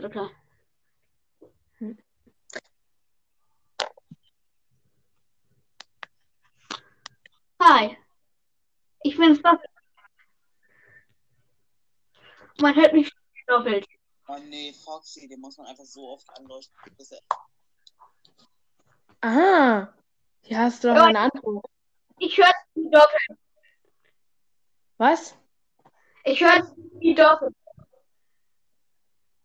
Doch 0.00 0.10
klar. 0.10 0.30
Hi. 7.60 7.96
Ich 9.02 9.16
bin 9.16 9.34
Stoffel. 9.36 9.68
Man 12.60 12.74
hört 12.74 12.92
mich 12.92 13.10
doppelt. 13.46 13.86
Oh 14.28 14.38
nee, 14.48 14.72
Foxy, 14.72 15.28
den 15.28 15.40
muss 15.40 15.56
man 15.56 15.66
einfach 15.68 15.84
so 15.84 16.08
oft 16.08 16.28
anleuchten, 16.38 16.74
bis 16.96 17.12
er. 17.12 17.20
Aha. 19.20 19.94
Hier 20.42 20.58
hast 20.58 20.82
du 20.84 20.88
doch 20.88 20.96
Ja. 20.96 21.04
eine 21.06 21.20
Antwort. 21.20 21.64
Ich 22.18 22.36
höre 22.36 22.52
sie 22.74 22.90
doppelt. 22.90 23.40
Was? 24.98 25.36
Ich 26.24 26.40
höre 26.42 26.64
sie 27.00 27.14
doppelt. 27.14 27.54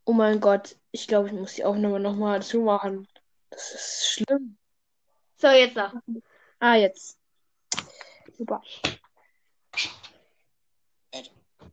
Oh 0.05 0.13
mein 0.13 0.39
Gott. 0.39 0.75
Ich 0.91 1.07
glaube, 1.07 1.27
ich 1.27 1.33
muss 1.33 1.55
die 1.55 1.65
Aufnahme 1.65 1.99
nochmal 1.99 2.41
zumachen. 2.41 3.07
Das 3.49 3.73
ist 3.73 4.05
schlimm. 4.07 4.57
So, 5.37 5.47
jetzt 5.47 5.75
noch. 5.75 5.93
Ah, 6.59 6.75
jetzt. 6.75 7.17
Super. 8.37 8.61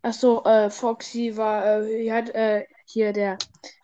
Ach 0.03 0.13
so, 0.13 0.45
äh, 0.45 0.71
Foxy 0.71 1.37
war, 1.37 1.83
äh, 1.83 2.03
hier 2.03 2.15
hat, 2.15 2.31
äh, 2.31 2.67
hier 2.87 3.13
der, 3.13 3.37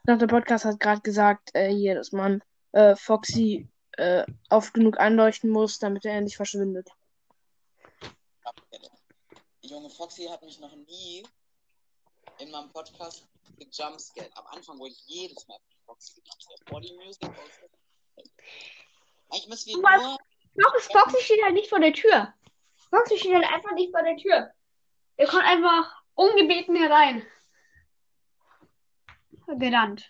nach 0.04 0.18
dem 0.18 0.28
Podcast 0.28 0.64
hat 0.64 0.78
gerade 0.78 1.00
gesagt, 1.00 1.50
äh, 1.54 1.70
hier, 1.70 1.94
dass 1.94 2.12
man, 2.12 2.42
äh, 2.72 2.94
Foxy, 2.94 3.68
äh, 3.92 4.24
oft 4.48 4.74
genug 4.74 4.98
anleuchten 4.98 5.50
muss, 5.50 5.78
damit 5.78 6.04
er 6.04 6.14
endlich 6.14 6.36
verschwindet. 6.36 6.88
Junge 9.62 9.90
Foxy 9.90 10.26
hat 10.26 10.42
mich 10.42 10.60
noch 10.60 10.74
nie 10.76 11.26
in 12.38 12.50
meinem 12.50 12.70
Podcast 12.70 13.26
gejumpscared. 13.58 14.30
Am 14.36 14.46
Anfang 14.48 14.78
wurde 14.78 14.92
ich 14.92 15.02
jedes 15.06 15.46
Mal 15.48 15.58
von 15.58 15.76
Foxy 15.86 16.20
gejumpscared. 16.20 16.68
Vor 16.68 16.80
die 16.80 16.92
Music. 16.94 17.30
Eigentlich 19.30 19.48
müssen 19.48 19.70
wir 19.70 19.82
weißt- 19.82 20.02
nur. 20.02 20.18
Foxy, 20.70 20.92
Foxy 20.92 21.24
steht 21.24 21.42
halt 21.44 21.54
nicht 21.54 21.68
vor 21.68 21.80
der 21.80 21.92
Tür. 21.92 22.32
Foxy 22.90 23.18
steht 23.18 23.34
halt 23.34 23.52
einfach 23.52 23.72
nicht 23.72 23.90
vor 23.90 24.02
der 24.04 24.16
Tür. 24.16 24.52
Er 25.16 25.26
kommt 25.26 25.44
einfach 25.44 25.92
ungebeten 26.14 26.76
herein. 26.76 27.26
Gerannt. 29.46 30.08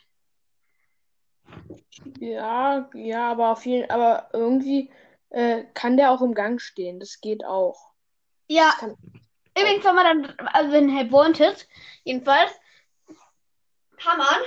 Ja, 2.18 2.88
ja, 2.94 3.30
aber 3.30 3.50
auf 3.52 3.64
jeden, 3.66 3.90
aber 3.90 4.28
irgendwie, 4.32 4.92
äh, 5.30 5.64
kann 5.74 5.96
der 5.96 6.10
auch 6.10 6.20
im 6.22 6.34
Gang 6.34 6.60
stehen. 6.60 7.00
Das 7.00 7.20
geht 7.20 7.44
auch. 7.44 7.92
Ja, 8.48 8.70
Das 8.70 8.78
kann, 8.80 8.96
übrigens, 9.58 9.84
wenn 9.84 9.94
man 9.94 10.04
dann, 10.24 10.38
also 10.48 10.72
wenn 10.72 10.96
er 10.96 11.10
Wanted, 11.10 11.68
jedenfalls, 12.04 12.52
kann 14.04 14.18
man 14.18 14.42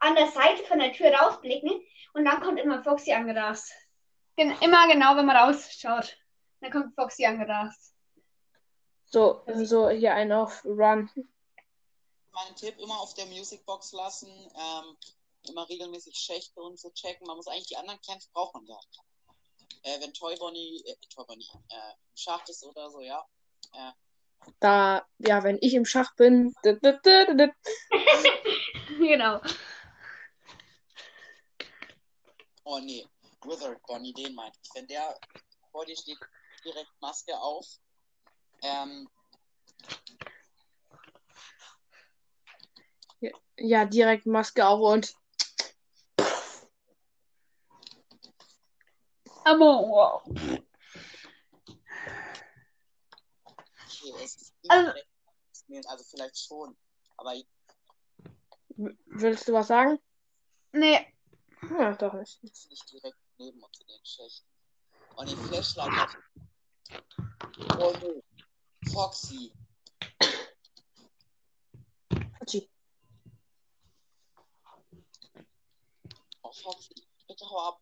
an 0.00 0.14
der 0.14 0.30
Seite 0.30 0.62
von 0.64 0.78
der 0.78 0.92
Tür 0.92 1.12
rausblicken 1.12 1.72
und 2.14 2.24
dann 2.24 2.40
kommt 2.40 2.60
immer 2.60 2.82
Foxy 2.82 3.12
angerast. 3.12 3.72
Gen 4.36 4.56
immer 4.60 4.86
genau, 4.86 5.16
wenn 5.16 5.26
man 5.26 5.36
rausschaut. 5.36 6.16
Dann 6.60 6.70
kommt 6.70 6.94
Foxy 6.94 7.26
angerast. 7.26 7.92
so, 9.06 9.64
so, 9.64 9.90
hier 9.90 10.14
ein 10.14 10.32
auf 10.32 10.64
Run. 10.64 11.10
Mein 12.30 12.56
Tipp, 12.56 12.78
immer 12.78 12.98
auf 13.00 13.12
der 13.14 13.26
Musicbox 13.26 13.92
lassen. 13.92 14.30
Ähm, 14.30 14.96
immer 15.48 15.68
regelmäßig 15.68 16.16
Schächte 16.16 16.62
und 16.62 16.78
so 16.78 16.90
checken. 16.90 17.26
Man 17.26 17.36
muss 17.36 17.48
eigentlich 17.48 17.66
die 17.66 17.76
anderen 17.76 18.00
Camps 18.00 18.30
man 18.34 18.64
gar 18.64 18.80
nicht. 18.86 19.00
Äh, 19.82 20.00
wenn 20.00 20.14
Toy 20.14 20.36
Bonnie, 20.36 20.82
äh, 20.86 20.96
Toy 21.12 21.24
Bonnie, 21.26 21.48
äh, 21.68 21.92
im 22.10 22.16
Schacht 22.16 22.48
ist 22.48 22.64
oder 22.64 22.88
so, 22.90 23.00
ja. 23.00 23.24
Äh, 23.72 23.92
Da, 24.60 25.06
ja, 25.18 25.42
wenn 25.42 25.58
ich 25.60 25.74
im 25.74 25.84
Schach 25.84 26.14
bin, 26.16 26.54
genau. 28.98 29.40
oh 32.64 32.78
nee, 32.78 33.04
Withered 33.42 33.82
Bonnie, 33.86 34.12
den 34.12 34.34
meinte 34.34 34.58
ich. 34.62 34.70
Wenn 34.74 34.86
der 34.86 35.18
vor 35.72 35.84
dir 35.84 35.96
steht, 35.96 36.18
direkt 36.64 36.90
Maske 37.00 37.36
auf. 37.38 37.66
Ähm, 38.62 39.08
Ja, 43.56 43.84
direkt 43.84 44.26
Maske 44.26 44.66
auf 44.66 44.80
und 44.80 45.14
Aber 49.44 49.58
wow. 49.60 50.22
okay, 53.84 54.12
es 54.22 54.36
ist 54.36 54.51
Also- 54.68 54.92
also 55.88 56.04
vielleicht 56.04 56.38
schon. 56.38 56.76
Aber 57.16 57.34
willst 59.06 59.48
du 59.48 59.52
was 59.52 59.68
sagen? 59.68 59.98
Nee. 60.72 61.06
Ja, 61.70 61.94
doch 61.94 62.14
nicht. 62.14 62.42
jetzt 62.42 62.70
nicht 62.70 62.90
direkt 62.90 63.18
neben 63.38 63.62
uns 63.62 63.80
in 63.80 63.86
den 63.86 64.04
Schächten. 64.04 64.48
Und 65.16 65.30
den 65.30 65.38
Flashlight 65.38 65.90
hat. 65.90 66.16
Oh 67.78 67.92
no. 68.00 68.22
Foxy. 68.92 69.52
Hatschi. 72.40 72.68
Oh, 76.42 76.52
Foxy. 76.52 76.94
Bitte 77.28 77.48
hau 77.48 77.68
ab. 77.68 77.80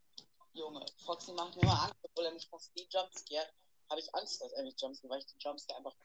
Junge. 0.52 0.84
Foxy 1.04 1.32
macht 1.32 1.56
mir 1.56 1.62
immer 1.62 1.82
Angst, 1.84 1.96
obwohl 2.02 2.26
er 2.26 2.32
mich 2.32 2.46
fast 2.48 2.74
nie 2.74 2.86
jumpscared. 2.90 3.52
Habe 3.88 4.00
ich 4.00 4.14
Angst, 4.14 4.40
dass 4.40 4.52
er 4.52 4.64
mich 4.64 4.80
jumpscared, 4.80 5.10
weil 5.10 5.20
ich 5.20 5.26
den 5.26 5.38
Jumpscare 5.38 5.78
einfach 5.78 5.96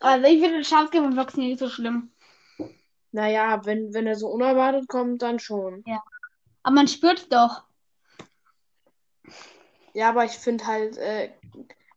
Also 0.00 0.26
ich 0.26 0.40
finde 0.40 0.60
Jumpscare 0.60 1.04
von 1.04 1.14
Foxy 1.14 1.40
nicht 1.40 1.58
so 1.58 1.68
schlimm. 1.68 2.10
Naja, 3.12 3.64
wenn, 3.64 3.92
wenn 3.94 4.06
er 4.06 4.16
so 4.16 4.28
unerwartet 4.28 4.88
kommt, 4.88 5.22
dann 5.22 5.38
schon. 5.38 5.82
Aber 6.62 6.74
man 6.74 6.88
spürt 6.88 7.32
doch. 7.32 7.64
Ja, 9.94 10.10
aber 10.10 10.24
ich 10.24 10.32
finde 10.32 10.66
halt, 10.66 10.96
äh, 10.98 11.32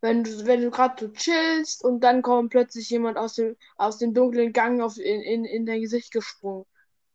wenn 0.00 0.24
du, 0.24 0.46
wenn 0.46 0.62
du 0.62 0.70
gerade 0.70 1.06
so 1.06 1.12
chillst 1.12 1.84
und 1.84 2.00
dann 2.00 2.22
kommt 2.22 2.50
plötzlich 2.50 2.90
jemand 2.90 3.16
aus 3.16 3.34
dem, 3.34 3.56
aus 3.76 3.98
dem 3.98 4.14
dunklen 4.14 4.52
Gang 4.52 4.80
auf, 4.80 4.96
in, 4.96 5.20
in, 5.22 5.44
in 5.44 5.66
dein 5.66 5.82
Gesicht 5.82 6.12
gesprungen. 6.12 6.66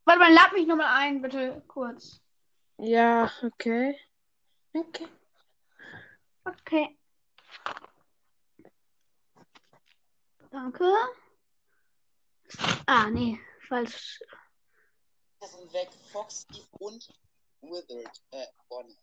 Warte 0.06 0.20
mal, 0.20 0.32
lad 0.32 0.54
mich 0.54 0.66
nochmal 0.68 1.02
ein, 1.02 1.22
bitte, 1.22 1.62
kurz. 1.68 2.22
Ja, 2.78 3.30
okay. 3.44 3.98
Okay. 4.74 5.08
Okay. 6.46 6.97
Danke. 10.52 10.86
Ah, 12.86 13.10
nee, 13.10 13.40
falsch. 13.68 14.20
Das 15.40 15.52
sind 15.52 15.72
weg 15.74 15.90
Foxy 16.12 16.66
und 16.80 17.08
Withered. 17.62 18.22
Äh, 18.32 18.46
Bonnie. 18.70 18.98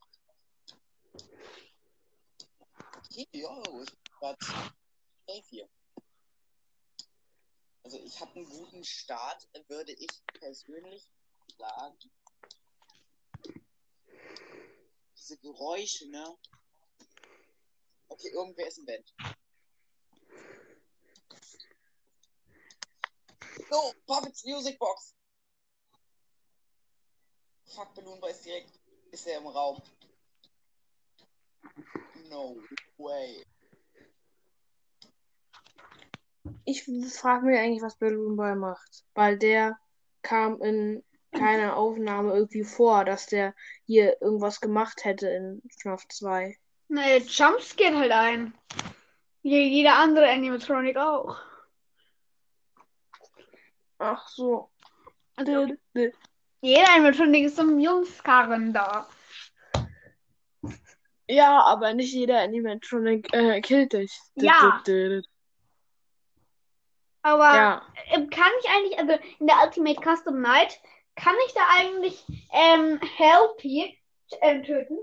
Okay, 2.96 3.28
yo, 3.32 3.62
ich 3.82 3.92
war 4.20 4.36
safe 4.40 5.42
hier. 5.50 5.68
Also 7.84 7.98
ich 7.98 8.18
habe 8.20 8.34
einen 8.36 8.48
guten 8.48 8.82
Start, 8.82 9.46
würde 9.68 9.92
ich 9.92 10.10
persönlich 10.26 11.06
sagen. 11.58 11.98
Diese 15.16 15.36
Geräusche, 15.38 16.08
ne? 16.08 16.38
Okay, 18.08 18.28
irgendwer 18.28 18.66
ist 18.66 18.78
im 18.78 18.86
Bett. 18.86 19.14
So, 23.70 23.92
Puppets 24.06 24.44
Music 24.44 24.78
Box. 24.78 25.14
Fuck, 27.66 27.94
Balloon 27.94 28.20
Boy 28.20 28.30
ist 28.30 28.44
direkt. 28.44 28.70
Ist 29.10 29.26
er 29.26 29.38
im 29.38 29.46
Raum? 29.46 29.80
No 32.30 32.56
way. 32.98 33.44
Ich 36.64 36.84
frage 37.12 37.46
mich 37.46 37.58
eigentlich, 37.58 37.82
was 37.82 37.96
Balloon 37.98 38.36
Boy 38.36 38.54
macht. 38.54 39.04
Weil 39.14 39.38
der 39.38 39.78
kam 40.22 40.60
in 40.62 41.02
keiner 41.32 41.76
Aufnahme 41.76 42.32
irgendwie 42.32 42.64
vor, 42.64 43.04
dass 43.04 43.26
der 43.26 43.54
hier 43.86 44.20
irgendwas 44.20 44.60
gemacht 44.60 45.04
hätte 45.04 45.28
in 45.28 45.62
FNAF 45.80 46.06
2. 46.08 46.56
Nee, 46.88 47.18
Jumpscare 47.18 47.96
halt 47.96 48.12
ein. 48.12 48.54
Jeder 49.42 49.96
andere 49.96 50.28
Animatronic 50.30 50.96
auch. 50.96 51.38
Ach 53.98 54.28
so. 54.28 54.70
Also, 55.36 55.66
jeder 56.60 56.90
Animatronic 56.94 57.44
ist 57.46 57.56
zum 57.56 57.78
Jungskarren 57.78 58.72
da. 58.72 59.08
Ja, 61.28 61.60
aber 61.62 61.94
nicht 61.94 62.12
jeder 62.12 62.40
Animatronic 62.40 63.32
äh, 63.32 63.60
killt 63.60 63.92
dich. 63.92 64.18
Ja. 64.36 64.82
Aber 67.22 67.54
Ja. 67.54 67.82
ähm, 68.08 68.28
kann 68.28 68.50
ich 68.60 68.68
eigentlich, 68.70 68.98
also 68.98 69.14
in 69.38 69.46
der 69.46 69.56
Ultimate 69.64 70.00
Custom 70.02 70.40
Night, 70.42 70.78
kann 71.16 71.34
ich 71.46 71.54
da 71.54 71.60
eigentlich 71.78 72.24
ähm, 72.52 73.00
Helpy 73.16 73.98
ähm, 74.42 74.62
töten? 74.62 74.98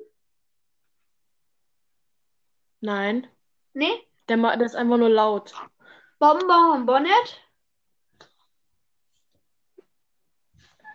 Nein. 2.82 3.28
Nee? 3.74 4.08
Der, 4.28 4.38
der 4.38 4.62
ist 4.62 4.76
einfach 4.76 4.98
nur 4.98 5.10
laut. 5.10 5.54
Bonbon 6.20 6.72
und 6.72 6.86
Bonnet? 6.86 7.42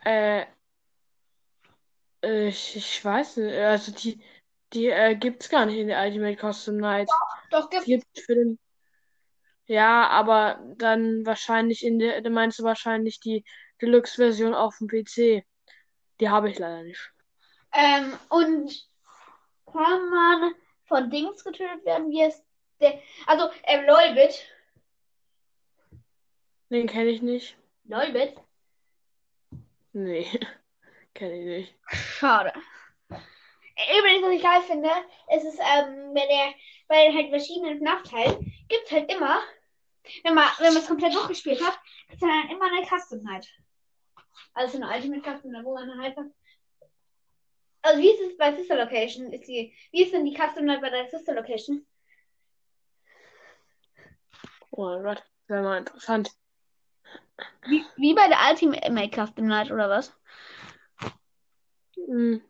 Äh, 0.07 0.47
äh, 2.23 2.49
ich, 2.49 2.77
ich 2.77 3.05
weiß 3.05 3.38
nicht. 3.38 3.55
Also 3.57 3.92
die, 3.92 4.23
die 4.73 4.87
äh, 4.88 5.16
gibt's 5.16 5.49
gar 5.49 5.66
nicht 5.66 5.79
in 5.79 5.88
der 5.88 6.03
Ultimate 6.05 6.37
Custom 6.37 6.77
Night. 6.77 7.09
Doch, 7.51 7.69
Die 7.71 7.77
gibt 7.77 7.87
gibt's 7.87 8.21
für 8.25 8.35
den. 8.35 8.59
Ja, 9.66 10.09
aber 10.09 10.61
dann 10.77 11.27
wahrscheinlich 11.27 11.85
in 11.85 11.99
der, 11.99 12.21
du 12.23 12.31
meinst 12.31 12.59
du 12.61 12.62
wahrscheinlich 12.62 13.19
die 13.21 13.45
Deluxe-Version 13.83 14.55
auf 14.55 14.79
dem 14.79 14.87
PC. 14.88 15.45
Die 16.21 16.31
habe 16.31 16.51
ich 16.51 16.59
leider 16.59 16.83
nicht. 16.85 17.12
ähm, 17.73 18.16
und 18.29 18.88
kann 19.66 20.09
man 20.11 20.55
von 20.85 21.11
Dings 21.11 21.42
getötet 21.45 21.85
werden, 21.85 22.11
wie 22.11 22.23
es 22.23 22.42
der, 22.81 23.01
also, 23.27 23.51
ähm, 23.64 23.87
Lolbit. 23.87 24.47
Den 26.71 26.87
kenne 26.87 27.11
ich 27.11 27.23
nicht. 27.23 27.57
Lolbit? 27.85 28.37
Nee, 29.97 30.29
kenne 31.15 31.39
ich 31.39 31.47
nicht. 31.47 31.75
Schade. 31.89 32.53
Übrigens, 33.09 34.27
was 34.27 34.33
ich 34.33 34.43
geil 34.43 34.61
finde, 34.61 34.91
ist 35.35 35.45
es, 35.47 35.55
ähm, 35.55 36.13
bei 36.13 36.27
der, 36.27 36.55
bei 36.87 37.15
halt 37.15 37.31
verschiedenen 37.31 37.79
FNAF-Teilen 37.79 38.53
gibt 38.69 38.91
halt 38.93 39.11
immer, 39.11 39.41
wenn 40.23 40.35
man, 40.35 40.49
wenn 40.59 40.75
man 40.75 40.83
es 40.83 40.89
komplett 40.89 41.15
durchgespielt 41.15 41.65
hat, 41.65 41.79
gibt 42.09 42.21
es 42.23 42.29
dann 42.29 42.51
immer 42.51 42.67
eine 42.67 42.87
Custom 42.87 43.23
Night. 43.23 43.49
Also 44.53 44.77
eine 44.77 44.95
Ultimate 44.95 45.23
Custom 45.23 45.53
wo 45.65 45.73
man 45.73 45.89
dann 45.89 46.03
halt 46.03 46.15
sagt, 46.15 46.31
also 47.81 47.99
wie 47.99 48.11
ist 48.11 48.21
es 48.21 48.37
bei 48.37 48.55
Sister 48.55 48.77
Location? 48.77 49.33
Ist 49.33 49.49
die, 49.49 49.75
wie 49.93 50.03
ist 50.03 50.13
denn 50.13 50.27
die 50.27 50.37
Custom 50.37 50.67
Night 50.67 50.83
bei 50.83 50.91
der 50.91 51.09
Sister 51.09 51.33
Location? 51.33 51.87
Oh 54.73 54.85
mein 54.85 55.03
Gott, 55.05 55.25
wäre 55.47 55.63
mal 55.63 55.79
interessant. 55.79 56.37
Wie, 57.66 57.85
wie 57.96 58.14
bei 58.14 58.29
der 58.29 58.38
Ultimate 58.51 59.11
Custom 59.11 59.46
Night 59.46 59.70
oder 59.70 59.88
was? 59.90 60.12
Hm, 61.96 62.42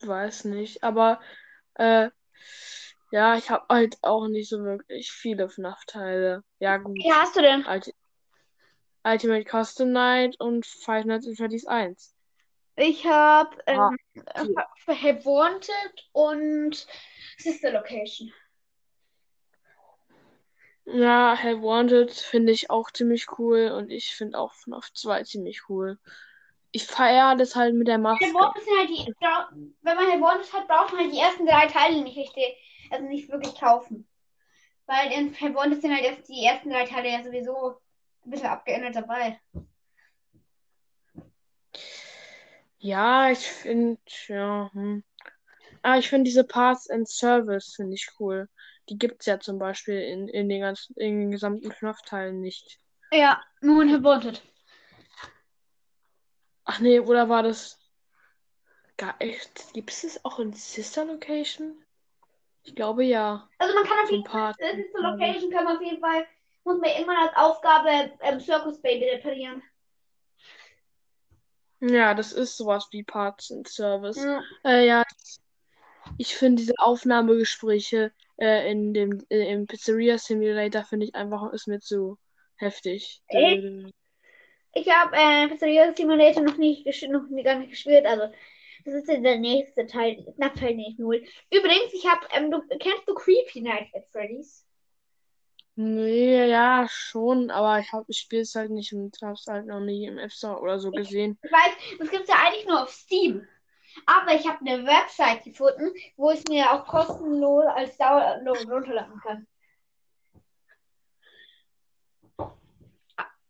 weiß 0.00 0.44
nicht, 0.44 0.82
aber 0.82 1.20
äh, 1.74 2.10
ja, 3.10 3.36
ich 3.36 3.50
habe 3.50 3.66
halt 3.68 3.98
auch 4.02 4.26
nicht 4.28 4.48
so 4.48 4.62
wirklich 4.62 5.10
viele 5.10 5.48
FNAF-Teile. 5.48 6.42
Ja, 6.58 6.78
gut. 6.78 6.96
Wie 6.96 7.12
hast 7.12 7.36
du 7.36 7.42
denn? 7.42 7.64
Ulti 7.66 7.94
Ultimate 9.04 9.44
Custom 9.44 9.92
Night 9.92 10.38
und 10.38 10.64
Five 10.64 11.04
Nights 11.04 11.26
at 11.28 11.36
Freddy's 11.36 11.66
1. 11.66 12.14
Ich 12.76 13.04
habe 13.04 13.56
Ah, 13.66 13.90
ähm, 14.34 14.56
äh, 14.86 14.94
Have 14.94 15.24
Wanted 15.24 16.08
und 16.12 16.86
Sister 17.38 17.72
Location. 17.72 18.32
Ja, 20.84 21.36
Have 21.36 21.62
Wanted 21.62 22.12
finde 22.12 22.52
ich 22.52 22.70
auch 22.70 22.90
ziemlich 22.90 23.38
cool 23.38 23.68
und 23.68 23.90
ich 23.90 24.14
finde 24.14 24.38
auch 24.38 24.52
FNAF 24.52 24.92
2 24.92 25.22
ziemlich 25.22 25.68
cool. 25.68 25.98
Ich 26.72 26.86
feiere 26.86 27.36
das 27.36 27.54
halt 27.54 27.74
mit 27.74 27.86
der 27.86 27.98
Maske. 27.98 28.26
Have 28.26 28.34
Wanted 28.34 28.64
sind 28.64 28.78
halt 28.78 28.88
die, 28.88 29.14
wenn 29.82 29.96
man 29.96 30.06
Have 30.06 30.20
Wanted 30.20 30.52
hat, 30.52 30.66
braucht 30.66 30.92
man 30.92 31.02
halt 31.02 31.12
die 31.12 31.20
ersten 31.20 31.46
drei 31.46 31.66
Teile 31.66 32.02
nicht 32.02 32.16
richtig, 32.16 32.56
also 32.90 33.04
nicht 33.06 33.30
wirklich 33.30 33.54
kaufen. 33.54 34.08
Weil 34.86 35.12
in 35.12 35.34
Have 35.40 35.54
Wanted 35.54 35.80
sind 35.80 35.94
halt 35.94 36.04
erst 36.04 36.28
die 36.28 36.44
ersten 36.44 36.70
drei 36.70 36.84
Teile 36.84 37.10
ja 37.10 37.22
sowieso 37.22 37.76
ein 38.24 38.30
bisschen 38.30 38.48
abgeändert 38.48 38.96
dabei. 38.96 39.40
Ja, 42.78 43.30
ich 43.30 43.46
finde, 43.46 44.00
ja, 44.26 44.68
hm. 44.72 45.04
Ah, 45.82 45.98
ich 45.98 46.08
finde 46.08 46.24
diese 46.24 46.44
Parts 46.44 46.90
and 46.90 47.08
Service 47.08 47.74
finde 47.76 47.94
ich 47.94 48.08
cool. 48.18 48.48
Die 48.88 48.98
gibt's 48.98 49.26
ja 49.26 49.38
zum 49.38 49.58
Beispiel 49.58 50.00
in, 50.00 50.28
in 50.28 50.48
den 50.48 50.60
ganzen, 50.60 50.94
in 50.96 51.20
den 51.20 51.30
gesamten 51.30 51.70
FNAF-Teilen 51.70 52.40
nicht. 52.40 52.78
Ja, 53.12 53.42
nur 53.60 53.82
in 53.82 53.92
Have 53.92 54.02
Wanted. 54.02 54.42
Ach 56.64 56.80
nee, 56.80 57.00
oder 57.00 57.28
war 57.28 57.42
das? 57.42 57.78
Ga- 58.96 59.14
echt, 59.18 59.72
Gibt 59.72 59.90
es 59.90 60.02
das 60.02 60.24
auch 60.24 60.38
in 60.38 60.52
Sister 60.52 61.04
Location? 61.04 61.84
Ich 62.64 62.74
glaube 62.74 63.04
ja. 63.04 63.48
Also 63.58 63.74
man 63.74 63.84
kann 63.84 63.98
auf 64.04 64.10
jeden 64.10 64.26
Fall, 64.26 64.54
das 64.58 64.74
ist 64.74 64.92
so 64.92 65.02
Location, 65.02 65.50
kann 65.50 65.64
man 65.64 65.76
auf 65.76 65.82
jeden 65.82 66.00
Fall, 66.00 66.26
muss 66.64 66.78
man 66.78 66.90
irgendwann 66.90 67.28
als 67.28 67.36
Aufgabe 67.36 68.12
ähm, 68.20 68.40
Circus 68.40 68.80
Baby 68.80 69.08
reparieren. 69.10 69.62
Ja, 71.80 72.14
das 72.14 72.32
ist 72.32 72.56
sowas 72.56 72.86
wie 72.92 73.02
Parts 73.02 73.50
and 73.50 73.66
Service. 73.66 74.16
Ja. 74.16 74.42
Äh, 74.64 74.86
ja, 74.86 75.02
ich 76.16 76.36
finde 76.36 76.62
diese 76.62 76.74
Aufnahmegespräche 76.78 78.12
äh, 78.42 78.70
in 78.70 78.92
dem 78.92 79.24
äh, 79.30 79.52
im 79.52 79.66
Pizzeria 79.66 80.18
Simulator 80.18 80.82
finde 80.82 81.06
ich 81.06 81.14
einfach 81.14 81.52
ist 81.52 81.68
mir 81.68 81.78
zu 81.78 82.18
heftig. 82.56 83.22
Echt? 83.28 83.94
Ich 84.74 84.90
habe 84.90 85.16
äh, 85.16 85.48
Pizzeria 85.48 85.94
Simulator 85.94 86.42
noch 86.42 86.56
nicht, 86.56 86.84
noch 87.08 87.22
gar 87.44 87.58
nicht 87.58 87.70
gespielt, 87.70 88.04
also 88.04 88.32
das 88.84 88.94
ist 88.94 89.06
der 89.06 89.38
nächste 89.38 89.86
Teil, 89.86 90.26
nach 90.38 90.54
Teil 90.54 90.74
nicht 90.74 90.98
null. 90.98 91.22
Übrigens, 91.52 91.92
ich 91.92 92.04
habe, 92.04 92.26
ähm, 92.32 92.50
du 92.50 92.60
kennst 92.78 93.06
du 93.06 93.14
Creepy 93.14 93.60
Nights 93.60 93.94
at 93.94 94.08
Freddy's? 94.10 94.66
Nee, 95.76 96.48
ja, 96.48 96.86
schon, 96.90 97.50
aber 97.50 97.78
ich 97.78 97.92
hab, 97.92 98.04
ich 98.08 98.18
spiele 98.18 98.42
es 98.42 98.54
halt 98.54 98.70
nicht 98.70 98.92
und 98.92 99.16
hab's 99.22 99.46
halt 99.46 99.66
noch 99.66 99.80
nie 99.80 100.06
im 100.06 100.18
App 100.18 100.32
Store 100.32 100.60
oder 100.60 100.80
so 100.80 100.90
gesehen. 100.90 101.38
Ich 101.42 101.50
weiß, 101.52 101.98
das 101.98 102.10
gibt's 102.10 102.28
ja 102.28 102.36
eigentlich 102.44 102.66
nur 102.66 102.82
auf 102.82 102.90
Steam. 102.90 103.46
Aber 104.06 104.32
ich 104.34 104.46
habe 104.48 104.58
eine 104.60 104.86
Website 104.86 105.44
gefunden, 105.44 105.92
wo 106.16 106.30
ich 106.30 106.44
mir 106.48 106.72
auch 106.72 106.86
kostenlos 106.86 107.66
als 107.66 107.96
Download 107.96 108.64
runterladen 108.64 109.20
kann. 109.20 109.46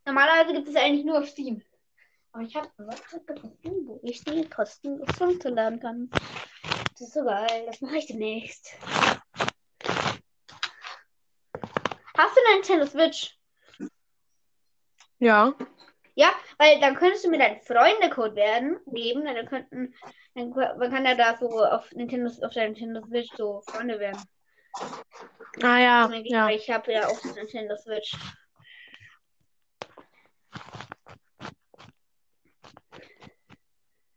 Normalerweise 0.04 0.54
gibt 0.54 0.68
es 0.68 0.76
eigentlich 0.76 1.04
nur 1.04 1.18
auf 1.18 1.28
Steam. 1.28 1.62
Aber 2.32 2.42
ich 2.42 2.56
habe 2.56 2.68
eine 2.76 2.88
Website 2.88 3.26
gefunden, 3.26 3.86
wo 3.86 4.00
ich 4.02 4.24
die 4.24 4.48
kostenlos 4.48 5.20
runterladen 5.20 5.80
kann. 5.80 6.10
Das 6.92 7.00
ist 7.02 7.12
so 7.14 7.24
geil. 7.24 7.64
Das 7.66 7.80
mache 7.80 7.98
ich 7.98 8.06
demnächst. 8.06 8.76
Hast 12.16 12.36
du 12.36 12.40
eine 12.46 12.54
Nintendo 12.54 12.86
Switch? 12.86 13.38
Ja, 15.18 15.54
Ja, 16.14 16.30
weil 16.58 16.78
dann 16.80 16.94
könntest 16.94 17.24
du 17.24 17.30
mir 17.30 17.38
deinen 17.38 17.60
Freundecode 17.60 18.34
werden, 18.34 18.78
geben, 18.86 19.24
dann 19.24 19.46
könnten, 19.46 19.94
dann, 20.34 20.50
man 20.50 20.90
kann 20.90 21.06
ja 21.06 21.14
da 21.14 21.36
so 21.38 21.48
auf 21.64 21.90
Nintendo, 21.92 22.30
auf 22.44 22.52
der 22.52 22.64
Nintendo 22.64 23.02
Switch 23.06 23.30
so 23.36 23.62
Freunde 23.66 23.98
werden. 23.98 24.22
ah 25.62 25.78
ja, 25.78 26.10
Weil 26.10 26.26
ja. 26.26 26.48
Ich 26.50 26.70
habe 26.70 26.92
ja 26.92 27.08
auch 27.08 27.18
die 27.20 27.32
Nintendo 27.32 27.76
Switch. 27.76 28.14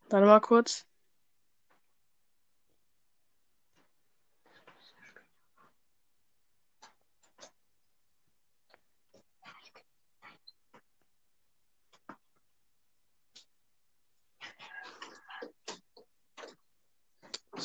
Warte 0.10 0.26
mal 0.26 0.42
kurz. 0.42 0.86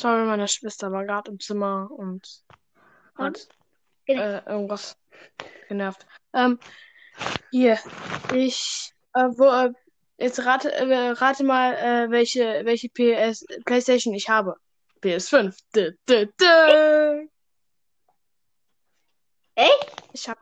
Sorry, 0.01 0.25
meine 0.25 0.49
Schwester 0.49 0.91
war 0.93 1.05
gerade 1.05 1.31
im 1.31 1.39
Zimmer 1.39 1.91
und 1.91 2.43
hat 3.17 3.47
äh, 4.07 4.43
irgendwas 4.47 4.97
genervt. 5.69 6.07
Ähm, 6.33 6.59
hier, 7.51 7.79
ich, 8.33 8.95
äh, 9.13 9.29
wo, 9.37 9.45
äh, 9.45 9.75
jetzt 10.17 10.43
rate, 10.47 10.73
äh, 10.73 11.11
rate 11.11 11.45
mal, 11.45 11.75
äh, 11.75 12.11
welche, 12.11 12.63
welche 12.65 12.89
PS, 12.89 13.45
PlayStation 13.67 14.15
ich 14.15 14.31
habe. 14.31 14.57
PS5. 15.03 15.55
Dö, 15.75 15.93
dö, 16.09 16.27
dö. 16.41 17.27
Echt? 19.55 20.03
Ich 20.15 20.31
habe 20.31 20.41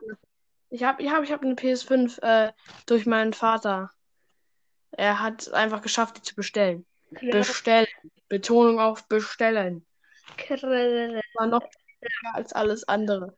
ich 0.69 0.83
hab, 0.85 1.01
ich 1.01 1.09
hab, 1.09 1.23
ich 1.23 1.31
hab 1.33 1.43
eine 1.43 1.55
PS5 1.55 2.21
äh, 2.21 2.53
durch 2.85 3.05
meinen 3.05 3.33
Vater. 3.33 3.91
Er 4.91 5.19
hat 5.19 5.41
es 5.41 5.49
einfach 5.49 5.81
geschafft, 5.81 6.15
die 6.15 6.21
zu 6.21 6.33
bestellen. 6.35 6.85
Bestellen. 7.11 7.87
Betonung 8.27 8.79
auf 8.79 9.07
bestellen. 9.07 9.85
War 10.47 11.47
noch 11.47 11.61
besser 11.99 12.35
als 12.35 12.53
alles 12.53 12.87
andere. 12.87 13.35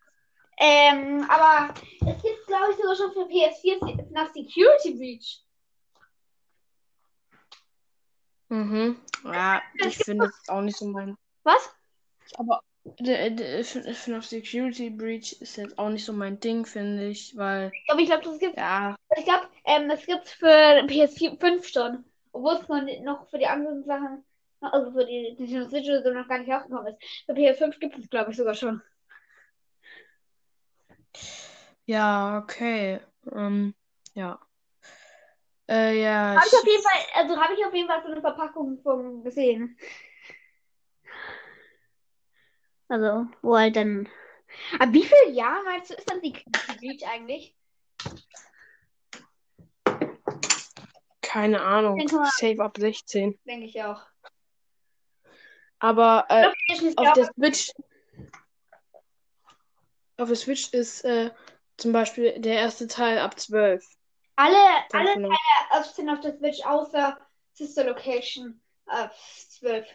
Ähm, 0.58 1.26
aber 1.30 1.74
es 2.02 2.22
gibt, 2.22 2.46
glaube 2.48 2.72
ich, 2.72 2.78
sogar 2.78 2.96
schon 2.96 3.12
für 3.14 3.26
PS4 3.28 4.12
nach 4.12 4.32
Security 4.34 4.94
Breach. 4.94 5.42
Mhm. 8.50 9.00
Ja, 9.24 9.62
ich 9.86 9.98
finde 9.98 10.26
es 10.26 10.50
auch 10.50 10.62
nicht 10.62 10.78
so 10.78 10.86
mein. 10.86 11.18
Was? 11.44 11.74
Aber 12.36 12.62
FNAF 12.84 14.26
Security 14.26 14.90
Breach 14.90 15.34
ist 15.40 15.56
jetzt 15.58 15.78
auch 15.78 15.90
nicht 15.90 16.04
so 16.04 16.14
mein 16.14 16.40
Ding, 16.40 16.66
finde 16.66 17.08
ich, 17.08 17.36
weil, 17.38 17.72
Aber 17.88 18.00
ich 18.00 18.08
glaube, 18.08 18.24
das 18.24 18.40
gibt 18.40 18.58
ja, 18.58 18.96
Ich 19.18 19.26
glaube, 19.26 19.48
ähm, 19.66 19.88
das 19.88 20.06
gibt's 20.06 20.34
für 20.34 20.48
PS4 20.48 21.40
5 21.40 21.68
schon. 21.68 22.04
Obwohl 22.32 22.54
es 22.54 23.02
noch, 23.04 23.30
für 23.30 23.38
die 23.38 23.48
anderen 23.48 23.84
Sachen, 23.84 24.24
also 24.62 24.92
für 24.92 25.06
die 25.06 25.36
Nintendo 25.38 25.68
Switch 25.70 25.90
oder 25.90 26.04
so 26.04 26.12
noch 26.12 26.28
gar 26.28 26.40
nicht 26.40 26.52
rausgekommen 26.52 26.88
ist. 26.88 27.26
Für 27.26 27.34
PS5 27.34 27.80
gibt 27.80 27.98
es, 27.98 28.10
glaube 28.10 28.32
ich, 28.32 28.38
sogar 28.38 28.54
schon. 28.54 28.82
ja, 31.86 32.38
okay. 32.38 33.00
Ähm, 33.32 33.74
ja. 34.14 34.40
Äh, 35.68 36.02
ja, 36.02 36.36
Habe 36.36 36.48
ich 36.48 36.54
auf 36.54 36.66
jeden 36.66 36.84
Fall, 36.84 37.00
also 37.14 37.38
habe 37.38 37.54
ich 37.54 37.66
auf 37.66 37.74
jeden 37.74 37.88
Fall 37.88 38.02
so 38.04 38.12
eine 38.12 38.22
Verpackung 38.22 38.82
von 38.82 39.24
gesehen. 39.24 39.78
Also, 42.90 43.28
wo 43.42 43.58
halt 43.58 43.78
dann. 43.78 44.10
Aber 44.78 44.92
wie 44.92 45.04
viele 45.04 45.32
Jahre 45.32 45.64
meinst 45.64 45.92
du, 45.92 45.94
ist 45.94 46.12
dann 46.12 46.22
die, 46.22 46.34
die 46.34 46.78
Breach 46.78 47.08
eigentlich? 47.08 47.56
Keine 51.32 51.62
Ahnung. 51.62 52.06
Save 52.38 52.62
ab 52.62 52.76
16. 52.78 53.40
Denke 53.46 53.66
ich 53.66 53.82
auch. 53.82 54.02
Aber 55.80 56.26
äh, 56.30 56.50
ist 56.68 56.98
auf 56.98 57.14
der 57.14 57.26
Switch. 57.34 57.72
Auf 60.18 60.28
der 60.28 60.36
Switch 60.36 60.74
ist 60.74 61.06
äh, 61.06 61.32
zum 61.78 61.94
Beispiel 61.94 62.38
der 62.40 62.56
erste 62.56 62.88
Teil 62.88 63.18
ab 63.18 63.40
12. 63.40 63.84
alle, 64.36 64.56
Dann 64.90 65.08
alle 65.08 65.14
Teile 65.14 65.84
sind 65.96 66.10
auf 66.10 66.20
der 66.20 66.38
Switch 66.38 66.66
außer 66.66 67.18
Sister 67.54 67.86
Location 67.86 68.62
ab 68.88 69.16
12. 69.50 69.88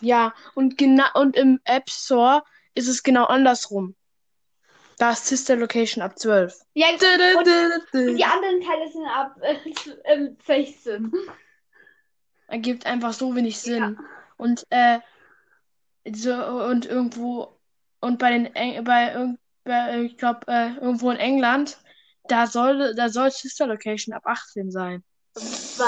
Ja, 0.00 0.34
und 0.54 0.78
genau 0.78 1.06
und 1.14 1.36
im 1.36 1.60
App 1.64 1.90
Store 1.90 2.42
ist 2.74 2.88
es 2.88 3.02
genau 3.02 3.24
andersrum. 3.24 3.94
Da 4.98 5.10
ist 5.12 5.26
Sister 5.26 5.56
Location 5.56 6.02
ab 6.02 6.18
12. 6.18 6.54
Ja, 6.74 6.86
und, 6.90 7.02
und 8.08 8.16
die 8.16 8.24
anderen 8.24 8.60
Teile 8.60 8.88
sind 8.90 9.06
ab 9.06 9.36
äh, 9.42 9.72
z- 9.72 9.98
ähm, 10.04 10.36
16. 10.46 11.12
Ergibt 12.48 12.86
einfach 12.86 13.12
so 13.12 13.34
wenig 13.34 13.58
Sinn. 13.58 13.98
Und 14.36 14.64
äh, 14.70 15.00
so 16.12 16.32
und 16.34 16.86
irgendwo 16.86 17.58
und 18.00 18.18
bei 18.18 18.30
den 18.30 18.54
Eng 18.54 18.84
bei, 18.84 19.12
irgend- 19.14 19.38
bei 19.64 20.02
ich 20.02 20.16
glaube 20.18 20.40
äh, 20.48 20.74
irgendwo 20.74 21.10
in 21.10 21.16
England, 21.16 21.78
da 22.28 22.46
soll 22.46 22.94
da 22.94 23.08
soll 23.08 23.30
Sister 23.30 23.66
Location 23.66 24.14
ab 24.14 24.22
18 24.26 24.70
sein. 24.70 25.02
Was? 25.34 25.84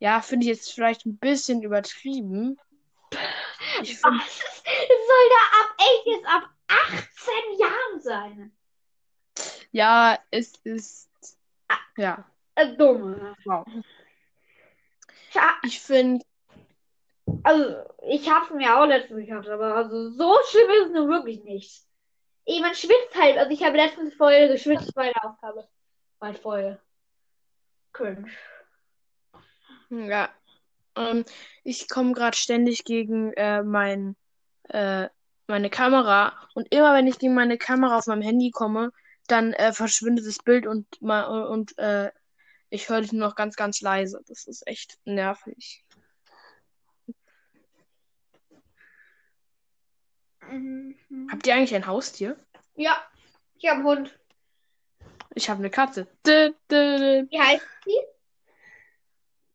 Ja, 0.00 0.20
finde 0.20 0.44
ich 0.44 0.50
jetzt 0.50 0.72
vielleicht 0.72 1.06
ein 1.06 1.16
bisschen 1.18 1.62
übertrieben. 1.62 2.56
Ich 3.82 4.02
Was? 4.02 4.42
Es 4.64 5.06
soll 5.08 5.28
da 5.30 5.60
ab 5.60 5.76
echt 5.78 6.06
jetzt 6.06 6.26
ab 6.26 6.50
18 6.68 7.58
Jahren 7.58 8.00
sein. 8.00 8.52
ja, 9.72 10.18
es 10.30 10.54
ist 10.64 11.08
ja, 11.96 12.24
Äh, 12.54 12.76
dumm. 12.76 13.34
wow. 13.44 13.66
Ich 15.64 15.80
finde, 15.80 16.24
Also, 17.44 17.84
ich 18.08 18.28
hab's 18.30 18.50
mir 18.50 18.78
auch 18.78 18.86
letztens 18.86 19.26
gehabt, 19.26 19.48
aber 19.48 19.74
also 19.76 20.10
so 20.10 20.36
schlimm 20.48 20.70
ist 20.70 20.86
es 20.86 20.92
nun 20.92 21.08
wirklich 21.08 21.44
nicht. 21.44 21.82
Ey, 22.46 22.60
man 22.60 22.74
schwitzt 22.74 23.14
halt. 23.14 23.36
Also, 23.36 23.50
ich 23.52 23.62
habe 23.62 23.76
letztens 23.76 24.14
voll 24.14 24.48
geschwitzt 24.48 24.94
bei 24.94 25.12
der 25.12 25.24
Aufgabe. 25.24 25.68
Halt 26.20 26.38
voll. 26.38 26.80
Cringe. 27.92 28.30
ja, 29.90 30.30
ähm, 30.98 31.24
ich 31.64 31.88
komme 31.88 32.12
gerade 32.12 32.36
ständig 32.36 32.84
gegen 32.84 33.32
äh, 33.34 33.62
mein, 33.62 34.16
äh, 34.68 35.08
meine 35.46 35.70
Kamera 35.70 36.32
und 36.54 36.72
immer 36.74 36.94
wenn 36.94 37.06
ich 37.06 37.18
gegen 37.18 37.34
meine 37.34 37.58
Kamera 37.58 37.98
auf 37.98 38.06
meinem 38.06 38.22
Handy 38.22 38.50
komme, 38.50 38.90
dann 39.28 39.52
äh, 39.52 39.72
verschwindet 39.72 40.26
das 40.26 40.38
Bild 40.38 40.66
und 40.66 40.86
und 41.00 41.78
äh, 41.78 42.10
ich 42.70 42.88
höre 42.88 43.00
dich 43.00 43.12
nur 43.12 43.26
noch 43.26 43.34
ganz, 43.34 43.56
ganz 43.56 43.80
leise. 43.80 44.20
Das 44.26 44.46
ist 44.46 44.66
echt 44.66 44.98
nervig. 45.04 45.84
Mhm. 50.50 50.96
Habt 51.30 51.46
ihr 51.46 51.54
eigentlich 51.54 51.74
ein 51.74 51.86
Haustier? 51.86 52.36
Ja, 52.74 52.96
ich 53.56 53.68
habe 53.68 53.76
einen 53.76 53.86
Hund. 53.86 54.18
Ich 55.34 55.48
habe 55.48 55.60
eine 55.60 55.70
Katze. 55.70 56.06
Wie 56.24 57.40
heißt 57.40 57.66
sie? 57.84 58.17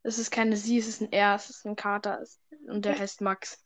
Es 0.06 0.18
ist 0.18 0.30
keine 0.30 0.56
sie, 0.56 0.76
es 0.78 0.86
ist 0.86 1.00
ein 1.00 1.10
er, 1.12 1.34
es 1.34 1.48
ist 1.48 1.64
ein 1.64 1.76
Kater. 1.76 2.22
Und 2.68 2.84
der 2.84 2.98
heißt 2.98 3.22
Max. 3.22 3.64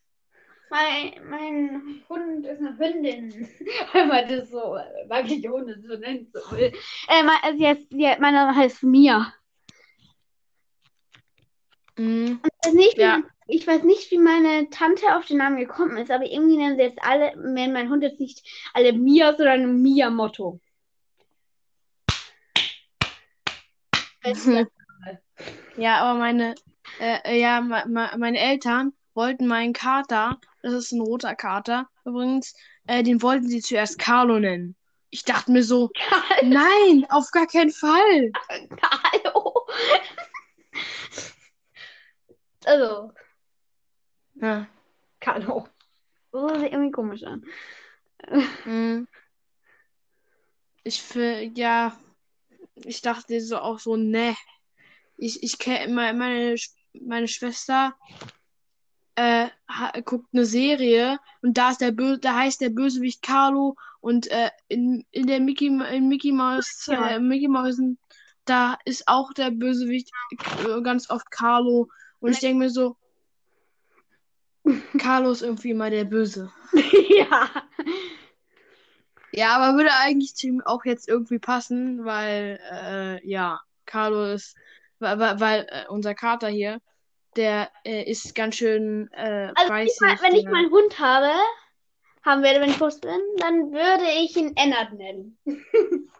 Mein, 0.71 1.29
mein 1.29 2.03
Hund 2.09 2.47
ist 2.47 2.61
eine 2.61 2.79
Hündin, 2.79 3.49
wenn 3.93 4.09
man 4.09 4.29
das 4.29 4.49
so 4.51 4.79
weibliche 5.09 5.49
Hunde 5.49 5.81
so 5.81 5.97
nennt. 5.97 6.33
So 6.33 6.39
will. 6.53 6.73
Äh, 7.09 7.23
mein, 7.25 7.39
also 7.43 7.59
jetzt, 7.61 7.91
die, 7.91 8.15
meine 8.21 8.55
heißt 8.55 8.85
Mia. 8.85 9.33
Mhm. 11.97 12.41
Ich 12.45 12.69
weiß, 12.69 12.75
nicht, 12.75 12.97
wie, 12.99 13.01
Ja. 13.01 13.23
ich 13.49 13.67
weiß 13.67 13.83
nicht, 13.83 14.11
wie 14.13 14.19
meine 14.19 14.71
Tante 14.71 15.17
auf 15.17 15.27
den 15.27 15.39
Namen 15.39 15.57
gekommen 15.57 15.97
ist, 15.97 16.13
aber 16.13 16.25
irgendwie 16.25 16.59
nennen 16.59 16.77
sie 16.77 16.83
jetzt 16.83 17.03
alle, 17.03 17.37
nennen 17.37 17.73
mein 17.73 17.91
Hund 17.91 18.05
jetzt 18.05 18.21
nicht 18.21 18.47
alle 18.75 18.93
Mia, 18.93 19.35
sondern 19.37 19.83
Mia 19.83 20.09
Motto. 20.09 20.61
Ja, 25.79 26.01
aber 26.01 26.19
meine, 26.19 26.55
äh, 27.01 27.41
ja, 27.41 27.61
ma, 27.61 27.85
ma, 27.87 28.17
meine 28.17 28.39
Eltern 28.39 28.93
wollten 29.15 29.47
meinen 29.47 29.73
Kater, 29.73 30.41
das 30.63 30.73
ist 30.73 30.93
ein 30.93 31.01
roter 31.01 31.35
Kater 31.35 31.89
übrigens, 32.05 32.55
äh, 32.87 33.03
den 33.03 33.23
wollten 33.23 33.49
sie 33.49 33.61
zuerst 33.61 33.99
Carlo 33.99 34.39
nennen. 34.39 34.75
Ich 35.11 35.25
dachte 35.25 35.53
mir 35.53 35.63
so, 35.63 35.91
nein, 36.43 37.07
auf 37.11 37.31
gar 37.31 37.47
keinen 37.47 37.71
Fall. 37.71 38.33
Hallo. 39.15 39.67
Also, 42.65 43.13
Ja. 44.35 44.67
Carlo. 45.21 45.69
So 46.33 46.49
sieht 46.49 46.73
irgendwie 46.73 46.91
komisch 46.91 47.23
an. 47.25 47.45
Mhm. 48.65 49.09
Ich 50.83 51.03
für, 51.03 51.41
ja, 51.55 51.97
ich 52.75 53.01
dachte 53.01 53.41
so 53.41 53.59
auch 53.59 53.79
so, 53.79 53.97
ne. 53.97 54.35
Ich, 55.19 55.43
ich 55.43 55.59
kenne 55.59 55.93
meine, 55.93 56.57
meine 56.95 57.29
Schwester 57.29 57.95
äh, 59.15 59.49
guckt 60.05 60.29
eine 60.33 60.47
Serie 60.47 61.19
und 61.43 61.59
da 61.59 61.71
ist 61.71 61.81
der 61.81 61.91
Bö 61.91 62.17
da 62.19 62.37
heißt 62.37 62.61
der 62.61 62.71
Bösewicht 62.71 63.21
Carlo 63.21 63.77
und 64.01 64.31
äh, 64.31 64.51
in, 64.69 65.05
in 65.11 65.27
der 65.27 65.41
Mickey 65.41 65.67
in 65.67 66.09
Mickey 66.09 66.33
Mouse 66.33 66.87
Ja. 66.87 67.09
äh, 67.09 67.21
Mickey 67.21 67.49
Mausen 67.49 67.99
da 68.45 68.79
ist 68.85 69.09
auch 69.09 69.33
der 69.33 69.51
Bösewicht 69.51 70.11
äh, 70.65 70.81
ganz 70.83 71.11
oft 71.11 71.31
Carlo 71.31 71.89
und 72.21 72.31
ich 72.31 72.39
denke 72.39 72.59
mir 72.61 72.71
so 72.71 72.97
Carlo 74.99 75.31
ist 75.31 75.43
irgendwie 75.43 75.71
immer 75.71 75.91
der 75.91 76.05
Böse. 76.05 76.53
ja. 77.09 77.51
Ja, 79.33 79.57
aber 79.57 79.77
würde 79.77 79.91
eigentlich 79.93 80.35
auch 80.65 80.85
jetzt 80.85 81.09
irgendwie 81.09 81.39
passen, 81.39 82.05
weil, 82.05 82.59
äh, 82.73 83.29
ja, 83.29 83.61
Carlo 83.85 84.33
ist, 84.33 84.57
weil, 84.99 85.19
weil, 85.41 85.67
äh, 85.71 85.87
unser 85.89 86.15
Kater 86.15 86.49
hier, 86.49 86.81
der 87.37 87.71
äh, 87.85 88.11
ist 88.11 88.35
ganz 88.35 88.57
schön 88.57 89.11
äh, 89.13 89.53
Also, 89.55 89.73
wenn 89.73 89.87
ich, 89.87 90.01
mal, 90.01 90.19
wenn 90.21 90.35
ich 90.35 90.43
der- 90.45 90.53
mal 90.53 90.59
einen 90.59 90.71
Hund 90.71 90.99
habe, 90.99 91.33
haben 92.25 92.43
werde, 92.43 92.61
wenn 92.61 92.71
ich 92.71 92.79
groß 92.79 93.01
bin, 93.01 93.21
dann 93.39 93.73
würde 93.73 94.05
ich 94.23 94.37
ihn 94.37 94.57
Ennard 94.57 94.93
nennen. 94.95 95.39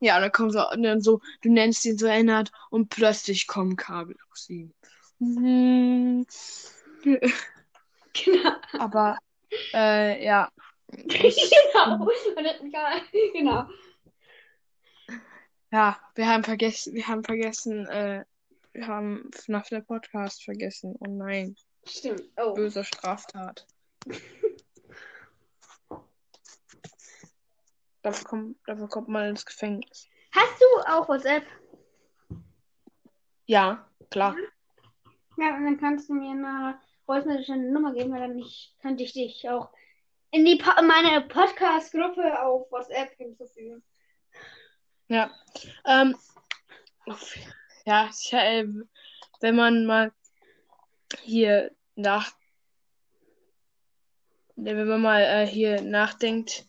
Ja, 0.00 0.18
dann 0.18 0.32
kommt 0.32 0.52
so, 0.52 0.62
dann 0.76 1.00
so, 1.00 1.20
du 1.42 1.52
nennst 1.52 1.84
ihn 1.86 1.96
so 1.98 2.06
erinnert 2.06 2.50
und 2.70 2.88
plötzlich 2.88 3.46
kommen 3.46 3.76
Kabel 3.76 4.16
aus 4.32 4.48
ihm. 4.50 4.72
Genau. 8.14 8.50
Aber, 8.78 9.18
äh, 9.72 10.24
ja. 10.24 10.48
genau. 10.88 12.04
Und 12.36 12.44
dann, 12.44 12.70
ja, 12.70 12.92
genau. 13.32 13.66
Ja, 15.74 15.98
wir 16.14 16.28
haben 16.28 16.44
vergessen, 16.44 16.94
wir 16.94 17.08
haben 17.08 17.24
vergessen, 17.24 17.84
äh, 17.88 18.24
wir 18.74 18.86
haben 18.86 19.28
FNAF 19.34 19.70
der 19.70 19.80
Podcast 19.80 20.44
vergessen. 20.44 20.94
Oh 21.00 21.08
nein. 21.08 21.56
Stimmt. 21.84 22.22
Oh. 22.36 22.54
Böse 22.54 22.84
Straftat. 22.84 23.66
Dafür 28.02 28.24
kommt, 28.24 28.56
dafür 28.68 28.86
kommt 28.86 29.08
man 29.08 29.30
ins 29.30 29.44
Gefängnis. 29.44 30.06
Hast 30.30 30.60
du 30.60 30.92
auch 30.92 31.08
WhatsApp? 31.08 31.44
Ja, 33.46 33.84
klar. 34.10 34.36
Ja, 35.38 35.56
und 35.56 35.64
dann 35.64 35.80
kannst 35.80 36.08
du 36.08 36.14
mir 36.14 36.30
eine 36.30 36.78
voice 37.04 37.24
Nummer 37.48 37.92
geben, 37.94 38.12
weil 38.12 38.20
dann 38.20 38.38
ich, 38.38 38.76
könnte 38.80 39.02
ich 39.02 39.12
dich 39.12 39.50
auch 39.50 39.72
in 40.30 40.44
die 40.44 40.62
meine 40.86 41.22
Podcast-Gruppe 41.22 42.40
auf 42.40 42.70
WhatsApp 42.70 43.16
hinzufügen. 43.16 43.82
Ja. 45.08 45.30
Ähm, 45.86 46.16
ja, 47.84 48.08
ich, 48.10 48.32
äh, 48.32 48.66
wenn 49.40 49.56
man 49.56 49.84
mal 49.86 50.12
hier 51.22 51.70
nach, 51.96 52.32
wenn 54.56 54.88
man 54.88 55.00
mal 55.02 55.20
äh, 55.22 55.46
hier 55.46 55.80
nachdenkt, 55.82 56.64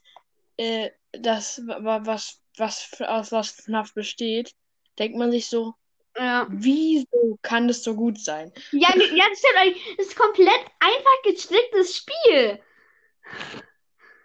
äh, 0.58 0.90
das 1.14 1.66
wa- 1.66 1.84
wa- 1.84 2.06
was 2.06 2.42
was 2.58 2.90
aus 3.02 3.32
was 3.32 3.52
FNAF 3.52 3.94
besteht, 3.94 4.54
denkt 4.98 5.18
man 5.18 5.32
sich 5.32 5.48
so, 5.48 5.74
Ja. 6.18 6.48
wieso 6.50 7.38
kann 7.42 7.68
das 7.68 7.84
so 7.84 7.96
gut 7.96 8.18
sein? 8.20 8.52
Ja, 8.72 8.90
ja, 8.96 9.26
eigentlich. 9.58 9.96
Das 9.98 10.08
ist 10.08 10.16
komplett 10.16 10.66
einfach 10.80 11.22
gestricktes 11.24 11.98
Spiel. 11.98 12.62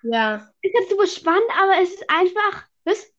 Ja, 0.02 0.50
ist 0.62 0.74
jetzt 0.74 0.90
super 0.90 1.06
spannend, 1.06 1.50
aber 1.60 1.80
es 1.82 1.90
ist 1.92 2.08
einfach. 2.08 2.66
Was? 2.84 3.12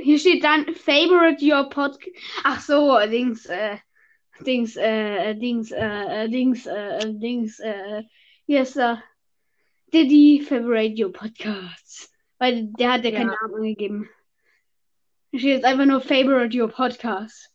Hier 0.00 0.18
steht 0.18 0.42
dann 0.44 0.74
Favorite 0.74 1.44
Your 1.44 1.68
Podcast. 1.68 2.16
Ach 2.44 2.60
so, 2.60 2.98
Dings, 3.06 3.46
äh, 3.46 3.76
Dings, 4.46 4.76
äh, 4.76 5.34
Dings, 5.34 5.70
äh, 5.70 6.28
Dings, 6.28 6.66
äh, 6.66 6.98
Dings, 7.14 7.58
äh, 7.60 8.02
hier 8.46 8.62
ist 8.62 8.76
er. 8.76 9.02
Diddy 9.92 10.40
Favorite 10.46 10.94
Your 11.02 11.12
Podcasts. 11.12 12.10
Weil 12.38 12.68
der 12.78 12.92
hat 12.94 13.04
ja 13.04 13.10
keinen 13.10 13.30
Ja. 13.30 13.36
Namen 13.42 13.54
angegeben. 13.56 14.08
Hier 15.30 15.40
steht 15.40 15.54
jetzt 15.56 15.64
einfach 15.64 15.84
nur 15.84 16.00
Favorite 16.00 16.58
Your 16.58 16.68
Podcast. 16.68 17.50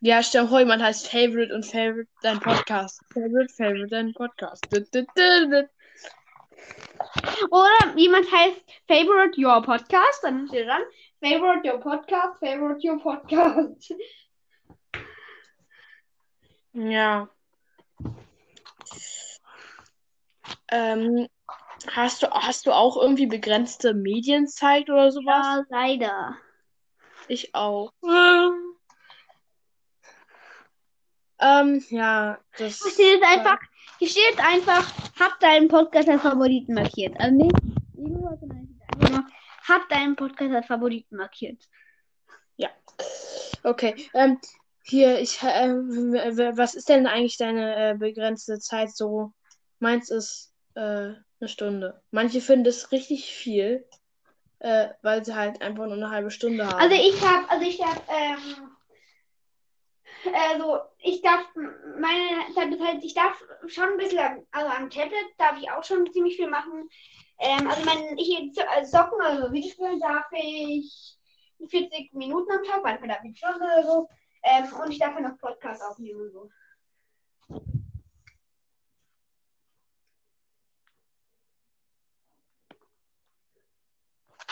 ja, 0.00 0.22
stell 0.22 0.46
vor, 0.46 0.60
jemand 0.60 0.82
heißt 0.82 1.08
Favorite 1.08 1.52
und 1.54 1.64
Favorite 1.66 2.08
dein 2.22 2.38
Podcast. 2.40 3.00
Favorite, 3.12 3.52
Favorite 3.52 3.88
dein 3.88 4.14
Podcast. 4.14 4.64
Oder 7.50 7.96
jemand 7.96 8.30
heißt 8.30 8.64
Favorite 8.86 9.40
Your 9.40 9.62
Podcast, 9.62 10.22
dann 10.22 10.48
steht 10.48 10.68
dann 10.68 10.82
Favorite 11.22 11.68
Your 11.68 11.80
Podcast, 11.80 12.38
Favorite 12.38 12.86
Your 12.86 13.00
Podcast. 13.00 13.94
Ja. 16.72 17.28
Ähm, 20.70 21.26
hast 21.90 22.22
du, 22.22 22.30
hast 22.30 22.66
du 22.66 22.72
auch 22.72 22.96
irgendwie 23.00 23.26
begrenzte 23.26 23.94
Medienzeit 23.94 24.90
oder 24.90 25.10
sowas? 25.10 25.46
Ja, 25.46 25.64
leider. 25.70 26.36
Ich 27.28 27.54
auch. 27.54 27.92
Ähm, 31.40 31.84
ja, 31.90 32.38
das. 32.58 32.82
Hier 32.82 32.92
steht 32.92 33.22
einfach, 33.22 33.58
hier 33.98 34.08
steht 34.08 34.38
einfach, 34.38 34.92
hab 35.18 35.38
deinen 35.40 35.68
Podcast 35.68 36.08
als 36.08 36.22
Favoriten 36.22 36.74
markiert. 36.74 37.14
Also 37.18 37.34
nicht 37.34 37.56
sondern 37.94 38.78
nur, 38.98 39.26
hab 39.68 39.88
deinen 39.88 40.16
Podcast 40.16 40.54
als 40.54 40.66
Favoriten 40.66 41.16
markiert. 41.16 41.62
Okay, 43.66 44.08
ähm, 44.14 44.38
hier, 44.84 45.18
ich, 45.18 45.42
äh, 45.42 45.74
was 46.56 46.76
ist 46.76 46.88
denn 46.88 47.08
eigentlich 47.08 47.36
deine 47.36 47.90
äh, 47.90 47.94
begrenzte 47.94 48.60
Zeit 48.60 48.94
so? 48.94 49.32
Meins 49.80 50.10
ist 50.10 50.52
äh, 50.74 50.80
eine 51.40 51.48
Stunde. 51.48 52.00
Manche 52.12 52.40
finden 52.40 52.64
das 52.64 52.92
richtig 52.92 53.26
viel, 53.34 53.84
äh, 54.60 54.88
weil 55.02 55.24
sie 55.24 55.34
halt 55.34 55.62
einfach 55.62 55.86
nur 55.86 55.94
eine 55.94 56.10
halbe 56.10 56.30
Stunde 56.30 56.64
haben. 56.64 56.78
Also 56.78 56.94
ich 56.94 57.20
hab, 57.20 57.50
also 57.50 57.66
ich 57.66 57.82
hab, 57.82 58.08
ähm, 58.08 58.70
also 60.34 60.80
ich 60.98 61.22
darf, 61.22 61.44
meine 61.54 62.48
ist 62.48 62.56
halt, 62.56 63.04
ich 63.04 63.14
darf 63.14 63.42
schon 63.66 63.90
ein 63.90 63.96
bisschen, 63.98 64.46
also 64.50 64.70
am 64.70 64.90
Tablet 64.90 65.26
darf 65.38 65.58
ich 65.58 65.70
auch 65.70 65.84
schon 65.84 66.10
ziemlich 66.12 66.36
viel 66.36 66.48
machen. 66.48 66.88
Ähm, 67.38 67.68
also 67.68 67.82
mein, 67.84 68.16
ich 68.18 68.52
also 68.68 68.90
Socken, 68.90 69.20
also 69.20 69.52
Videospielen 69.52 70.00
darf 70.00 70.26
ich 70.32 71.16
40 71.68 72.12
Minuten 72.14 72.50
am 72.50 72.64
Tag, 72.64 72.82
manchmal 72.82 73.08
darf 73.08 73.24
ich 73.24 73.38
Stunde 73.38 73.64
oder 73.64 73.82
so. 73.82 74.08
Ähm, 74.42 74.72
und 74.82 74.90
ich 74.90 74.98
darf 74.98 75.14
ja 75.14 75.20
noch 75.20 75.38
Podcast 75.38 75.82
aufnehmen 75.82 76.20
und 76.20 76.32
so. 76.32 76.50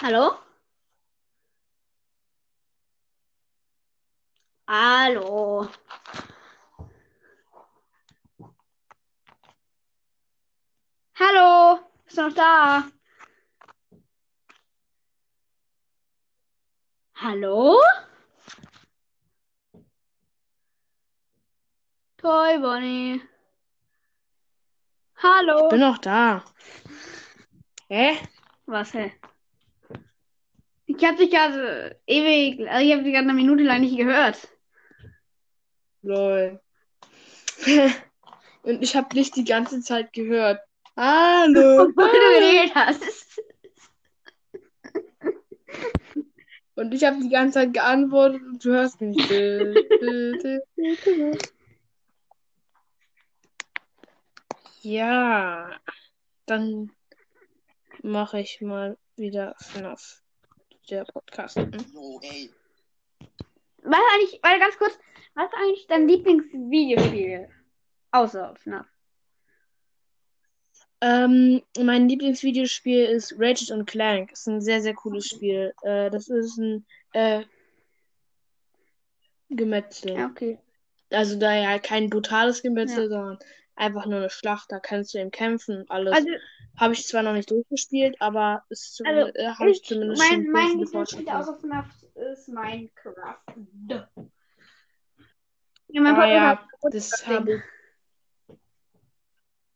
Hallo? 0.02 0.32
Hallo. 4.76 5.68
Hallo, 11.14 11.78
bist 12.04 12.18
du 12.18 12.22
noch 12.22 12.34
da? 12.34 12.82
Hallo? 17.14 17.78
Toi, 22.16 22.58
Bonnie. 22.58 23.22
Hallo. 25.22 25.62
Ich 25.62 25.68
bin 25.68 25.80
noch 25.80 25.98
da. 25.98 26.44
Hä? 27.88 28.18
Was, 28.66 28.92
hä? 28.92 29.12
Ich 30.86 31.04
hab 31.04 31.16
dich 31.16 31.30
gerade 31.30 32.00
ewig, 32.08 32.68
also 32.68 32.84
ich 32.84 32.92
hab 32.92 33.04
dich 33.04 33.12
gerade 33.12 33.28
eine 33.28 33.34
Minute 33.34 33.62
lang 33.62 33.80
nicht 33.80 33.96
gehört. 33.96 34.48
Lol. 36.05 36.61
Und 38.62 38.82
ich 38.82 38.94
habe 38.94 39.14
dich 39.14 39.30
die 39.30 39.44
ganze 39.44 39.80
Zeit 39.80 40.12
gehört. 40.12 40.61
Hallo. 40.96 41.82
Obwohl 41.88 42.09
du 42.09 42.40
geredet 42.40 42.74
hast. 42.74 43.40
Und 46.76 46.92
ich 46.92 47.05
habe 47.05 47.20
die 47.20 47.30
ganze 47.30 47.61
Zeit 47.61 47.72
geantwortet 47.72 48.42
und 48.42 48.64
du 48.64 48.72
hörst 48.72 49.00
mich. 49.00 49.16
Ja, 54.82 55.70
dann 56.46 56.90
mache 58.02 58.40
ich 58.40 58.61
mal 58.61 58.98
wieder 59.14 59.55
FNAF. 59.61 60.20
Der 60.90 61.05
Podcast. 61.05 61.55
Hm? 61.57 61.70
No, 61.92 62.18
ey. 62.24 62.50
Was 63.85 64.01
eigentlich, 64.14 64.41
warte 64.43 64.61
ganz 64.61 64.78
kurz, 64.78 64.99
was 65.35 65.47
ist 65.47 65.55
eigentlich 65.55 65.87
dein 65.87 66.09
Lieblingsvideospiel? 66.09 67.49
Außer 68.12 68.55
FNAF. 68.57 68.87
Ähm, 71.01 71.62
mein 71.78 72.09
Lieblingsvideospiel 72.09 73.05
ist 73.05 73.35
Ratchet 73.39 73.70
und 73.72 73.85
Clank. 73.87 74.32
Ist 74.32 74.47
ein 74.47 74.62
sehr, 74.62 74.80
sehr 74.80 74.95
cooles 74.95 75.26
Spiel. 75.26 75.74
Äh, 75.82 76.11
das 76.11 76.28
ist 76.28 76.57
ein 76.57 76.87
äh, 77.12 77.45
Gemetzel. 79.51 80.16
Ja, 80.16 80.26
okay. 80.26 80.59
Also 81.11 81.39
da 81.39 81.55
ja 81.55 81.78
kein 81.78 82.09
brutales 82.09 82.62
Gemetzel, 82.62 83.05
Ja. 83.05 83.09
sondern 83.09 83.39
einfach 83.76 84.07
nur 84.07 84.20
eine 84.20 84.30
Schlacht. 84.30 84.72
Da 84.72 84.80
kannst 84.80 85.12
du 85.12 85.18
eben 85.18 85.30
kämpfen 85.30 85.80
und 85.82 85.91
alles. 85.91 86.14
Also, 86.14 86.28
Habe 86.76 86.94
ich 86.94 87.06
zwar 87.06 87.22
noch 87.22 87.34
nicht 87.34 87.50
durchgespielt, 87.50 88.16
aber 88.20 88.64
ist 88.68 88.96
zum, 88.96 89.06
Also, 89.06 89.32
äh, 89.34 89.48
habe 89.48 89.70
ich 89.70 89.84
zumindest 89.84 90.22
mein, 90.22 90.42
schon 90.42 90.52
mein 90.52 90.78
Lieblingsspiel 90.78 91.28
außer 91.28 91.58
FNAF 91.58 91.86
ist 92.32 92.48
Minecraft. 92.48 93.38
Duh. 93.56 94.02
Ja, 95.88 96.00
mein 96.00 96.16
Ah, 96.16 96.26
ja, 96.26 96.68
Das 96.90 97.26
habe 97.26 97.54
ich. 97.54 98.56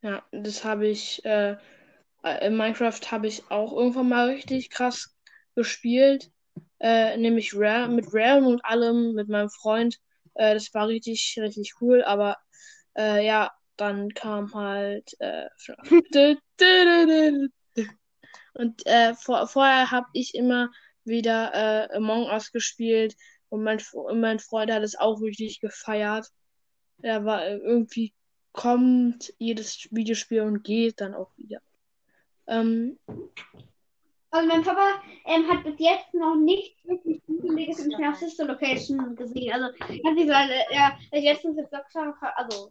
Ja, 0.03 0.23
das 0.33 0.65
habe 0.65 0.89
ich. 0.89 1.25
Äh, 1.25 1.57
äh, 2.25 2.47
in 2.47 2.57
Minecraft 2.57 3.01
habe 3.11 3.27
ich 3.29 3.49
auch 3.51 3.73
irgendwann 3.73 4.09
mal 4.09 4.29
richtig 4.29 4.71
krass 4.71 5.17
gespielt. 5.55 6.31
Äh, 6.81 7.17
nämlich 7.17 7.55
Rare, 7.55 7.89
mit 7.89 8.13
Realm 8.13 8.47
und 8.47 8.65
allem, 8.65 9.13
mit 9.15 9.29
meinem 9.29 9.51
Freund. 9.51 9.99
Äh, 10.35 10.55
das 10.55 10.73
war 10.75 10.89
richtig, 10.89 11.37
richtig 11.41 11.75
cool, 11.81 12.03
aber 12.03 12.37
äh, 12.97 13.25
ja, 13.25 13.53
dann 13.81 14.11
kam 14.11 14.53
halt. 14.55 15.15
Äh, 15.21 15.49
und 18.55 18.87
äh, 18.87 19.15
vor, 19.15 19.47
vorher 19.47 19.91
habe 19.91 20.07
ich 20.13 20.35
immer 20.35 20.71
wieder 21.05 21.55
äh, 21.55 21.97
Among 21.97 22.27
Us 22.31 22.53
gespielt 22.53 23.17
und 23.49 23.63
mein, 23.63 23.81
mein 24.15 24.39
Freund 24.39 24.71
hat 24.71 24.83
es 24.83 24.97
auch 24.97 25.21
richtig 25.21 25.61
gefeiert. 25.61 26.29
Er 27.01 27.25
war 27.25 27.47
äh, 27.47 27.57
irgendwie 27.57 28.13
kommt 28.53 29.33
jedes 29.39 29.89
Videospiel 29.93 30.43
und 30.43 30.65
geht 30.65 31.01
dann 31.01 31.15
auch 31.15 31.31
wieder. 31.37 31.61
Ähm, 32.49 32.99
Also 34.31 34.49
mein 34.49 34.63
Papa 34.63 35.01
ähm, 35.25 35.49
hat 35.49 35.65
bis 35.65 35.75
jetzt 35.79 36.13
noch 36.13 36.37
nicht 36.37 36.78
Sister 38.17 38.45
Location 38.45 39.15
gesehen. 39.17 39.53
Also 39.53 39.77
kann 39.79 40.17
sich 40.17 40.27
sagen, 40.27 40.51
er 40.71 40.99
er 41.11 41.21
letztens 41.21 41.57
jetzt 41.57 41.73
Doktor, 41.73 42.17
also 42.37 42.71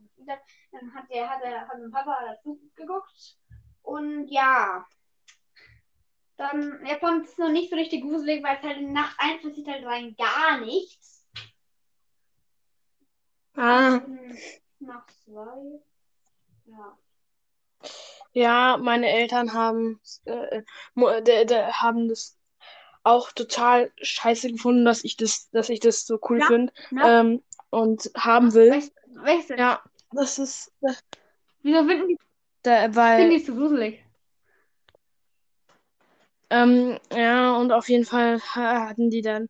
dann 0.72 0.94
hat 0.94 1.10
der 1.10 1.30
hat 1.30 1.42
er 1.44 1.68
hat 1.68 1.80
mein 1.80 1.92
Papa 1.92 2.18
dazu 2.26 2.60
geguckt 2.76 3.38
und 3.84 4.28
ja. 4.30 4.86
Dann, 6.38 6.86
er 6.86 7.00
fand 7.00 7.26
es 7.26 7.38
noch 7.40 7.50
nicht 7.50 7.72
so 7.72 7.76
richtig 7.76 8.04
gruselig, 8.04 8.44
weil 8.44 8.58
es 8.58 8.64
halt 8.64 8.78
in 8.78 8.94
Nacht 8.94 9.16
1 9.18 9.42
passiert 9.42 9.68
halt 9.68 9.86
rein 9.86 10.16
gar 10.16 10.60
nichts. 10.60 11.26
ah, 13.56 14.00
Nacht 14.80 15.12
2. 15.26 15.82
Ja. 16.66 16.98
ja, 18.34 18.78
meine 18.78 19.10
Eltern 19.10 19.54
haben, 19.54 20.00
äh, 20.26 20.62
de, 20.96 21.46
de, 21.46 21.72
haben 21.72 22.08
das 22.08 22.37
auch 23.08 23.32
total 23.32 23.92
scheiße 24.02 24.52
gefunden, 24.52 24.86
dass 24.86 25.04
ich 25.04 25.18
das, 25.18 25.50
dass 25.52 25.70
ich 25.70 25.80
das 25.80 26.06
so 26.06 26.20
cool 26.30 26.40
Ja, 26.40 26.48
finde 26.48 26.74
ja. 26.92 27.22
ähm, 27.22 27.44
und 27.70 28.12
haben 28.16 28.54
will. 28.54 28.72
Weißt, 28.72 28.94
weißt 29.24 29.50
du, 29.52 29.58
Ja, 29.58 29.82
das 30.12 30.40
ist, 30.40 30.72
das, 30.82 31.04
wieso 31.64 31.86
finden 31.86 32.08
die, 32.10 32.18
da, 32.64 32.82
finden 32.82 32.96
weil, 32.96 33.30
die 33.30 33.36
es 33.38 33.46
so 33.46 33.56
gruselig? 33.56 34.04
ähm, 36.50 36.98
ja, 37.12 37.56
und 37.58 37.72
auf 37.72 37.90
jeden 37.90 38.06
Fall 38.06 38.40
ha- 38.40 38.88
hatten 38.90 39.10
die 39.10 39.22
dann, 39.22 39.50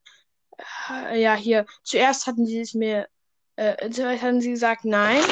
äh, 0.89 1.21
ja, 1.21 1.35
hier, 1.35 1.65
zuerst 1.83 2.27
hatten 2.27 2.45
sie 2.45 2.59
es 2.61 2.73
mir, 2.73 3.07
äh, 3.55 3.89
zuerst 3.91 4.23
hatten 4.23 4.41
sie 4.41 4.51
gesagt, 4.51 4.85
nein. 4.85 5.23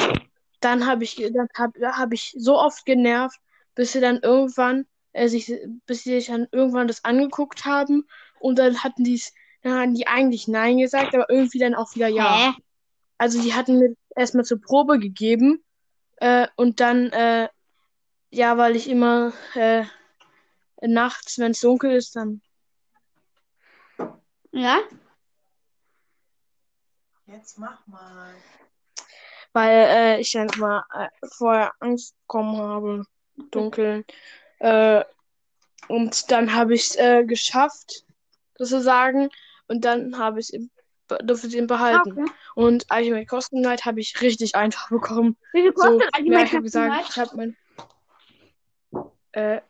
Dann 0.60 0.86
habe 0.86 1.04
ich, 1.04 1.16
dann 1.16 1.48
hab, 1.56 1.74
da 1.74 1.96
habe 1.98 2.14
ich 2.14 2.34
so 2.38 2.58
oft 2.58 2.84
genervt, 2.86 3.38
bis 3.74 3.92
sie 3.92 4.00
dann 4.00 4.20
irgendwann, 4.20 4.86
äh, 5.16 5.28
sich, 5.28 5.52
bis 5.86 6.04
sie 6.04 6.10
sich 6.10 6.26
dann 6.26 6.46
irgendwann 6.52 6.88
das 6.88 7.04
angeguckt 7.04 7.64
haben 7.64 8.06
und 8.38 8.58
dann 8.58 8.82
hatten 8.84 9.04
die 9.04 9.14
es, 9.14 9.32
dann 9.62 9.78
hatten 9.78 9.94
die 9.94 10.06
eigentlich 10.06 10.48
Nein 10.48 10.78
gesagt, 10.78 11.14
aber 11.14 11.28
irgendwie 11.30 11.58
dann 11.58 11.74
auch 11.74 11.94
wieder 11.94 12.08
Ja. 12.08 12.52
Hä? 12.52 12.62
Also 13.18 13.40
die 13.40 13.54
hatten 13.54 13.78
mir 13.78 13.94
erstmal 14.14 14.44
zur 14.44 14.60
Probe 14.60 14.98
gegeben 14.98 15.64
äh, 16.16 16.46
und 16.56 16.80
dann, 16.80 17.10
äh, 17.12 17.48
ja, 18.30 18.58
weil 18.58 18.76
ich 18.76 18.88
immer 18.88 19.32
äh, 19.54 19.84
nachts, 20.82 21.38
wenn 21.38 21.52
es 21.52 21.60
dunkel 21.60 21.92
ist, 21.92 22.16
dann, 22.16 22.42
Ja? 24.52 24.78
Jetzt 27.26 27.58
mach 27.58 27.86
mal. 27.86 28.34
weil 29.52 29.70
äh, 29.70 30.20
ich 30.20 30.32
dann 30.32 30.48
immer 30.48 30.86
äh, 30.94 31.08
vorher 31.36 31.72
Angst 31.80 32.14
bekommen 32.22 32.56
habe, 32.56 33.04
im 33.36 33.50
Dunkeln. 33.50 34.04
Äh, 34.58 35.04
und 35.88 36.30
dann 36.30 36.54
habe 36.54 36.74
ich 36.74 36.90
es 36.90 36.96
äh, 36.96 37.24
geschafft, 37.24 38.04
sozusagen, 38.56 39.28
und 39.68 39.84
dann 39.84 40.18
habe 40.18 40.40
ich 40.40 40.52
es 40.52 40.68
durfte 41.22 41.46
ich 41.46 41.56
ihn 41.56 41.66
behalten. 41.66 42.12
Okay. 42.12 42.32
Und 42.54 42.86
Ultimate 42.92 43.26
Custom 43.26 43.60
Night 43.60 43.84
habe 43.84 44.00
ich 44.00 44.20
richtig 44.20 44.54
einfach 44.54 44.88
bekommen. 44.88 45.36
Wie 45.52 45.62
viel 45.62 45.72
So, 45.76 45.82
kostet 45.82 46.14
eigentlich 46.14 46.32
ja, 46.32 46.38
mein 46.38 46.46
ich 46.46 46.52
habe 46.52 46.62
gesagt, 46.62 47.10
ich 47.10 47.16
habe 47.18 47.36
mein. 47.36 47.56
Äh, 49.32 49.60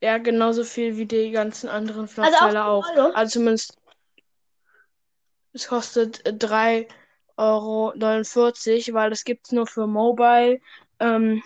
ja, 0.00 0.18
genauso 0.18 0.64
viel 0.64 0.96
wie 0.96 1.06
die 1.06 1.30
ganzen 1.30 1.68
anderen 1.68 2.02
Also 2.02 2.14
FNAF-Teile 2.14 2.64
auch 2.64 2.88
auch. 2.96 3.14
Also 3.14 3.38
zumindest. 3.38 3.78
Es 5.52 5.68
kostet 5.68 6.26
äh, 6.26 6.32
3,49 6.32 6.88
Euro, 7.36 7.92
weil 8.94 9.10
das 9.10 9.24
gibt 9.24 9.46
es 9.46 9.52
nur 9.52 9.66
für 9.66 9.86
Mobile. 9.86 10.60
Ähm, 10.98 11.42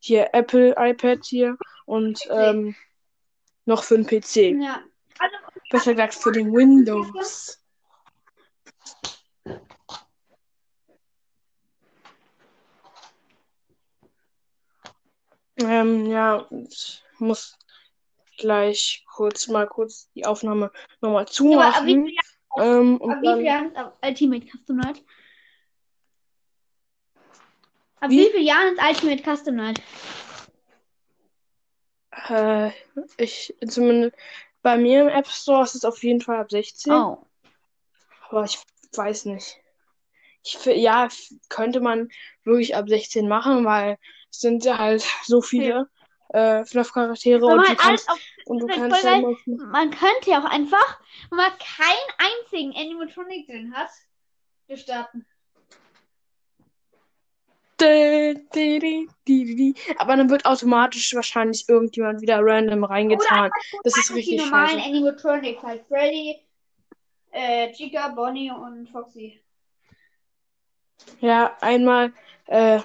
hier 0.00 0.28
Apple 0.32 0.74
iPad 0.76 1.24
hier 1.24 1.56
und 1.86 2.20
ähm, 2.30 2.74
noch 3.64 3.84
für 3.84 3.96
den 3.96 4.06
PC. 4.06 4.62
Ja. 4.62 4.82
Also, 5.18 5.36
Besser 5.70 5.92
gesagt 5.92 6.14
für 6.14 6.32
den 6.32 6.52
Windows. 6.52 7.62
Ähm, 15.60 16.06
ja, 16.06 16.46
ich 16.50 17.02
muss 17.18 17.58
gleich 18.38 19.04
kurz 19.12 19.48
mal 19.48 19.66
kurz 19.66 20.08
die 20.14 20.24
Aufnahme 20.24 20.70
nochmal 21.00 21.22
aber 21.22 21.30
zumachen. 21.30 21.84
viel 21.84 22.14
Jahren, 22.14 22.88
Ähm, 22.88 22.94
ab 22.94 23.00
und 23.02 23.22
wie 23.22 23.44
dann, 23.44 23.92
Ultimate 24.02 24.46
Custom 24.46 24.76
Night? 24.76 25.02
Ab 28.00 28.10
Wie? 28.10 28.18
wie 28.18 28.30
vielen 28.30 28.46
Jahren 28.46 28.74
ist 28.74 29.02
Ultimate 29.02 29.22
Custom 29.22 29.56
Night? 29.56 29.80
äh, 32.28 32.70
ich 33.16 33.54
zumindest 33.66 34.16
bei 34.62 34.76
mir 34.76 35.02
im 35.02 35.08
App 35.08 35.26
Store 35.28 35.62
ist 35.62 35.74
es 35.74 35.84
auf 35.84 36.02
jeden 36.02 36.20
Fall 36.20 36.38
ab 36.38 36.50
16. 36.50 36.92
Oh. 36.92 37.24
Aber 38.28 38.44
ich 38.44 38.58
weiß 38.94 39.26
nicht. 39.26 39.56
Ich, 40.42 40.64
ja, 40.64 41.08
könnte 41.48 41.80
man 41.80 42.08
wirklich 42.44 42.74
ab 42.74 42.88
16 42.88 43.28
machen, 43.28 43.64
weil 43.64 43.98
es 44.30 44.40
sind 44.40 44.64
ja 44.64 44.78
halt 44.78 45.06
so 45.24 45.40
viele 45.40 45.88
äh, 46.30 46.64
FNAF-Charaktere 46.64 47.40
Wenn 47.40 47.58
und 47.58 47.60
alles 47.60 47.78
kannst, 47.78 48.10
auf, 48.10 48.20
und 48.46 48.58
du 48.60 48.66
kannst 48.66 49.00
voll 49.00 49.20
noch, 49.20 49.38
man 49.46 49.90
könnte 49.90 50.30
ja 50.30 50.40
auch 50.40 50.50
einfach, 50.50 51.00
wenn 51.30 51.38
man 51.38 51.52
keinen 51.58 52.32
einzigen 52.42 52.76
Animatronic 52.76 53.46
drin 53.46 53.74
hat, 53.74 53.90
wir 54.66 54.76
starten. 54.76 55.26
Aber 59.98 60.16
dann 60.16 60.30
wird 60.30 60.44
automatisch 60.44 61.14
wahrscheinlich 61.14 61.68
irgendjemand 61.68 62.20
wieder 62.20 62.38
random 62.40 62.84
reingetan. 62.84 63.50
Das 63.84 63.96
ist 63.96 64.10
Einfach 64.10 64.14
die 64.14 64.18
richtig 64.36 64.50
normalen 64.50 64.68
scheiße. 64.68 64.84
Animatronics, 64.84 65.62
halt 65.62 65.84
Freddy, 65.88 66.36
äh, 67.30 67.72
Chica, 67.72 68.08
Bonnie 68.08 68.50
und 68.50 68.88
Foxy. 68.90 69.40
Ja, 71.20 71.56
einmal, 71.60 72.12
äh, 72.46 72.80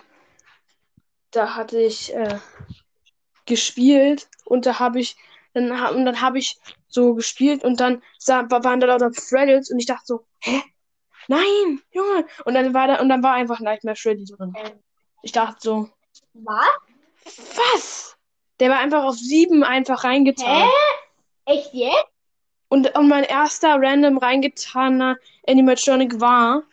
da 1.32 1.56
hatte 1.56 1.80
ich 1.80 2.14
äh, 2.14 2.40
gespielt 3.46 4.30
und 4.46 4.66
da 4.66 4.80
habe 4.80 5.00
ich, 5.00 5.16
dann, 5.54 5.72
und 5.96 6.06
dann 6.06 6.22
habe 6.22 6.40
ich 6.40 6.58
so 6.88 7.16
gespielt 7.16 7.64
und 7.64 7.80
dann 7.80 8.02
sah, 8.18 8.50
wa- 8.50 8.64
waren 8.64 8.80
da 8.80 8.88
lauter 8.88 9.12
Fraggles 9.14 9.72
und 9.72 9.80
ich 9.80 9.86
dachte 9.86 10.04
so, 10.06 10.26
hä? 10.40 10.62
Nein, 11.28 11.82
Junge! 11.92 12.26
Und 12.46 12.54
dann 12.54 12.74
war 12.74 12.88
da, 12.88 13.00
und 13.00 13.10
dann 13.10 13.24
war 13.24 13.34
einfach 13.34 13.60
Nightmare 13.60 13.96
Freddy 13.96 14.26
drin. 14.26 14.56
Ich 15.22 15.32
dachte 15.32 15.58
so, 15.62 15.90
Was? 16.34 16.68
was? 17.56 18.18
Der 18.60 18.70
war 18.70 18.80
einfach 18.80 19.04
auf 19.04 19.16
sieben 19.16 19.64
einfach 19.64 20.04
reingetan. 20.04 20.64
Hä? 20.68 20.70
Echt 21.46 21.74
jetzt? 21.74 22.08
Und, 22.70 22.96
und 22.98 23.08
mein 23.08 23.24
erster 23.24 23.76
random 23.80 24.18
reingetaner 24.18 25.18
Animatronic 25.48 26.20
war 26.20 26.64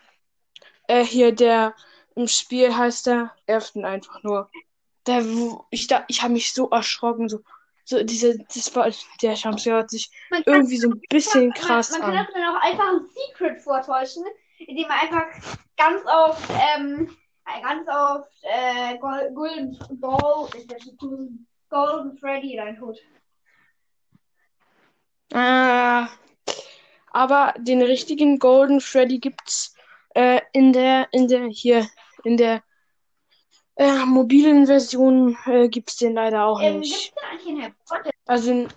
äh, 0.87 1.03
hier 1.03 1.31
der 1.31 1.75
im 2.15 2.27
Spiel 2.27 2.75
heißt 2.75 3.07
der 3.07 3.33
Elften 3.45 3.85
einfach 3.85 4.21
nur. 4.23 4.49
Der, 5.07 5.25
wo- 5.25 5.65
ich 5.69 5.87
da, 5.87 6.03
ich 6.07 6.21
habe 6.21 6.33
mich 6.33 6.53
so 6.53 6.69
erschrocken, 6.69 7.29
so, 7.29 7.41
so 7.85 8.03
diese, 8.03 8.37
das 8.53 8.75
war, 8.75 8.89
der 9.21 9.33
Jumpscare 9.33 9.77
hört 9.77 9.89
sich 9.89 10.11
Man 10.29 10.43
kann, 10.43 10.53
irgendwie 10.55 10.77
so 10.77 10.89
ein 10.89 11.01
bisschen 11.09 11.53
krass 11.53 11.91
man, 11.91 12.01
man 12.01 12.09
kann 12.09 12.17
an. 12.19 12.25
das 12.25 12.33
dann 12.33 12.55
auch 12.55 12.61
einfach 12.61 12.87
ein 12.89 13.07
Secret 13.09 13.61
vortäuschen, 13.61 14.23
indem 14.59 14.87
man 14.87 14.99
einfach 14.99 15.25
ganz 15.77 16.05
auf, 16.05 16.37
ähm, 16.75 17.15
ganz 17.61 17.87
auf, 17.87 18.25
äh, 18.43 18.97
Gol- 18.99 19.31
Golden 19.33 19.77
Golden, 19.99 21.47
Golden 21.69 22.17
Freddy 22.17 22.59
reintut. 22.59 22.97
Äh, 25.33 26.05
aber 27.13 27.53
den 27.57 27.81
richtigen 27.81 28.39
Golden 28.39 28.81
Freddy 28.81 29.19
gibt's 29.19 29.75
äh, 30.13 30.41
in 30.53 30.73
der, 30.73 31.07
in 31.13 31.27
der, 31.27 31.47
hier, 31.47 31.87
in 32.23 32.37
der 32.37 32.61
äh, 33.81 34.05
mobilen 34.05 34.67
Version 34.67 35.35
äh, 35.45 35.67
gibt's 35.67 35.95
den 35.97 36.13
leider 36.13 36.45
auch 36.45 36.61
Ähm, 36.61 36.79
nicht. 36.81 37.13
Also, 38.25 38.51
in- 38.51 38.67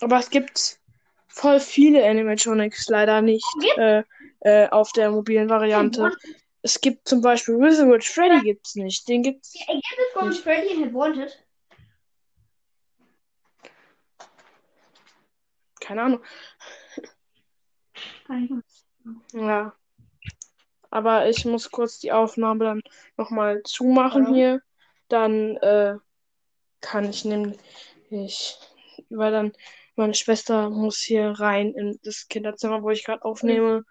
aber 0.00 0.18
es 0.18 0.28
gibt 0.30 0.78
voll 1.28 1.60
viele 1.60 2.04
Animatronics 2.08 2.88
leider 2.88 3.22
nicht 3.22 3.46
Gibt- 3.60 3.78
äh, 3.78 4.02
äh, 4.40 4.68
auf 4.70 4.92
der 4.92 5.10
mobilen 5.10 5.48
Variante. 5.48 6.10
Es 6.62 6.80
gibt 6.80 7.06
zum 7.06 7.20
Beispiel 7.20 7.58
Wizard 7.60 8.04
Freddy 8.04 8.40
gibt's 8.42 8.74
nicht. 8.74 9.06
Den 9.08 9.22
gibt's. 9.22 9.54
Ja, 9.54 9.72
Gibt 9.74 9.84
es 9.84 10.14
Golden 10.14 10.32
Freddy 10.34 10.82
in 10.82 10.92
Wanted? 10.94 11.44
Keine 15.80 16.02
Ahnung. 16.02 16.20
Ja. 19.32 19.72
Aber 20.96 21.28
ich 21.28 21.44
muss 21.44 21.70
kurz 21.70 21.98
die 21.98 22.10
Aufnahme 22.10 22.64
dann 22.64 22.82
nochmal 23.18 23.60
zumachen 23.64 24.28
Ja. 24.28 24.32
hier. 24.32 24.62
Dann 25.08 25.58
äh, 25.58 25.96
kann 26.80 27.10
ich 27.10 27.26
nämlich, 27.26 28.56
weil 29.10 29.30
dann 29.30 29.52
meine 29.94 30.14
Schwester 30.14 30.70
muss 30.70 30.96
hier 31.00 31.32
rein 31.32 31.74
in 31.74 32.00
das 32.02 32.28
Kinderzimmer, 32.28 32.82
wo 32.82 32.88
ich 32.88 33.04
gerade 33.04 33.26
aufnehme. 33.26 33.84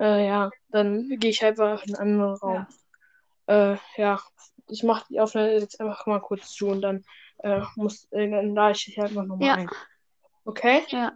Äh, 0.00 0.26
ja, 0.26 0.50
dann 0.68 1.10
gehe 1.18 1.28
ich 1.28 1.44
einfach 1.44 1.84
in 1.84 1.94
einen 1.94 2.14
anderen 2.20 2.36
Raum. 2.36 2.66
Äh, 3.48 3.76
ja, 3.98 4.18
ich 4.70 4.82
mache 4.82 5.04
die 5.10 5.20
Aufnahme 5.20 5.52
jetzt 5.52 5.78
einfach 5.78 6.06
mal 6.06 6.20
kurz 6.20 6.52
zu 6.52 6.68
und 6.68 6.80
dann 6.80 7.04
äh, 7.40 7.60
muss, 7.74 8.10
äh, 8.12 8.30
dann 8.30 8.54
lade 8.54 8.72
ich 8.78 8.86
dich 8.86 8.98
einfach 8.98 9.24
nochmal 9.24 9.48
Ja. 9.48 9.54
ein. 9.56 9.70
Okay? 10.46 10.84
Ja. 10.88 11.12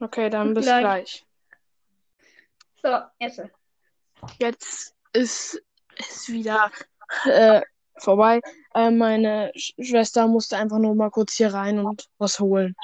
Okay, 0.00 0.30
dann 0.30 0.54
Bis 0.54 0.64
bis 0.64 0.64
gleich. 0.64 0.80
gleich. 0.80 1.26
So, 2.82 2.98
jetzt. 3.18 3.57
Jetzt 4.38 4.94
ist 5.12 5.62
es 5.96 6.28
wieder 6.28 6.70
äh, 7.24 7.62
vorbei. 7.96 8.40
Äh, 8.74 8.90
meine 8.90 9.52
Sch 9.56 9.74
Schwester 9.80 10.26
musste 10.28 10.56
einfach 10.56 10.78
nur 10.78 10.94
mal 10.94 11.10
kurz 11.10 11.34
hier 11.34 11.52
rein 11.52 11.78
und 11.78 12.08
was 12.18 12.40
holen. 12.40 12.74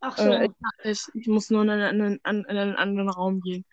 Ach 0.00 0.18
so. 0.18 0.30
Äh, 0.30 0.48
ich, 0.84 1.04
ich 1.14 1.26
muss 1.28 1.50
nur 1.50 1.62
in 1.62 1.70
einen, 1.70 2.00
in 2.00 2.20
einen, 2.24 2.44
in 2.44 2.56
einen 2.56 2.76
anderen 2.76 3.08
Raum 3.08 3.40
gehen. 3.40 3.64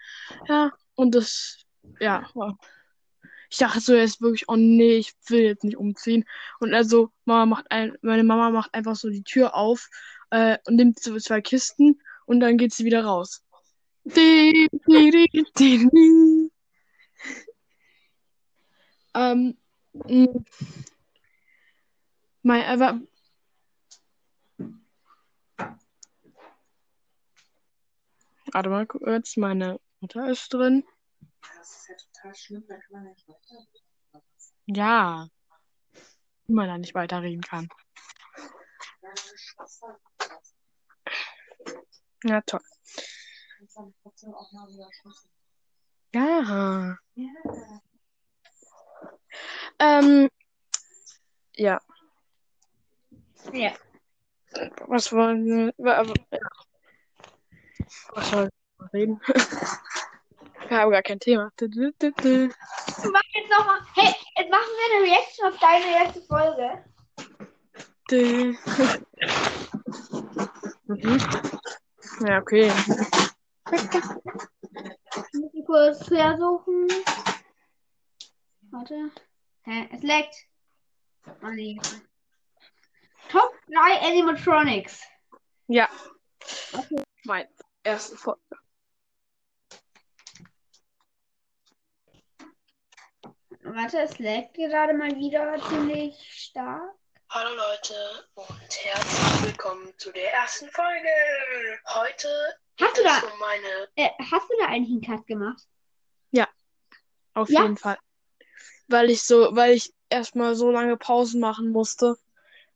Ja, 0.48 0.72
und 0.96 1.16
das, 1.16 1.58
ja, 2.00 2.30
ich 3.50 3.58
dachte 3.58 3.80
so 3.80 3.96
jetzt 3.96 4.22
wirklich, 4.22 4.48
oh 4.48 4.56
nee, 4.56 4.98
ich 4.98 5.14
will 5.28 5.42
jetzt 5.42 5.64
nicht 5.64 5.78
umziehen. 5.78 6.26
Und 6.60 6.74
also, 6.74 7.10
Mama 7.26 7.46
macht 7.48 7.66
ein, 7.72 7.98
meine 8.02 8.24
Mama 8.24 8.52
macht 8.52 8.74
einfach 8.74 8.96
so 8.96 9.10
die 9.10 9.24
Tür 9.24 9.56
auf 9.56 9.90
äh, 10.30 10.58
und 10.68 10.76
nimmt 10.76 11.00
so 11.00 11.18
zwei 11.18 11.42
Kisten 11.42 12.00
und 12.26 12.42
dann 12.42 12.58
geht 12.58 12.74
sie 12.74 12.86
wieder 12.86 13.04
raus. 13.04 13.44
Di, 14.04 14.68
di, 14.88 15.12
di, 15.12 15.46
di, 15.58 15.90
di. 15.92 16.39
Ähm, 19.14 19.58
mein, 22.44 22.64
aber, 22.64 23.00
warte 28.52 28.70
mal 28.70 28.86
kurz, 28.88 29.38
meine 29.38 29.80
Mutter 30.00 30.30
ist 30.30 30.54
drin. 30.54 30.86
Das 31.58 31.70
ist 31.72 31.90
ja 31.90 31.96
total 31.96 32.36
schlimm, 32.36 32.64
da 32.68 32.78
kann 32.78 32.92
man 32.92 33.04
nicht 33.06 33.28
weiter. 33.28 33.66
Ja, 34.68 35.28
wie 36.48 36.54
man 36.54 36.68
da 36.68 36.78
nicht 36.78 36.96
weiterreden 36.96 37.42
kann. 37.42 37.68
Ja, 42.24 42.42
toll. 42.42 42.62
Ja. 46.14 46.98
Ja. 47.16 47.82
Ähm, 49.80 50.30
ja, 51.56 51.80
Ja. 53.54 53.72
was 54.88 55.12
wollen 55.14 55.46
wir, 55.46 55.74
wa- 55.78 56.04
was 58.14 58.32
wollen 58.34 58.50
wir 58.80 58.94
reden? 58.94 59.22
Wir 60.68 60.78
haben 60.78 60.92
gar 60.92 61.02
kein 61.02 61.20
Thema. 61.20 61.52
Du, 61.58 61.68
du, 61.68 61.92
du, 61.98 62.12
du. 62.12 62.48
Machen 62.48 63.32
jetzt 63.34 63.50
nochmal. 63.50 63.80
Hey, 63.96 64.14
jetzt 64.38 64.52
machen 64.52 64.70
wir 64.78 64.98
eine 64.98 65.06
Reaction 65.12 65.48
auf 65.48 65.58
deine 65.60 65.86
erste 65.96 66.22
Folge. 66.22 66.86
Du. 68.08 68.56
Mhm. 70.94 71.18
Ja, 72.28 72.38
okay. 72.40 72.72
Muss 75.34 75.54
ich 75.54 75.66
kurz 75.66 76.08
versuchen. 76.08 76.88
Warte. 78.70 79.10
Hä? 79.70 79.88
Es 79.92 80.02
leckt. 80.02 80.36
Oh 81.44 81.50
nee. 81.52 81.80
Top 83.30 83.54
3 83.68 84.00
Animatronics. 84.02 85.04
Ja. 85.68 85.88
Mein 87.26 87.48
erste 87.84 88.18
Folge. 88.18 88.42
Warte, 93.64 94.00
es 94.02 94.18
leckt 94.20 94.56
gerade 94.56 94.94
mal 94.94 95.16
wieder 95.16 95.58
ziemlich 95.70 96.16
stark. 96.34 96.96
Hallo 97.30 97.54
Leute 97.56 98.28
und 98.36 98.70
herzlich 98.84 99.44
willkommen 99.44 99.94
zu 99.98 100.12
der 100.12 100.34
ersten 100.34 100.70
Folge. 100.72 101.10
Heute 101.94 102.28
Hast 102.80 102.96
geht 102.96 103.06
du 103.06 103.08
es 103.08 103.22
da- 103.22 103.28
um 103.28 103.40
meine 103.40 103.88
Äh, 103.96 104.10
hast 104.32 104.50
du 104.50 104.54
da 104.60 104.66
eigentlich 104.68 105.08
einen 105.10 105.18
Cut 105.18 105.28
gemacht? 105.28 105.64
Auf 107.36 107.48
Ja. 107.50 107.62
jeden 107.62 107.78
Fall. 107.78 107.98
Weil 108.90 109.10
ich 109.10 109.24
so, 109.24 109.56
weil 109.56 109.74
ich 109.76 109.94
erstmal 110.10 110.56
so 110.56 110.72
lange 110.72 110.98
Pausen 110.98 111.40
machen 111.40 111.72
musste. 111.72 112.18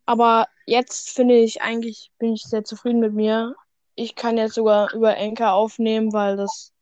Aber 0.05 0.47
jetzt 0.65 1.09
finde 1.15 1.35
ich 1.39 1.61
eigentlich, 1.61 2.11
bin 2.19 2.33
ich 2.33 2.43
sehr 2.43 2.63
zufrieden 2.63 2.99
mit 2.99 3.13
mir. 3.13 3.55
Ich 3.95 4.15
kann 4.15 4.37
jetzt 4.37 4.55
sogar 4.55 4.93
über 4.93 5.17
Anchor 5.17 5.53
aufnehmen, 5.53 6.13
weil 6.13 6.37
das 6.37 6.73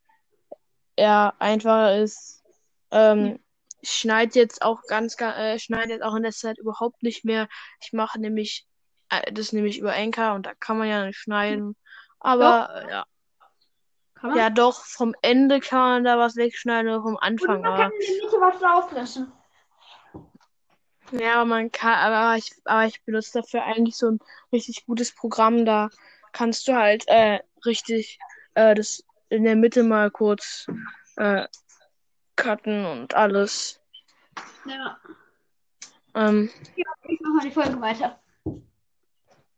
eher 0.96 1.34
einfacher 1.38 1.98
ist. 1.98 2.42
Ähm, 2.90 3.38
ich 3.80 3.90
schneide 3.90 4.38
jetzt 4.38 4.62
auch 4.62 4.82
ganz, 4.86 5.16
ga- 5.16 5.36
äh, 5.36 5.58
schneide 5.58 5.94
jetzt 5.94 6.02
auch 6.02 6.14
in 6.14 6.22
der 6.22 6.32
Zeit 6.32 6.58
überhaupt 6.58 7.02
nicht 7.02 7.24
mehr. 7.24 7.48
Ich 7.80 7.92
mache 7.92 8.20
nämlich 8.20 8.66
äh, 9.10 9.32
das 9.32 9.52
nämlich 9.52 9.78
über 9.78 9.94
Anchor 9.94 10.34
und 10.34 10.46
da 10.46 10.54
kann 10.54 10.78
man 10.78 10.88
ja 10.88 11.06
nicht 11.06 11.18
schneiden. 11.18 11.76
Aber 12.20 12.70
äh, 12.84 12.90
ja. 12.90 13.04
Kann 14.22 14.30
man? 14.30 14.38
Ja, 14.38 14.50
doch, 14.50 14.84
vom 14.84 15.16
Ende 15.20 15.58
kann 15.58 15.80
man 15.80 16.04
da 16.04 16.16
was 16.16 16.36
wegschneiden 16.36 16.88
oder 16.92 17.02
vom 17.02 17.16
Und 17.16 17.22
Anfang. 17.24 17.60
man 17.60 17.72
Aber 17.72 17.82
kann 17.82 17.92
Mitte 17.98 18.36
was 18.40 18.62
rauslöschen. 18.62 19.32
Ja, 21.10 21.44
man 21.44 21.72
kann, 21.72 21.94
aber 21.94 22.36
ich, 22.38 22.52
aber 22.64 22.86
ich 22.86 23.02
benutze 23.02 23.40
dafür 23.40 23.64
eigentlich 23.64 23.96
so 23.96 24.12
ein 24.12 24.20
richtig 24.52 24.86
gutes 24.86 25.12
Programm. 25.12 25.64
Da 25.66 25.90
kannst 26.30 26.68
du 26.68 26.74
halt 26.76 27.02
äh, 27.08 27.40
richtig 27.66 28.20
äh, 28.54 28.76
das 28.76 29.04
in 29.28 29.42
der 29.42 29.56
Mitte 29.56 29.82
mal 29.82 30.08
kurz 30.12 30.68
äh, 31.16 31.48
cutten 32.36 32.86
und 32.86 33.14
alles. 33.14 33.80
Ja. 34.66 34.98
Ähm, 36.14 36.48
Ich 36.76 36.84
mach 37.22 37.34
mal 37.34 37.42
die 37.42 37.50
Folge 37.50 37.80
weiter. 37.80 38.22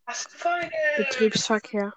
Erste 0.06 0.38
Folge. 0.38 0.70
Betriebsverkehr. 0.96 1.92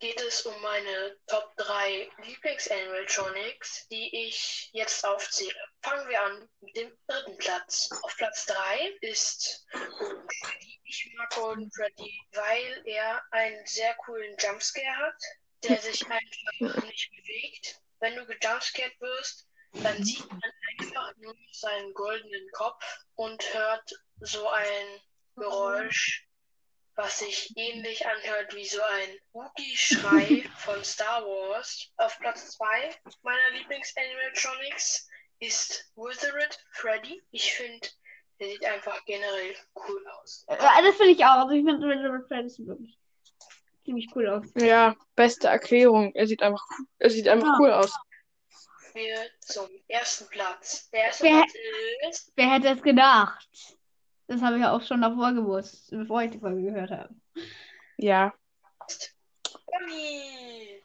Geht 0.00 0.20
es 0.22 0.46
um 0.46 0.60
meine 0.62 1.18
Top 1.26 1.54
3 1.58 2.10
Lieblings-Animatronics, 2.22 3.86
die 3.88 4.26
ich 4.26 4.70
jetzt 4.72 5.04
aufzähle. 5.04 5.54
Fangen 5.82 6.08
wir 6.08 6.22
an 6.22 6.48
mit 6.60 6.76
dem 6.76 6.96
dritten 7.06 7.36
Platz. 7.36 7.90
Auf 8.02 8.16
Platz 8.16 8.46
3 8.46 8.96
ist 9.02 9.66
Golden 9.70 10.28
Freddy. 10.42 10.80
Ich 10.84 11.12
mag 11.16 11.30
Golden 11.34 11.70
Freddy, 11.70 12.20
weil 12.32 12.82
er 12.86 13.22
einen 13.30 13.64
sehr 13.66 13.94
coolen 14.06 14.34
Jumpscare 14.38 14.96
hat, 14.96 15.22
der 15.64 15.78
sich 15.82 16.02
einfach 16.06 16.82
nicht 16.82 17.10
bewegt. 17.10 17.80
Wenn 18.00 18.16
du 18.16 18.26
gejumpscared 18.26 18.98
wirst, 19.00 19.46
dann 19.74 20.02
sieht 20.02 20.26
man 20.30 20.52
einfach 20.78 21.14
nur 21.18 21.36
seinen 21.52 21.92
goldenen 21.92 22.50
Kopf 22.52 22.82
und 23.16 23.42
hört 23.54 23.92
so 24.20 24.48
ein 24.48 25.00
Geräusch, 25.36 26.26
was 27.00 27.18
sich 27.20 27.52
ähnlich 27.56 28.06
anhört 28.06 28.54
wie 28.54 28.64
so 28.66 28.80
ein 28.82 29.16
Wookie-Schrei 29.32 30.44
von 30.58 30.84
Star 30.84 31.22
Wars. 31.24 31.90
Auf 31.96 32.18
Platz 32.18 32.50
2 32.52 32.90
meiner 33.22 33.50
Lieblings-Animatronics 33.58 35.08
ist 35.38 35.90
Withered 35.96 36.58
Freddy. 36.72 37.22
Ich 37.30 37.52
finde, 37.54 37.88
der 38.38 38.48
sieht 38.48 38.64
einfach 38.64 39.02
generell 39.06 39.56
cool 39.76 40.06
aus. 40.20 40.44
Ja, 40.48 40.82
das 40.82 40.96
finde 40.96 41.12
ich 41.12 41.24
auch. 41.24 41.46
Also 41.46 41.50
ich 41.50 41.64
finde 41.64 41.86
Red 41.86 42.26
Freddy 42.28 42.48
sieht 42.50 42.66
wirklich 42.66 42.98
ziemlich 43.84 44.08
cool 44.14 44.28
aus. 44.28 44.46
Ja, 44.56 44.94
beste 45.16 45.48
Erklärung. 45.48 46.14
Er 46.14 46.26
sieht 46.26 46.42
einfach, 46.42 46.62
er 46.98 47.10
sieht 47.10 47.28
einfach 47.28 47.48
Ja. 47.48 47.56
cool 47.60 47.72
aus. 47.72 47.92
Wir 48.92 49.30
zum 49.40 49.68
ersten 49.88 50.28
Platz. 50.28 50.90
Der 50.90 51.04
erste 51.04 51.24
Wer- 51.24 51.30
Platz 51.42 51.52
ist 52.10 52.32
Wer 52.36 52.50
hätte 52.52 52.68
es 52.68 52.82
gedacht? 52.82 53.48
Das 54.30 54.42
habe 54.42 54.54
ich 54.54 54.62
ja 54.62 54.70
auch 54.70 54.82
schon 54.82 55.02
davor 55.02 55.32
gewusst, 55.32 55.90
bevor 55.90 56.22
ich 56.22 56.30
die 56.30 56.38
Folge 56.38 56.62
gehört 56.62 56.92
habe. 56.92 57.12
Ja. 57.96 58.32
Bonnie. 59.66 60.84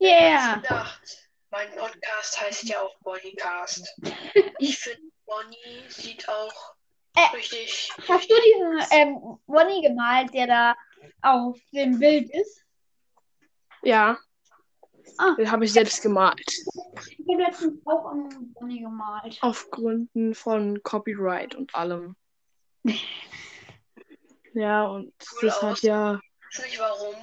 Yeah! 0.00 0.56
gedacht. 0.56 1.28
Mein 1.50 1.68
Podcast 1.76 2.40
heißt 2.40 2.62
ja 2.70 2.80
auch 2.80 2.96
Bonnycast. 3.00 3.86
Ich 4.60 4.78
finde, 4.78 5.10
Bonnie 5.26 5.84
sieht 5.90 6.26
auch 6.26 6.74
Äh, 7.14 7.36
richtig. 7.36 7.92
Hast 8.08 8.30
du 8.30 8.34
diesen 8.34 8.98
ähm, 8.98 9.38
Bonnie 9.46 9.82
gemalt, 9.82 10.32
der 10.32 10.46
da 10.46 10.74
auf 11.20 11.58
dem 11.74 11.98
Bild 11.98 12.30
ist? 12.30 12.64
Ja. 13.82 14.16
Ah. 15.18 15.34
Den 15.36 15.50
habe 15.50 15.66
ich 15.66 15.72
selbst 15.74 16.00
gemalt. 16.00 16.40
Ich 16.48 17.28
habe 17.30 17.42
letztens 17.42 17.78
auch 17.86 18.06
einen 18.06 18.54
Bonnie 18.54 18.80
gemalt. 18.80 19.36
Auf 19.42 19.70
Gründen 19.70 20.34
von 20.34 20.82
Copyright 20.82 21.54
und 21.54 21.74
allem. 21.74 22.16
Ja, 24.56 24.86
und 24.86 25.12
Cool 25.32 25.48
das 25.50 25.56
hat 25.60 25.72
aus. 25.72 25.82
ja. 25.82 26.18
Ich 26.50 26.58
weiß 26.58 26.64
nicht 26.64 26.78
warum, 26.78 27.14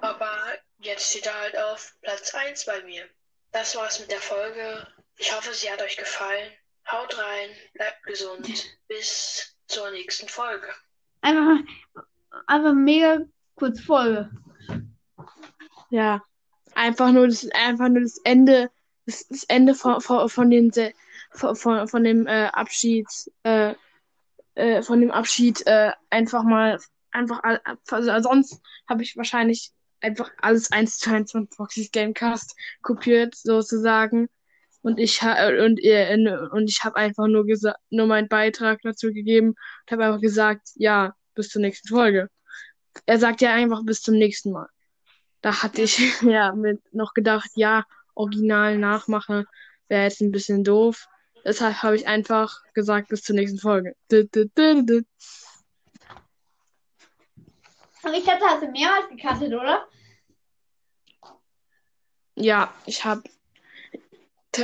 aber 0.00 0.36
jetzt 0.78 1.10
steht 1.10 1.26
er 1.26 1.40
halt 1.40 1.56
auf 1.56 1.94
Platz 2.02 2.34
1 2.34 2.66
bei 2.66 2.82
mir. 2.82 3.04
Das 3.52 3.76
war's 3.76 4.00
mit 4.00 4.10
der 4.10 4.18
Folge. 4.18 4.84
Ich 5.16 5.32
hoffe, 5.32 5.54
sie 5.54 5.70
hat 5.70 5.80
euch 5.80 5.96
gefallen. 5.96 6.50
Haut 6.90 7.16
rein, 7.16 7.50
bleibt 7.74 8.02
gesund. 8.02 8.48
Bis 8.88 9.56
zur 9.68 9.92
nächsten 9.92 10.28
Folge. 10.28 10.66
Einfach, 11.20 11.58
einfach 12.48 12.72
mega 12.72 13.20
kurz 13.54 13.80
Folge. 13.80 14.28
Ja. 15.90 16.20
Einfach 16.74 17.12
nur 17.12 17.28
das, 17.28 17.48
einfach 17.50 17.88
nur 17.88 18.02
das 18.02 18.18
Ende, 18.24 18.72
das, 19.06 19.24
das 19.28 19.44
Ende 19.44 19.76
von, 19.76 20.00
von, 20.00 20.28
von 20.28 20.50
den 20.50 20.72
von, 21.30 21.54
von 21.54 22.02
dem 22.02 22.26
äh, 22.26 22.46
Abschied, 22.46 23.06
äh, 23.44 23.76
äh, 24.56 24.82
von 24.82 25.00
dem 25.00 25.10
Abschied 25.10 25.66
äh, 25.66 25.92
einfach 26.10 26.42
mal 26.44 26.78
einfach 27.12 27.42
all- 27.42 27.60
also 27.90 28.22
sonst 28.28 28.60
habe 28.88 29.02
ich 29.02 29.16
wahrscheinlich 29.16 29.72
einfach 30.00 30.30
alles 30.40 30.72
eins 30.72 30.98
zu 30.98 31.10
eins 31.10 31.32
von 31.32 31.48
Foxys 31.48 31.90
Gamecast 31.92 32.56
kopiert 32.82 33.34
sozusagen. 33.34 34.28
Und 34.82 34.98
ich 35.00 35.22
ha 35.22 35.48
und 35.64 35.80
ihr 35.80 36.08
und 36.52 36.68
ich 36.70 36.84
habe 36.84 36.96
einfach 36.96 37.26
nur 37.26 37.44
gesagt 37.46 37.78
nur 37.90 38.06
meinen 38.06 38.28
Beitrag 38.28 38.80
dazu 38.82 39.12
gegeben 39.12 39.48
und 39.50 39.90
habe 39.92 40.04
einfach 40.04 40.20
gesagt 40.20 40.70
ja 40.76 41.14
bis 41.34 41.48
zur 41.48 41.62
nächsten 41.62 41.88
Folge. 41.88 42.28
Er 43.06 43.18
sagt 43.18 43.40
ja 43.40 43.52
einfach 43.52 43.84
bis 43.84 44.02
zum 44.02 44.14
nächsten 44.16 44.52
Mal. 44.52 44.68
Da 45.42 45.62
hatte 45.62 45.82
ich 45.82 45.98
ja 46.22 46.52
mit 46.54 46.80
noch 46.92 47.14
gedacht 47.14 47.50
ja 47.56 47.84
original 48.14 48.78
nachmache 48.78 49.44
wäre 49.88 50.04
jetzt 50.04 50.20
ein 50.20 50.32
bisschen 50.32 50.64
doof 50.64 51.06
deshalb 51.46 51.82
habe 51.82 51.96
ich 51.96 52.06
einfach 52.06 52.62
gesagt 52.74 53.08
bis 53.08 53.22
zur 53.22 53.36
nächsten 53.36 53.58
Folge. 53.58 53.96
Und 54.10 54.36
ich 58.14 58.24
dachte, 58.24 58.44
hast 58.44 58.62
du 58.62 58.68
mehrmals 58.68 59.08
gecuttet, 59.08 59.54
oder? 59.54 59.88
Ja, 62.34 62.74
ich 62.84 63.02
habe 63.04 63.22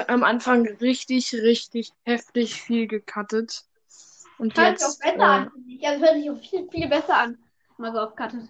am 0.09 0.23
Anfang 0.23 0.67
richtig, 0.81 1.33
richtig 1.35 1.93
heftig 2.05 2.63
viel 2.63 2.87
gecuttet. 2.87 3.65
Und 4.39 4.57
Hört 4.57 4.79
sich 4.79 4.87
auch 4.87 4.91
jetzt, 4.91 5.01
besser 5.01 5.19
äh, 5.19 5.23
an, 5.23 5.51
ich. 5.69 5.87
Also 5.87 6.05
hört 6.05 6.15
sich 6.15 6.31
auch 6.31 6.41
viel, 6.41 6.69
viel 6.71 6.89
besser 6.89 7.17
an, 7.17 7.39
wenn 7.77 7.87
man 7.87 7.95
so 7.95 8.01
oft 8.01 8.17
cuttet. 8.17 8.49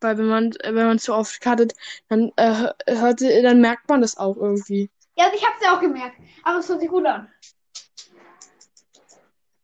weil 0.00 0.18
wenn 0.18 0.26
man, 0.26 0.52
äh, 0.60 0.74
wenn 0.74 0.86
man 0.86 0.98
zu 0.98 1.14
oft 1.14 1.40
cuttet, 1.40 1.74
dann, 2.08 2.32
äh, 2.36 2.72
hört, 2.86 3.20
dann 3.20 3.60
merkt 3.60 3.88
man 3.88 4.00
das 4.00 4.16
auch 4.16 4.36
irgendwie. 4.36 4.90
Ja, 5.18 5.24
also 5.24 5.36
ich 5.36 5.44
hab's 5.44 5.60
ja 5.62 5.76
auch 5.76 5.80
gemerkt. 5.80 6.16
Aber 6.44 6.58
es 6.60 6.68
hört 6.68 6.80
sich 6.80 6.88
gut 6.88 7.04
an. 7.04 7.28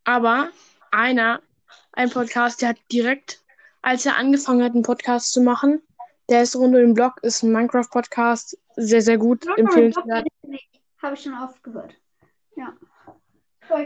Aber 0.03 0.49
einer, 0.91 1.41
ein 1.93 2.09
Podcast, 2.09 2.61
der 2.61 2.69
hat 2.69 2.77
direkt, 2.91 3.41
als 3.81 4.05
er 4.05 4.17
angefangen 4.17 4.63
hat, 4.63 4.73
einen 4.73 4.83
Podcast 4.83 5.31
zu 5.31 5.41
machen, 5.41 5.81
der 6.29 6.43
ist 6.43 6.55
rund 6.55 6.75
um 6.75 6.81
den 6.81 6.93
Blog, 6.93 7.13
ist 7.21 7.41
ein 7.43 7.51
Minecraft-Podcast, 7.51 8.57
sehr, 8.75 9.01
sehr 9.01 9.17
gut, 9.17 9.45
empfehlenswert. 9.57 10.27
Habe 11.01 11.15
ich 11.15 11.21
schon 11.21 11.33
oft 11.33 11.63
gehört. 11.63 11.95
Ja. 12.55 12.73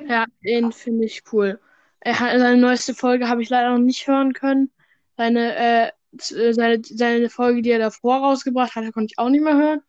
Ja, 0.07 0.25
den 0.43 0.71
finde 0.71 1.05
ich 1.05 1.23
cool. 1.31 1.59
Er 1.99 2.19
hat, 2.19 2.39
seine 2.39 2.57
neueste 2.57 2.95
Folge 2.95 3.27
habe 3.29 3.41
ich 3.41 3.49
leider 3.49 3.71
noch 3.71 3.77
nicht 3.77 4.07
hören 4.07 4.33
können. 4.33 4.71
Seine, 5.17 5.55
äh, 5.55 5.91
z- 6.17 6.37
äh, 6.37 6.53
seine, 6.53 6.81
seine 6.83 7.29
Folge, 7.29 7.61
die 7.61 7.71
er 7.71 7.79
davor 7.79 8.17
rausgebracht 8.17 8.75
hatte, 8.75 8.91
konnte 8.91 9.11
ich 9.11 9.19
auch 9.19 9.29
nicht 9.29 9.43
mehr 9.43 9.55
hören. 9.55 9.81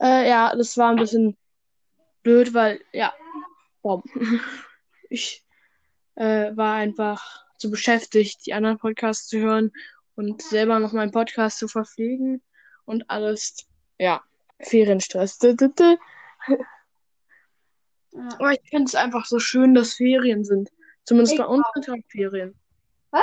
Äh, 0.00 0.28
ja, 0.28 0.54
das 0.54 0.76
war 0.76 0.90
ein 0.90 0.96
bisschen 0.96 1.36
blöd, 2.22 2.54
weil, 2.54 2.80
ja, 2.92 3.12
boom. 3.82 4.02
Ich 5.10 5.42
äh, 6.16 6.54
war 6.54 6.74
einfach 6.74 7.46
zu 7.56 7.70
beschäftigt, 7.70 8.44
die 8.44 8.52
anderen 8.52 8.76
Podcasts 8.76 9.26
zu 9.26 9.38
hören 9.38 9.72
und 10.16 10.42
selber 10.42 10.78
noch 10.80 10.92
meinen 10.92 11.12
Podcast 11.12 11.58
zu 11.58 11.66
verpflegen 11.66 12.42
und 12.84 13.08
alles, 13.08 13.66
ja, 13.98 14.22
Ferienstress. 14.60 15.38
Aber 18.38 18.52
ich 18.52 18.68
finde 18.68 18.84
es 18.84 18.94
einfach 18.94 19.24
so 19.24 19.38
schön, 19.38 19.74
dass 19.74 19.94
Ferien 19.94 20.44
sind. 20.44 20.70
Zumindest 21.04 21.34
Ich 21.34 21.38
bei 21.38 21.46
uns 21.46 21.64
sind 21.72 21.86
gerade 21.86 22.02
Ferien. 22.08 22.54
Was? 23.10 23.22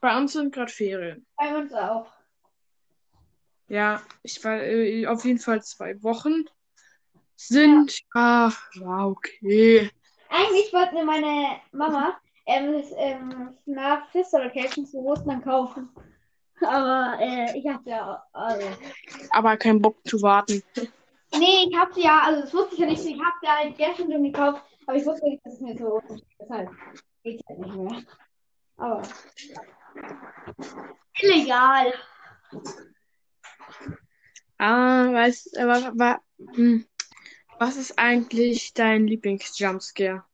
Bei 0.00 0.16
uns 0.16 0.32
sind 0.32 0.54
gerade 0.54 0.72
Ferien. 0.72 1.26
Bei 1.36 1.56
uns 1.56 1.74
auch. 1.74 2.10
Ja, 3.70 4.02
ich 4.24 4.42
war 4.42 4.60
äh, 4.60 5.06
auf 5.06 5.24
jeden 5.24 5.38
Fall 5.38 5.62
zwei 5.62 6.02
Wochen 6.02 6.44
sind. 7.36 8.00
Ah, 8.14 8.50
ja, 8.74 9.06
okay. 9.06 9.88
Eigentlich 10.28 10.72
wollte 10.72 10.94
mir 10.94 11.04
meine 11.04 11.60
Mama 11.70 12.20
ähm, 12.46 12.72
das, 12.72 12.90
ähm, 12.96 13.56
FNAF 13.62 14.10
Sister 14.12 14.42
Location 14.42 14.84
zu 14.84 14.98
Ostern 14.98 15.40
kaufen. 15.40 15.88
Aber 16.66 17.16
äh, 17.20 17.56
ich 17.56 17.68
hatte 17.68 17.90
ja. 17.90 18.20
Also, 18.32 18.66
Aber 19.30 19.56
kein 19.56 19.80
Bock 19.80 19.96
zu 20.04 20.20
warten. 20.20 20.60
nee, 21.38 21.68
ich 21.68 21.76
hab 21.78 21.94
sie 21.94 22.02
ja, 22.02 22.22
also 22.24 22.40
das 22.40 22.52
wusste 22.52 22.74
ich 22.74 22.80
ja 22.80 22.86
nicht. 22.86 23.04
Ich 23.04 23.20
hab 23.20 23.34
sie 23.40 23.48
halt 23.48 23.78
gestern 23.78 24.10
schon 24.10 24.24
gekauft, 24.24 24.64
aber 24.88 24.96
ich 24.96 25.06
wusste 25.06 25.28
nicht, 25.28 25.46
dass 25.46 25.54
es 25.54 25.60
mir 25.60 25.78
so 25.78 25.92
Ostern 25.92 26.18
steht. 26.18 26.40
Deshalb 26.40 26.70
geht's 27.22 27.48
halt 27.48 27.58
nicht 27.60 27.76
mehr. 27.76 28.02
Aber. 28.78 29.02
Illegal. 31.20 31.94
Ah, 34.58 35.12
weißt 35.12 35.56
du, 35.56 35.66
wa, 35.66 35.92
wa, 35.94 36.20
hm. 36.54 36.86
was 37.58 37.76
ist 37.76 37.98
eigentlich 37.98 38.74
dein 38.74 39.06
Lieblings-Jumpscare? 39.06 40.24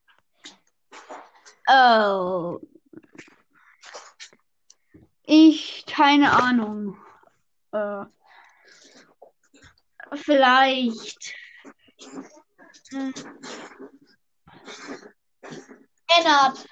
Oh. 1.68 2.61
Ich, 5.24 5.84
keine 5.87 6.32
Ahnung. 6.32 6.97
Äh, 7.72 8.05
vielleicht. 10.14 11.34
Hm. 12.91 13.12
Ennard. 16.18 16.66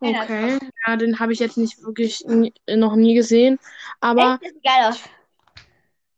Okay, 0.00 0.58
ja, 0.86 0.96
den 0.96 1.18
habe 1.18 1.32
ich 1.32 1.38
jetzt 1.38 1.56
nicht 1.56 1.82
wirklich 1.82 2.24
nie, 2.26 2.52
noch 2.68 2.96
nie 2.96 3.14
gesehen. 3.14 3.58
Aber 4.00 4.38
Echt? 4.40 4.42
Das 4.42 4.52
sieht 4.52 4.62
geil 4.62 4.88
aus. 4.88 5.00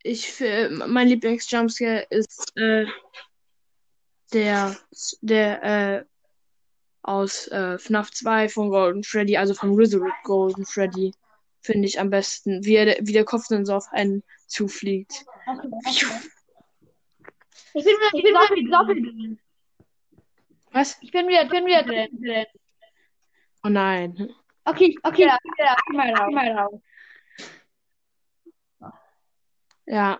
ich, 0.03 0.41
mein 0.70 1.09
Lieblings-Jumpscare 1.09 2.07
ist 2.11 2.57
äh, 2.57 2.87
der, 4.33 4.76
der 5.22 5.62
äh, 5.62 6.05
aus 7.03 7.49
äh, 7.49 7.79
FNAF 7.79 8.11
2 8.11 8.49
von 8.49 8.70
Golden 8.70 9.05
Freddy, 9.05 9.37
also 9.37 9.55
von 9.55 9.76
Wizard 9.79 10.03
Golden 10.24 10.66
Freddy. 10.66 11.12
finde 11.61 11.89
ich 11.89 12.01
am 12.01 12.11
besten, 12.11 12.64
wie, 12.64 12.76
er, 12.76 12.97
wie 13.01 13.12
der 13.12 13.24
Kopf 13.24 13.47
dann 13.49 13.64
so 13.64 13.74
auf 13.74 13.87
einen 13.93 14.22
zufliegt. 14.47 15.24
Okay, 15.47 15.68
okay. 15.87 16.05
Ich 17.74 17.85
bin 17.85 17.95
wieder, 17.95 18.11
ich 18.14 18.22
bin 18.22 18.35
wieder 18.66 18.79
doppelt 18.79 19.05
drin. 19.05 19.39
Was? 20.72 20.99
Ich 21.01 21.12
bin 21.12 21.29
wieder, 21.29 21.45
ich 21.45 21.51
bin 21.51 21.64
wieder 21.64 21.83
drin. 21.83 22.47
Oh 23.65 23.69
nein. 23.69 24.29
Okay, 24.65 24.95
okay, 25.03 25.23
ja, 25.27 25.39
ja, 25.59 25.77
mal 25.93 26.15
raus, 26.15 26.33
mal 26.33 26.53
raus. 26.53 26.81
Ja. 29.87 30.19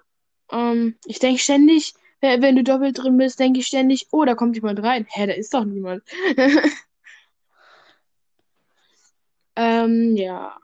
Ähm, 0.51 0.97
ich 1.07 1.19
denke 1.19 1.41
ständig, 1.41 1.95
wenn 2.21 2.57
du 2.57 2.65
doppelt 2.65 2.99
drin 2.99 3.17
bist, 3.19 3.39
denke 3.39 3.61
ich 3.61 3.67
ständig, 3.67 4.09
oh, 4.11 4.25
da 4.25 4.35
kommt 4.35 4.57
jemand 4.57 4.83
rein. 4.83 5.07
Hä, 5.09 5.27
da 5.27 5.35
ist 5.35 5.53
doch 5.55 5.65
niemand. 5.65 6.03
ähm, 9.57 10.17
ja. 10.17 10.59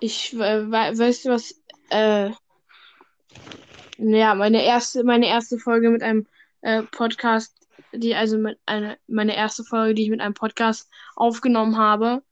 Ich 0.00 0.32
äh, 0.34 0.70
wei- 0.70 0.96
weißt 0.96 1.24
du 1.24 1.30
was, 1.30 1.60
äh, 1.90 2.30
ja, 3.98 4.34
meine 4.34 4.62
erste, 4.64 5.02
meine 5.02 5.26
erste 5.26 5.58
Folge 5.58 5.90
mit 5.90 6.02
einem 6.02 6.26
äh, 6.60 6.82
Podcast, 6.82 7.57
die 7.92 8.14
also 8.14 8.38
mit 8.38 8.58
eine, 8.66 8.98
meine 9.06 9.36
erste 9.36 9.64
Folge, 9.64 9.94
die 9.94 10.04
ich 10.04 10.10
mit 10.10 10.20
einem 10.20 10.34
Podcast 10.34 10.90
aufgenommen 11.16 11.76
habe, 11.76 12.22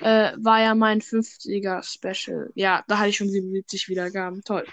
äh, 0.00 0.32
war 0.36 0.60
ja 0.60 0.74
mein 0.74 1.00
50er 1.00 1.82
Special. 1.82 2.50
Ja, 2.54 2.84
da 2.88 2.98
hatte 2.98 3.10
ich 3.10 3.16
schon 3.16 3.28
77 3.28 3.88
Wiedergaben. 3.88 4.42
Toll. 4.44 4.66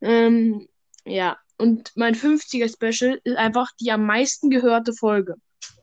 Ähm, 0.00 0.68
ja, 1.04 1.38
und 1.56 1.92
mein 1.96 2.14
50er 2.14 2.72
Special 2.72 3.20
ist 3.24 3.36
einfach 3.36 3.72
die 3.80 3.90
am 3.90 4.06
meisten 4.06 4.50
gehörte 4.50 4.92
Folge. 4.92 5.34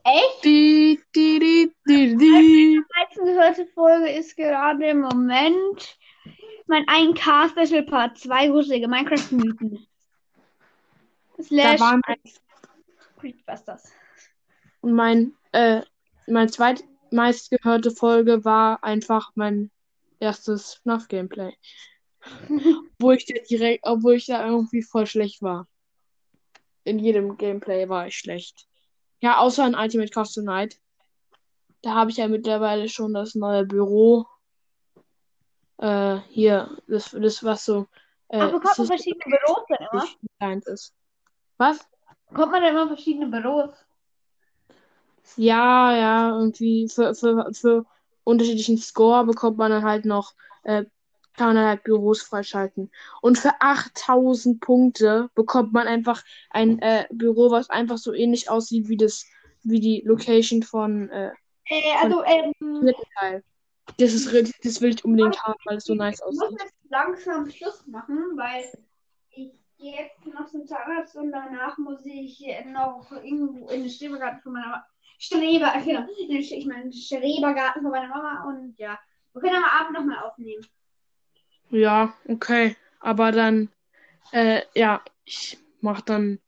Echt? 0.03 0.45
Di, 0.45 0.99
di, 1.15 1.39
di, 1.39 1.71
di, 1.87 2.15
di. 2.15 2.17
Die 2.17 2.81
meisten 2.95 3.25
gehörte 3.25 3.65
Folge 3.73 4.09
ist 4.09 4.37
gerade 4.37 4.87
im 4.87 5.01
Moment 5.01 5.97
mein 6.67 6.85
1K 6.85 7.49
Special 7.49 7.83
Part 7.83 8.17
2 8.19 8.47
gruselige 8.47 8.87
Minecraft-Mythen. 8.87 9.85
Da 11.37 11.43
Slash 11.43 11.79
waren 11.79 12.01
Creepbusters. 13.19 13.91
Und 14.85 14.93
mein 14.93 15.33
äh, 15.51 15.81
mein 16.27 16.47
zweitmeist 16.47 17.49
gehörte 17.49 17.89
Folge 17.89 18.45
war 18.45 18.83
einfach 18.83 19.31
mein 19.33 19.71
erstes 20.19 20.75
FNAF 20.75 21.07
Gameplay. 21.07 21.53
Wo 22.99 23.11
ich 23.11 23.25
da 23.25 23.33
direkt, 23.49 23.83
obwohl 23.87 24.13
ich 24.13 24.27
da 24.27 24.45
irgendwie 24.45 24.83
voll 24.83 25.07
schlecht 25.07 25.41
war. 25.41 25.67
In 26.83 26.99
jedem 26.99 27.35
Gameplay 27.35 27.89
war 27.89 28.05
ich 28.05 28.15
schlecht. 28.15 28.67
Ja, 29.21 29.39
außer 29.39 29.65
in 29.65 29.73
Ultimate 29.73 30.11
Custom 30.13 30.45
Night. 30.45 30.79
Da 31.81 31.95
habe 31.95 32.11
ich 32.11 32.17
ja 32.17 32.27
mittlerweile 32.27 32.87
schon 32.87 33.15
das 33.15 33.33
neue 33.33 33.65
Büro. 33.65 34.27
Äh, 35.77 36.17
hier, 36.29 36.77
das, 36.87 37.09
das 37.09 37.43
was 37.43 37.65
so 37.65 37.87
äh, 38.29 38.37
Ach, 38.39 38.51
bekommt 38.51 38.77
man 38.77 38.87
verschiedene 38.87 39.23
Büros 39.25 39.65
dann 39.67 39.87
immer? 39.91 40.67
ist. 40.67 40.93
Was? 41.57 41.89
Bekommt 42.29 42.51
man 42.51 42.61
dann 42.61 42.75
immer 42.75 42.87
verschiedene 42.87 43.25
Büros? 43.25 43.73
Ja, 45.37 45.95
ja, 45.95 46.37
irgendwie 46.37 46.87
für, 46.89 47.15
für, 47.15 47.51
für 47.53 47.85
unterschiedlichen 48.23 48.77
Score 48.77 49.25
bekommt 49.25 49.57
man 49.57 49.71
dann 49.71 49.83
halt 49.83 50.05
noch, 50.05 50.33
äh, 50.63 50.85
kann 51.37 51.53
man 51.53 51.65
halt 51.65 51.83
Büros 51.83 52.21
freischalten. 52.21 52.91
Und 53.21 53.37
für 53.37 53.51
8000 53.59 54.59
Punkte 54.61 55.29
bekommt 55.35 55.73
man 55.73 55.87
einfach 55.87 56.23
ein 56.49 56.79
äh, 56.79 57.05
Büro, 57.11 57.51
was 57.51 57.69
einfach 57.69 57.97
so 57.97 58.13
ähnlich 58.13 58.49
aussieht 58.49 58.87
wie 58.87 58.97
das, 58.97 59.25
wie 59.63 59.79
die 59.79 60.01
Location 60.05 60.63
von 60.63 61.09
äh, 61.09 61.31
Äh, 61.67 61.81
also, 62.01 62.23
ähm, 62.23 62.53
dritten 62.81 63.03
Teil. 63.19 63.43
Das 63.97 64.13
ist, 64.13 64.27
das 64.63 64.81
will 64.81 64.91
ich 64.91 65.05
unbedingt 65.05 65.41
haben, 65.43 65.59
weil 65.65 65.77
es 65.77 65.85
so 65.85 65.93
nice 65.95 66.19
ich 66.19 66.25
muss 66.25 66.41
aussieht. 66.41 66.61
jetzt 66.61 66.73
langsam 66.89 67.49
Schluss 67.49 67.85
machen, 67.87 68.17
weil 68.35 68.63
ich 69.31 69.51
gehe 69.77 69.95
jetzt 69.95 70.25
noch 70.25 70.47
zum 70.47 70.65
Zahnarzt 70.65 71.15
und 71.15 71.31
danach 71.31 71.77
muss 71.77 72.05
ich 72.05 72.45
noch 72.67 73.11
irgendwo 73.11 73.67
in 73.69 73.81
den 73.81 73.89
Strebergarten 73.89 74.41
von 74.41 74.53
meiner. 74.53 74.85
Streber, 75.17 75.73
genau. 75.85 76.07
Ich 76.17 76.65
meine, 76.65 76.91
Strebergarten 76.91 77.81
von 77.81 77.91
meiner 77.91 78.07
Mama 78.07 78.45
und 78.47 78.77
ja. 78.77 78.99
Wir 79.33 79.41
können 79.41 79.55
am 79.57 79.65
Abend 79.65 79.97
nochmal 79.97 80.23
aufnehmen. 80.23 80.65
Ja, 81.69 82.13
okay. 82.27 82.77
Aber 82.99 83.31
dann, 83.31 83.69
äh, 84.31 84.61
ja, 84.73 85.03
ich 85.25 85.57
mach 85.81 86.01
dann 86.01 86.39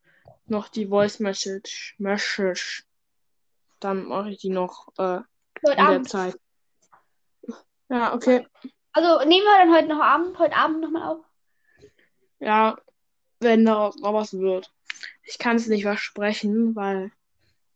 noch 0.46 0.68
die 0.68 0.86
Voice 0.86 1.20
Message. 1.20 1.94
Message. 1.98 2.84
Dann 3.80 4.06
mache 4.06 4.30
ich 4.30 4.38
die 4.38 4.50
noch 4.50 4.88
äh, 4.96 5.02
Heute 5.02 5.26
in 5.62 5.76
der 5.76 5.78
Abend. 5.78 6.08
Zeit. 6.08 6.38
Ja, 7.90 8.14
okay. 8.14 8.46
Also 8.92 9.24
nehmen 9.28 9.44
wir 9.46 9.58
dann 9.58 9.74
heute 9.74 9.88
noch 9.88 10.00
Abend, 10.00 10.38
heute 10.38 10.56
Abend 10.56 10.80
nochmal 10.80 11.02
auf. 11.08 11.24
Ja, 12.40 12.78
wenn 13.40 13.64
da 13.64 13.90
noch 14.00 14.14
was 14.14 14.32
wird. 14.38 14.72
Ich 15.24 15.38
kann 15.38 15.56
es 15.56 15.68
nicht 15.68 15.82
versprechen, 15.82 16.74
weil 16.74 17.12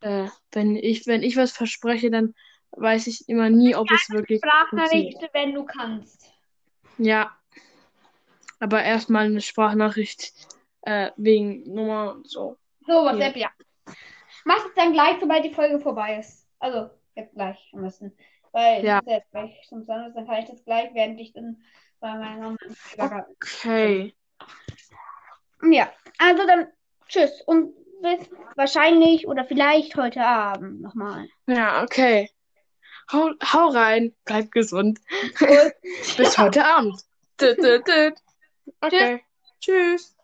äh, 0.02 0.28
wenn 0.52 0.76
ich, 0.76 1.06
wenn 1.06 1.22
ich 1.22 1.36
was 1.36 1.52
verspreche, 1.52 2.10
dann 2.10 2.34
weiß 2.72 3.06
ich 3.06 3.28
immer 3.28 3.50
nie, 3.50 3.74
ob 3.74 3.90
es 3.90 4.10
wirklich. 4.10 4.40
Sprachnachricht, 4.44 5.18
wenn 5.32 5.54
du 5.54 5.64
kannst. 5.64 6.32
Ja. 6.98 7.36
Aber 8.60 8.82
erstmal 8.82 9.26
eine 9.26 9.40
Sprachnachricht 9.40 10.32
äh, 10.82 11.10
wegen 11.16 11.72
Nummer 11.72 12.12
und 12.12 12.28
so. 12.28 12.58
So, 12.86 12.92
WhatsApp, 12.92 13.36
ja. 13.36 13.50
Mach 14.44 14.64
es 14.66 14.74
dann 14.74 14.92
gleich, 14.92 15.16
sobald 15.20 15.44
die 15.44 15.54
Folge 15.54 15.80
vorbei 15.80 16.18
ist. 16.18 16.48
Also, 16.58 16.90
jetzt 17.14 17.34
gleich 17.34 17.70
am 17.72 17.82
besten. 17.82 18.16
Weil 18.52 18.84
Ja. 18.84 19.00
jetzt 19.06 19.30
gleich 19.30 19.66
zum 19.68 19.84
Sonntag, 19.84 20.14
dann 20.14 20.26
kann 20.26 20.42
ich 20.42 20.48
das 20.48 20.64
gleich, 20.64 20.90
während 20.94 21.20
ich 21.20 21.32
dann 21.32 21.62
bei 22.00 22.14
meiner 22.14 22.56
Mama. 22.96 23.26
Okay. 23.30 24.14
Ja, 25.70 25.92
also 26.18 26.46
dann 26.46 26.66
tschüss 27.08 27.40
und 27.42 27.72
bis 28.02 28.28
wahrscheinlich 28.56 29.26
oder 29.26 29.44
vielleicht 29.44 29.96
heute 29.96 30.24
Abend 30.24 30.82
nochmal. 30.82 31.28
Ja, 31.46 31.82
okay. 31.82 32.30
Hau, 33.12 33.30
hau 33.42 33.68
rein, 33.68 34.14
bleib 34.24 34.50
gesund. 34.52 35.00
Bis 36.16 36.38
heute 36.38 36.64
Abend. 36.64 37.02
Okay. 38.80 39.22
Tschüss. 39.60 40.16